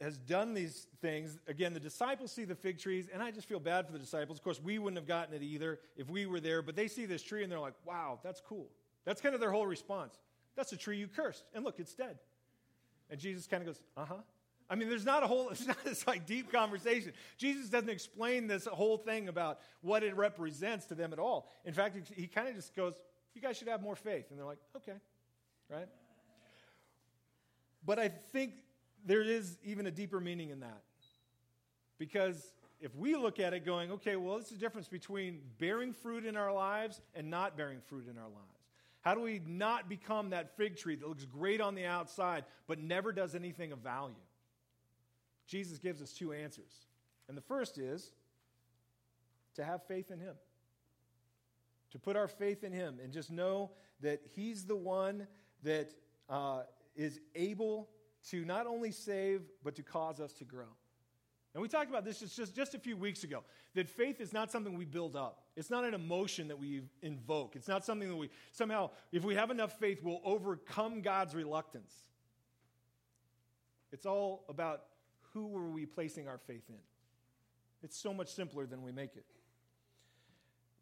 has 0.01 0.19
done 0.19 0.55
these 0.55 0.87
things, 1.01 1.39
again, 1.49 1.73
the 1.73 1.81
disciples 1.81 2.31
see 2.31 2.45
the 2.45 2.55
fig 2.55 2.79
trees, 2.79 3.09
and 3.13 3.23
I 3.23 3.31
just 3.31 3.49
feel 3.49 3.61
bad 3.61 3.87
for 3.87 3.93
the 3.93 3.99
disciples. 3.99 4.39
Of 4.39 4.45
course, 4.45 4.61
we 4.63 4.79
wouldn't 4.79 4.99
have 4.99 5.09
gotten 5.09 5.35
it 5.35 5.43
either 5.43 5.81
if 5.97 6.09
we 6.11 6.27
were 6.27 6.41
there, 6.41 6.63
but 6.63 6.77
they 6.77 6.89
see 6.89 7.07
this 7.07 7.23
tree 7.23 7.43
and 7.43 7.51
they're 7.51 7.61
like, 7.61 7.75
wow, 7.85 8.19
that's 8.23 8.41
cool. 8.41 8.69
That's 9.05 9.21
kind 9.21 9.35
of 9.35 9.41
their 9.41 9.51
whole 9.51 9.67
response. 9.67 10.15
That's 10.57 10.73
a 10.73 10.77
tree 10.77 10.99
you 10.99 11.09
cursed, 11.09 11.45
and 11.55 11.65
look, 11.65 11.79
it's 11.79 11.95
dead. 11.95 12.19
And 13.11 13.21
Jesus 13.21 13.47
kind 13.47 13.63
of 13.63 13.67
goes, 13.67 13.81
uh 13.97 14.05
huh. 14.05 14.15
I 14.69 14.75
mean, 14.75 14.89
there's 14.89 15.05
not 15.05 15.23
a 15.23 15.27
whole, 15.27 15.49
it's 15.51 15.67
not 15.67 15.83
this 15.85 16.07
like 16.07 16.27
deep 16.27 16.53
conversation. 16.53 17.13
Jesus 17.37 17.69
doesn't 17.69 17.91
explain 17.91 18.47
this 18.47 18.67
whole 18.67 18.99
thing 18.99 19.29
about 19.29 19.61
what 19.81 20.03
it 20.03 20.17
represents 20.17 20.87
to 20.87 20.95
them 20.95 21.13
at 21.13 21.19
all. 21.19 21.49
In 21.65 21.73
fact, 21.73 21.97
he, 22.15 22.27
kind 22.27 22.49
of 22.49 22.55
just 22.55 22.75
goes, 22.75 22.95
you 23.35 23.41
guys 23.41 23.57
should 23.57 23.69
have 23.69 23.83
more 23.83 23.97
faith. 23.97 24.27
And 24.31 24.39
they're 24.39 24.47
like, 24.47 24.59
okay, 24.77 24.97
right? 25.71 25.89
But 27.85 27.99
I 27.99 28.09
think 28.09 28.55
there 29.05 29.23
is 29.23 29.59
even 29.65 29.87
a 29.87 29.91
deeper 29.91 30.21
meaning 30.21 30.51
in 30.51 30.61
that. 30.61 30.83
Because 31.99 32.53
if 32.81 32.95
we 32.95 33.15
look 33.17 33.39
at 33.39 33.55
it 33.55 33.65
going, 33.65 33.93
okay, 33.93 34.17
well, 34.17 34.37
it's 34.37 34.51
the 34.51 34.57
difference 34.57 34.89
between 34.89 35.41
bearing 35.59 35.93
fruit 35.93 36.27
in 36.27 36.37
our 36.37 36.53
lives 36.53 37.01
and 37.15 37.31
not 37.31 37.57
bearing 37.57 37.79
fruit 37.89 38.07
in 38.11 38.19
our 38.19 38.25
lives. 38.25 38.57
How 39.01 39.15
do 39.15 39.21
we 39.21 39.41
not 39.47 39.89
become 39.89 40.31
that 40.31 40.57
fig 40.57 40.77
tree 40.77 40.97
that 40.97 41.09
looks 41.09 41.25
great 41.25 41.61
on 41.61 41.77
the 41.77 41.85
outside 41.85 42.45
but 42.67 42.81
never 42.81 43.13
does 43.13 43.37
anything 43.37 43.71
of 43.71 43.79
value? 43.79 44.15
Jesus 45.47 45.79
gives 45.79 46.03
us 46.03 46.13
two 46.13 46.33
answers. 46.33 46.87
And 47.29 47.37
the 47.37 47.43
first 47.43 47.79
is 47.79 48.13
to 49.55 49.65
have 49.65 49.83
faith 49.85 50.11
in 50.11 50.19
Him, 50.19 50.35
to 51.91 51.99
put 51.99 52.17
our 52.17 52.29
faith 52.29 52.65
in 52.65 52.73
Him 52.73 52.99
and 53.03 53.13
just 53.13 53.31
know 53.31 53.71
that 54.01 54.21
He's 54.35 54.65
the 54.65 54.77
one 54.77 55.27
that 55.63 55.93
uh, 56.29 56.63
is 56.95 57.21
able 57.35 57.89
to 58.31 58.45
not 58.45 58.67
only 58.67 58.91
save, 58.91 59.43
but 59.63 59.77
to 59.77 59.83
cause 59.83 60.21
us 60.21 60.33
to 60.35 60.45
grow. 60.45 60.69
And 61.55 61.63
we 61.63 61.69
talked 61.69 61.89
about 61.89 62.05
this 62.05 62.21
just, 62.21 62.55
just 62.55 62.75
a 62.75 62.79
few 62.79 62.99
weeks 62.99 63.25
ago 63.25 63.43
that 63.75 63.89
faith 63.89 64.21
is 64.21 64.33
not 64.33 64.53
something 64.53 64.77
we 64.77 64.85
build 64.85 65.17
up. 65.17 65.43
It's 65.57 65.71
not 65.71 65.85
an 65.85 65.95
emotion 65.95 66.49
that 66.49 66.59
we 66.59 66.83
invoke. 67.01 67.57
It's 67.57 67.69
not 67.69 67.83
something 67.83 68.11
that 68.11 68.17
we 68.17 68.29
somehow, 68.53 68.91
if 69.11 69.25
we 69.25 69.37
have 69.37 69.51
enough 69.51 69.79
faith, 69.79 70.03
will 70.03 70.21
overcome 70.23 71.01
God's 71.01 71.35
reluctance. 71.35 71.95
It's 73.91 74.05
all 74.05 74.45
about 74.51 74.83
who 75.37 75.47
were 75.49 75.69
we 75.69 75.85
placing 75.85 76.29
our 76.29 76.39
faith 76.39 76.63
in. 76.71 76.79
It's 77.83 77.99
so 77.99 78.15
much 78.15 78.29
simpler 78.29 78.65
than 78.65 78.83
we 78.83 78.91
make 78.91 79.17
it. 79.17 79.27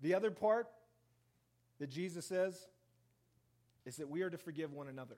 The 0.00 0.14
other 0.14 0.30
part 0.30 0.68
that 1.80 1.90
Jesus 1.90 2.24
says 2.24 2.68
is 3.84 3.96
that 3.96 4.08
we 4.08 4.22
are 4.22 4.30
to 4.30 4.38
forgive 4.38 4.72
one 4.72 4.86
another. 4.86 5.16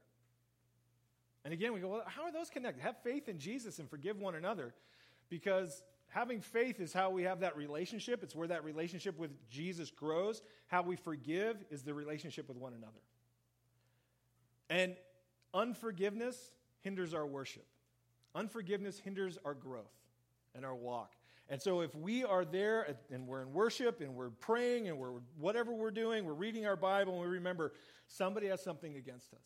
And 1.45 1.53
again, 1.53 1.75
we 1.75 1.81
go, 1.81 1.89
well, 1.89 2.03
how 2.07 2.23
are 2.23 2.33
those 2.33 2.49
connected? 2.49 2.81
Have 2.81 2.97
faith 3.03 3.29
in 3.29 3.39
Jesus 3.39 3.79
and 3.79 3.91
forgive 3.91 4.19
one 4.19 4.35
another 4.35 4.73
because 5.29 5.85
having 6.09 6.41
faith 6.41 6.81
is 6.81 6.95
how 6.95 7.11
we 7.11 7.25
have 7.25 7.41
that 7.41 7.59
relationship. 7.59 8.23
It's 8.23 8.35
where 8.35 8.49
that 8.49 8.65
relationship 8.65 9.19
with 9.19 9.33
Jesus 9.51 9.91
grows. 9.91 10.41
How 10.69 10.81
we 10.81 10.97
forgive 10.97 11.63
is 11.71 11.83
the 11.83 11.93
relationship 11.93 12.49
with 12.49 12.57
one 12.57 12.73
another. 12.73 13.03
And 14.71 14.97
unforgiveness 15.53 16.39
hinders 16.81 17.13
our 17.13 17.27
worship, 17.27 17.67
unforgiveness 18.37 19.01
hinders 19.01 19.39
our 19.45 19.55
growth 19.55 19.91
and 20.55 20.65
our 20.65 20.75
walk. 20.75 21.13
And 21.49 21.63
so, 21.63 21.81
if 21.81 21.95
we 21.95 22.25
are 22.25 22.45
there 22.45 22.97
and 23.11 23.27
we're 23.27 23.43
in 23.43 23.53
worship 23.53 24.01
and 24.01 24.15
we're 24.15 24.31
praying 24.31 24.89
and 24.89 24.99
we're 24.99 25.13
whatever 25.39 25.73
we're 25.73 25.93
doing, 25.93 26.25
we're 26.25 26.33
reading 26.33 26.67
our 26.67 26.77
Bible 26.77 27.15
and 27.15 27.23
we 27.23 27.29
remember 27.29 27.73
somebody 28.09 28.49
has 28.49 28.63
something 28.63 28.97
against 28.97 29.33
us, 29.33 29.41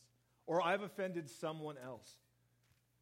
or 0.46 0.62
I've 0.62 0.82
offended 0.82 1.28
someone 1.28 1.76
else, 1.84 2.16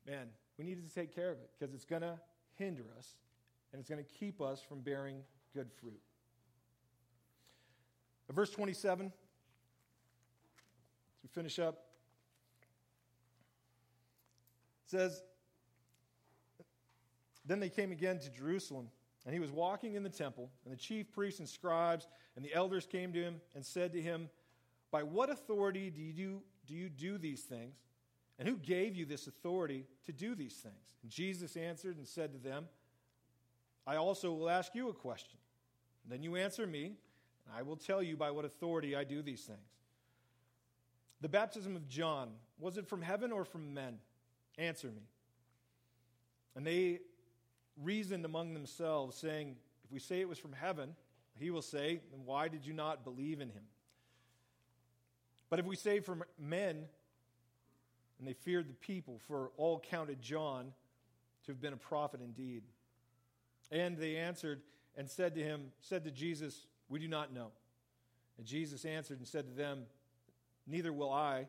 man, 0.07 0.27
we 0.59 0.64
need 0.64 0.87
to 0.87 0.94
take 0.94 1.14
care 1.14 1.31
of 1.31 1.38
it 1.38 1.51
because 1.57 1.74
it's 1.74 1.85
going 1.85 2.03
to 2.03 2.18
hinder 2.55 2.85
us 2.98 3.15
and 3.73 3.79
it's 3.81 3.88
going 3.88 4.04
to 4.04 4.10
keep 4.19 4.40
us 4.40 4.60
from 4.60 4.81
bearing 4.81 5.23
good 5.54 5.71
fruit. 5.81 6.00
Verse 8.31 8.50
27, 8.50 9.06
as 9.06 9.13
we 11.23 11.29
finish 11.29 11.58
up, 11.58 11.85
says, 14.85 15.23
Then 17.49 17.61
they 17.61 17.71
came 17.71 17.90
again 17.90 18.21
to 18.21 18.31
Jerusalem, 18.31 18.90
and 19.25 19.35
he 19.35 19.40
was 19.40 19.51
walking 19.51 19.94
in 19.94 20.03
the 20.03 20.11
temple, 20.11 20.51
and 20.65 20.73
the 20.73 20.77
chief 20.77 21.11
priests 21.11 21.40
and 21.40 21.49
scribes 21.49 22.07
and 22.37 22.44
the 22.44 22.55
elders 22.55 22.87
came 22.87 23.13
to 23.15 23.21
him 23.21 23.40
and 23.57 23.67
said 23.67 23.92
to 23.94 24.01
him, 24.01 24.29
By 24.92 25.03
what 25.03 25.31
authority 25.31 25.90
do 25.90 26.01
you 26.01 26.13
do, 26.13 26.42
you 26.69 26.88
do 26.88 27.19
these 27.19 27.40
things? 27.40 27.75
And 28.38 28.46
who 28.46 28.57
gave 28.57 28.94
you 28.94 29.05
this 29.05 29.27
authority 29.27 29.87
to 30.07 30.13
do 30.13 30.37
these 30.37 30.55
things? 30.55 30.94
And 31.03 31.11
Jesus 31.11 31.57
answered 31.57 31.96
and 31.96 32.07
said 32.07 32.33
to 32.33 32.38
them, 32.38 32.69
I 33.87 33.96
also 33.96 34.33
will 34.33 34.49
ask 34.49 34.75
you 34.75 34.88
a 34.90 34.92
question. 34.92 35.38
Then 36.09 36.23
you 36.23 36.37
answer 36.37 36.67
me, 36.67 36.85
and 36.85 37.57
I 37.57 37.63
will 37.63 37.77
tell 37.77 38.03
you 38.03 38.17
by 38.17 38.31
what 38.31 38.44
authority 38.44 38.94
I 38.94 39.03
do 39.03 39.21
these 39.21 39.42
things. 39.42 39.59
The 41.21 41.29
baptism 41.29 41.75
of 41.75 41.88
John, 41.88 42.31
was 42.61 42.77
it 42.77 42.87
from 42.87 43.03
heaven 43.03 43.33
or 43.33 43.44
from 43.44 43.75
men? 43.75 43.99
Answer 44.59 44.88
me. 44.88 45.03
And 46.55 46.65
they 46.67 47.01
reasoned 47.83 48.24
among 48.24 48.54
themselves, 48.54 49.16
saying, 49.16 49.56
If 49.85 49.92
we 49.92 49.98
say 49.98 50.20
it 50.20 50.29
was 50.29 50.38
from 50.38 50.52
heaven, 50.52 50.94
he 51.38 51.50
will 51.50 51.62
say, 51.62 52.00
Then 52.10 52.20
why 52.24 52.48
did 52.48 52.66
you 52.66 52.72
not 52.72 53.04
believe 53.04 53.40
in 53.40 53.48
him? 53.48 53.64
But 55.50 55.58
if 55.58 55.66
we 55.66 55.76
say 55.76 56.00
from 56.00 56.24
men, 56.38 56.85
and 58.18 58.26
they 58.26 58.33
feared 58.33 58.68
the 58.68 58.74
people, 58.74 59.20
for 59.26 59.50
all 59.56 59.79
counted 59.79 60.20
John 60.20 60.72
to 61.44 61.52
have 61.52 61.60
been 61.60 61.72
a 61.72 61.79
prophet 61.79 62.20
indeed. 62.20 62.62
And 63.70 63.96
they 63.96 64.16
answered 64.16 64.60
and 64.96 65.08
said 65.08 65.35
to 65.37 65.42
him, 65.42 65.72
said 65.81 66.04
to 66.04 66.10
Jesus, 66.10 66.66
We 66.88 66.98
do 66.98 67.08
not 67.08 67.33
know. 67.33 67.52
And 68.37 68.46
Jesus 68.46 68.85
answered 68.85 69.18
and 69.18 69.26
said 69.26 69.46
to 69.46 69.54
them, 69.54 69.85
Neither 70.66 70.92
will 70.92 71.12
I 71.12 71.46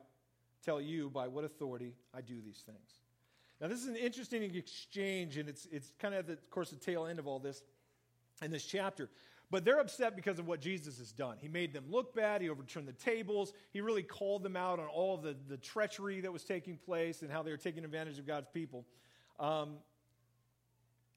tell 0.63 0.79
you 0.79 1.09
by 1.09 1.27
what 1.27 1.43
authority 1.43 1.93
I 2.13 2.21
do 2.21 2.39
these 2.41 2.63
things. 2.65 3.01
Now, 3.59 3.67
this 3.67 3.79
is 3.79 3.87
an 3.87 3.95
interesting 3.95 4.43
exchange, 4.43 5.37
and 5.37 5.49
it's, 5.49 5.67
it's 5.71 5.91
kind 5.99 6.15
of, 6.15 6.27
the, 6.27 6.33
of 6.33 6.49
course, 6.49 6.69
the 6.69 6.77
tail 6.77 7.05
end 7.05 7.19
of 7.19 7.27
all 7.27 7.39
this 7.39 7.61
in 8.41 8.51
this 8.51 8.65
chapter. 8.65 9.09
But 9.51 9.65
they're 9.65 9.79
upset 9.79 10.15
because 10.15 10.39
of 10.39 10.47
what 10.47 10.61
Jesus 10.61 10.99
has 10.99 11.11
done. 11.11 11.37
He 11.39 11.47
made 11.47 11.73
them 11.73 11.85
look 11.89 12.13
bad. 12.13 12.41
He 12.41 12.49
overturned 12.49 12.87
the 12.87 12.93
tables. 12.93 13.51
He 13.71 13.81
really 13.81 14.03
called 14.03 14.43
them 14.43 14.55
out 14.55 14.79
on 14.79 14.85
all 14.85 15.17
the, 15.17 15.35
the 15.47 15.57
treachery 15.57 16.21
that 16.21 16.31
was 16.31 16.43
taking 16.43 16.77
place 16.77 17.21
and 17.23 17.31
how 17.31 17.41
they 17.41 17.51
were 17.51 17.57
taking 17.57 17.83
advantage 17.83 18.19
of 18.19 18.27
God's 18.27 18.47
people. 18.53 18.85
Um, 19.39 19.77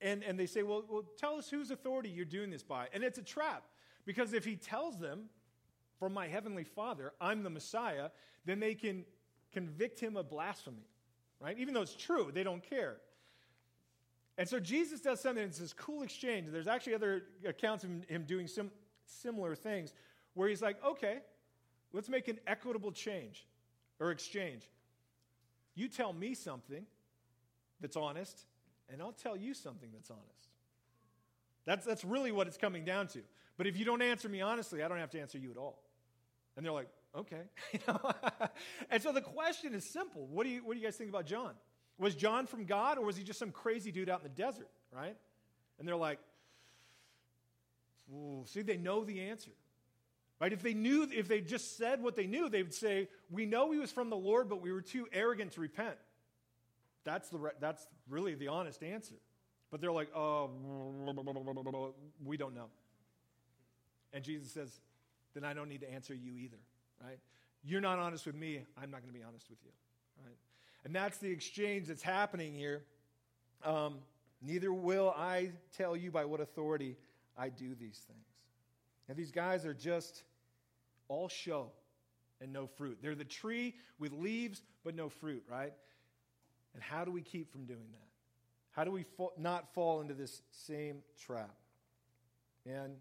and, 0.00 0.24
and 0.24 0.38
they 0.38 0.46
say, 0.46 0.62
well, 0.62 0.82
well, 0.88 1.04
tell 1.18 1.34
us 1.36 1.48
whose 1.48 1.70
authority 1.70 2.08
you're 2.08 2.24
doing 2.24 2.50
this 2.50 2.62
by. 2.62 2.88
And 2.92 3.04
it's 3.04 3.18
a 3.18 3.22
trap 3.22 3.64
because 4.04 4.32
if 4.32 4.44
he 4.44 4.56
tells 4.56 4.98
them, 4.98 5.28
from 6.02 6.12
my 6.12 6.26
heavenly 6.26 6.64
Father, 6.64 7.12
I'm 7.20 7.44
the 7.44 7.50
Messiah, 7.50 8.08
then 8.44 8.58
they 8.58 8.74
can 8.74 9.04
convict 9.52 10.00
him 10.00 10.16
of 10.16 10.28
blasphemy, 10.28 10.88
right? 11.42 11.58
Even 11.58 11.74
though 11.74 11.82
it's 11.82 11.96
true, 11.96 12.30
they 12.32 12.42
don't 12.42 12.62
care. 12.62 12.96
And 14.38 14.48
so 14.48 14.58
Jesus 14.58 15.00
does 15.00 15.20
something, 15.20 15.44
it's 15.44 15.58
this 15.58 15.72
cool 15.72 16.02
exchange. 16.02 16.48
There's 16.50 16.66
actually 16.66 16.94
other 16.94 17.24
accounts 17.46 17.84
of 17.84 17.90
him 18.08 18.24
doing 18.26 18.46
some 18.46 18.70
similar 19.04 19.54
things 19.54 19.92
where 20.34 20.48
he's 20.48 20.62
like, 20.62 20.82
okay, 20.84 21.18
let's 21.92 22.08
make 22.08 22.28
an 22.28 22.38
equitable 22.46 22.92
change 22.92 23.46
or 24.00 24.10
exchange. 24.10 24.62
You 25.74 25.88
tell 25.88 26.12
me 26.12 26.34
something 26.34 26.86
that's 27.80 27.96
honest, 27.96 28.46
and 28.90 29.02
I'll 29.02 29.12
tell 29.12 29.36
you 29.36 29.52
something 29.52 29.90
that's 29.92 30.10
honest. 30.10 30.48
That's, 31.64 31.84
that's 31.84 32.04
really 32.04 32.32
what 32.32 32.46
it's 32.46 32.56
coming 32.56 32.84
down 32.84 33.08
to. 33.08 33.20
But 33.56 33.66
if 33.66 33.76
you 33.76 33.84
don't 33.84 34.02
answer 34.02 34.28
me 34.28 34.40
honestly, 34.40 34.82
I 34.82 34.88
don't 34.88 34.98
have 34.98 35.10
to 35.10 35.20
answer 35.20 35.38
you 35.38 35.50
at 35.50 35.56
all. 35.56 35.82
And 36.56 36.64
they're 36.64 36.72
like, 36.72 36.88
okay. 37.16 37.42
and 38.90 39.02
so 39.02 39.12
the 39.12 39.20
question 39.20 39.74
is 39.74 39.84
simple. 39.84 40.26
What 40.26 40.44
do, 40.44 40.50
you, 40.50 40.64
what 40.64 40.74
do 40.74 40.80
you 40.80 40.86
guys 40.86 40.96
think 40.96 41.10
about 41.10 41.26
John? 41.26 41.52
Was 41.98 42.14
John 42.14 42.46
from 42.46 42.64
God 42.64 42.98
or 42.98 43.04
was 43.04 43.16
he 43.16 43.22
just 43.22 43.38
some 43.38 43.50
crazy 43.50 43.92
dude 43.92 44.08
out 44.08 44.20
in 44.20 44.24
the 44.24 44.28
desert, 44.30 44.70
right? 44.92 45.16
And 45.78 45.86
they're 45.86 45.96
like, 45.96 46.18
see, 48.46 48.62
they 48.62 48.76
know 48.76 49.04
the 49.04 49.20
answer. 49.20 49.50
Right? 50.40 50.52
If 50.52 50.62
they 50.62 50.74
knew, 50.74 51.08
if 51.12 51.28
they 51.28 51.40
just 51.40 51.76
said 51.76 52.02
what 52.02 52.16
they 52.16 52.26
knew, 52.26 52.48
they 52.48 52.64
would 52.64 52.74
say, 52.74 53.08
We 53.30 53.46
know 53.46 53.70
he 53.70 53.78
was 53.78 53.92
from 53.92 54.10
the 54.10 54.16
Lord, 54.16 54.48
but 54.48 54.60
we 54.60 54.72
were 54.72 54.80
too 54.80 55.06
arrogant 55.12 55.52
to 55.52 55.60
repent. 55.60 55.94
That's, 57.04 57.28
the, 57.28 57.52
that's 57.60 57.86
really 58.08 58.34
the 58.34 58.48
honest 58.48 58.82
answer. 58.82 59.14
But 59.70 59.80
they're 59.80 59.92
like, 59.92 60.08
Oh, 60.16 60.50
we 62.24 62.36
don't 62.36 62.56
know. 62.56 62.66
And 64.12 64.24
Jesus 64.24 64.50
says, 64.50 64.80
Then 65.32 65.44
I 65.44 65.52
don't 65.52 65.68
need 65.68 65.82
to 65.82 65.92
answer 65.92 66.12
you 66.12 66.36
either. 66.36 66.58
Right? 67.02 67.18
You're 67.64 67.80
not 67.80 67.98
honest 67.98 68.26
with 68.26 68.34
me, 68.34 68.60
I'm 68.80 68.90
not 68.90 69.02
going 69.02 69.12
to 69.12 69.18
be 69.18 69.24
honest 69.24 69.48
with 69.50 69.58
you. 69.64 69.70
Right? 70.24 70.36
And 70.84 70.94
that's 70.94 71.18
the 71.18 71.30
exchange 71.30 71.88
that's 71.88 72.02
happening 72.02 72.54
here. 72.54 72.84
Um, 73.64 73.98
Neither 74.42 74.72
will 74.72 75.14
I 75.16 75.52
tell 75.76 75.96
you 75.96 76.10
by 76.10 76.24
what 76.24 76.40
authority 76.40 76.96
I 77.38 77.48
do 77.48 77.74
these 77.74 78.00
things. 78.06 78.26
And 79.08 79.16
these 79.16 79.30
guys 79.30 79.64
are 79.64 79.74
just 79.74 80.24
all 81.08 81.28
show 81.28 81.70
and 82.40 82.52
no 82.52 82.66
fruit. 82.66 82.98
They're 83.00 83.14
the 83.14 83.24
tree 83.24 83.76
with 84.00 84.12
leaves 84.12 84.62
but 84.84 84.96
no 84.96 85.08
fruit, 85.08 85.44
right? 85.48 85.72
And 86.74 86.82
how 86.82 87.04
do 87.04 87.12
we 87.12 87.22
keep 87.22 87.52
from 87.52 87.66
doing 87.66 87.86
that? 87.92 88.08
How 88.72 88.84
do 88.84 88.90
we 88.90 89.04
fa- 89.04 89.28
not 89.38 89.72
fall 89.74 90.00
into 90.00 90.14
this 90.14 90.42
same 90.50 91.02
trap? 91.24 91.54
And 92.66 92.94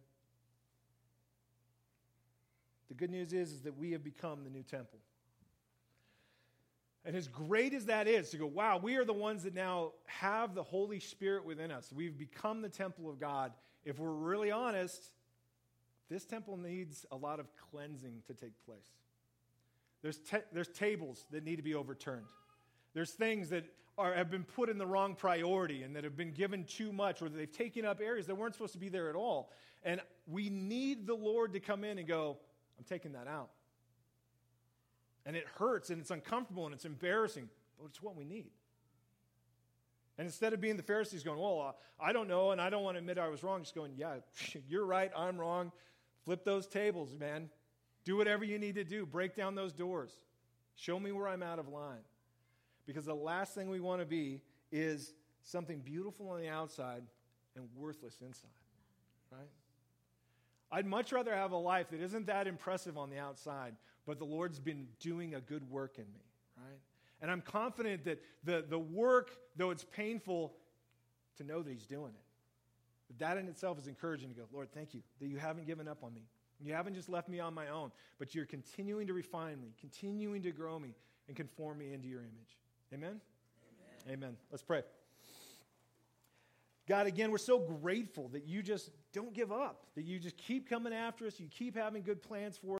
the 2.92 2.96
good 2.96 3.10
news 3.10 3.32
is, 3.32 3.54
is 3.54 3.62
that 3.62 3.78
we 3.78 3.92
have 3.92 4.04
become 4.04 4.44
the 4.44 4.50
new 4.50 4.64
temple. 4.64 5.00
And 7.06 7.16
as 7.16 7.30
great 7.30 7.74
as 7.74 7.86
that 7.86 8.06
is, 8.06 8.32
to 8.32 8.38
go, 8.38 8.46
wow, 8.46 8.82
we 8.84 8.98
are 8.98 9.06
the 9.06 9.14
ones 9.14 9.44
that 9.44 9.56
now 9.56 9.94
have 10.08 10.54
the 10.56 10.62
Holy 10.62 11.00
Spirit 11.00 11.46
within 11.46 11.72
us. 11.72 11.90
We've 11.96 12.18
become 12.18 12.62
the 12.62 12.68
temple 12.68 13.10
of 13.10 13.18
God. 13.18 13.54
If 13.86 13.98
we're 13.98 14.12
really 14.12 14.52
honest, 14.52 15.02
this 16.10 16.26
temple 16.26 16.58
needs 16.58 17.06
a 17.14 17.16
lot 17.16 17.40
of 17.40 17.48
cleansing 17.72 18.24
to 18.28 18.34
take 18.34 18.52
place. 18.66 18.90
There's, 20.02 20.18
te- 20.18 20.44
there's 20.52 20.68
tables 20.68 21.26
that 21.32 21.46
need 21.46 21.56
to 21.56 21.64
be 21.64 21.76
overturned. 21.76 22.28
There's 22.94 23.12
things 23.12 23.48
that 23.52 23.64
are, 23.98 24.14
have 24.14 24.30
been 24.30 24.44
put 24.44 24.68
in 24.68 24.78
the 24.78 24.86
wrong 24.86 25.16
priority 25.16 25.84
and 25.84 25.96
that 25.96 26.04
have 26.04 26.18
been 26.18 26.34
given 26.34 26.66
too 26.66 26.92
much, 26.92 27.22
or 27.22 27.30
they've 27.30 27.50
taken 27.50 27.86
up 27.86 28.02
areas 28.02 28.28
that 28.28 28.36
weren't 28.36 28.54
supposed 28.54 28.74
to 28.74 28.80
be 28.80 28.90
there 28.90 29.10
at 29.10 29.16
all. 29.16 29.50
And 29.84 30.02
we 30.28 30.50
need 30.50 31.08
the 31.08 31.16
Lord 31.16 31.54
to 31.54 31.62
come 31.62 31.86
in 31.86 31.98
and 31.98 32.06
go, 32.08 32.38
I'm 32.82 32.86
taking 32.86 33.12
that 33.12 33.28
out. 33.28 33.50
And 35.24 35.36
it 35.36 35.46
hurts 35.60 35.92
and 35.92 36.02
it's 36.02 36.10
uncomfortable 36.10 36.66
and 36.66 36.74
it's 36.74 36.86
embarrassing, 36.86 37.48
but 37.78 37.86
it's 37.86 38.02
what 38.02 38.16
we 38.16 38.26
need. 38.26 38.50
And 40.18 40.26
instead 40.26 40.52
of 40.54 40.60
being 40.60 40.78
the 40.78 40.84
Pharisees 40.84 41.22
going, 41.22 41.40
Well, 41.40 41.62
uh, 41.62 42.04
I 42.04 42.12
don't 42.12 42.28
know 42.28 42.52
and 42.52 42.60
I 42.60 42.72
don't 42.72 42.84
want 42.84 42.96
to 42.96 43.00
admit 43.00 43.20
I 43.20 43.30
was 43.30 43.44
wrong, 43.44 43.62
just 43.62 43.76
going, 43.76 43.92
Yeah, 43.96 44.16
you're 44.68 44.86
right, 44.86 45.12
I'm 45.16 45.38
wrong. 45.38 45.72
Flip 46.26 46.44
those 46.44 46.66
tables, 46.66 47.16
man. 47.20 47.50
Do 48.04 48.18
whatever 48.18 48.44
you 48.44 48.58
need 48.58 48.76
to 48.76 48.84
do. 48.84 49.06
Break 49.06 49.36
down 49.36 49.54
those 49.54 49.74
doors. 49.74 50.12
Show 50.76 51.00
me 51.00 51.12
where 51.12 51.28
I'm 51.28 51.44
out 51.44 51.60
of 51.60 51.68
line. 51.68 52.02
Because 52.88 53.06
the 53.06 53.14
last 53.14 53.54
thing 53.54 53.70
we 53.70 53.80
want 53.80 54.02
to 54.02 54.08
be 54.08 54.42
is 54.72 55.14
something 55.44 55.82
beautiful 55.82 56.30
on 56.30 56.42
the 56.42 56.50
outside 56.50 57.04
and 57.56 57.68
worthless 57.76 58.16
inside, 58.22 58.50
right? 59.32 59.50
I'd 60.72 60.86
much 60.86 61.12
rather 61.12 61.36
have 61.36 61.52
a 61.52 61.58
life 61.58 61.90
that 61.92 62.02
isn't 62.02 62.28
that 62.28 62.48
impressive 62.48 62.98
on 62.98 63.10
the 63.10 63.18
outside, 63.18 63.76
but 64.06 64.20
the 64.20 64.26
Lord's 64.26 64.60
been 64.60 64.88
doing 65.00 65.36
a 65.36 65.42
good 65.42 65.70
work 65.70 65.98
in 65.98 66.06
me, 66.06 66.22
right? 66.58 66.80
And 67.22 67.30
I'm 67.30 67.42
confident 67.42 68.06
that 68.06 68.22
the, 68.44 68.66
the 68.68 68.80
work, 68.80 69.32
though 69.56 69.72
it's 69.72 69.84
painful, 69.84 70.54
to 71.38 71.44
know 71.44 71.62
that 71.62 71.72
He's 71.72 71.86
doing 71.86 72.14
it. 72.14 72.24
But 73.08 73.20
that 73.20 73.38
in 73.38 73.48
itself 73.48 73.78
is 73.78 73.88
encouraging 73.88 74.30
to 74.30 74.36
go, 74.36 74.44
Lord, 74.54 74.70
thank 74.74 74.94
you 74.94 75.02
that 75.20 75.28
you 75.28 75.38
haven't 75.38 75.68
given 75.68 75.88
up 75.88 76.04
on 76.04 76.14
me. 76.14 76.22
You 76.64 76.74
haven't 76.74 76.94
just 76.94 77.10
left 77.10 77.28
me 77.28 77.40
on 77.40 77.54
my 77.54 77.68
own, 77.70 77.92
but 78.20 78.34
you're 78.36 78.46
continuing 78.46 79.08
to 79.08 79.14
refine 79.14 79.60
me, 79.60 79.74
continuing 79.80 80.42
to 80.44 80.52
grow 80.52 80.80
me, 80.80 80.94
and 81.28 81.36
conform 81.36 81.80
me 81.80 81.94
into 81.94 82.08
your 82.08 82.20
image. 82.22 82.60
Amen? 82.94 83.20
Amen. 84.08 84.14
Amen. 84.14 84.38
Let's 84.52 84.64
pray. 84.64 84.84
God, 86.88 87.08
again, 87.08 87.32
we're 87.32 87.38
so 87.38 87.60
grateful 87.60 88.28
that 88.30 88.46
you 88.48 88.62
just 88.62 88.90
don't 89.14 89.34
give 89.34 89.52
up, 89.52 89.86
that 89.96 90.04
you 90.04 90.20
just 90.20 90.38
keep 90.38 90.70
coming 90.70 90.94
after 90.94 91.26
us, 91.26 91.40
you 91.40 91.48
keep 91.48 91.76
having 91.76 92.02
good 92.04 92.22
plans 92.22 92.58
for 92.58 92.68
us. 92.68 92.70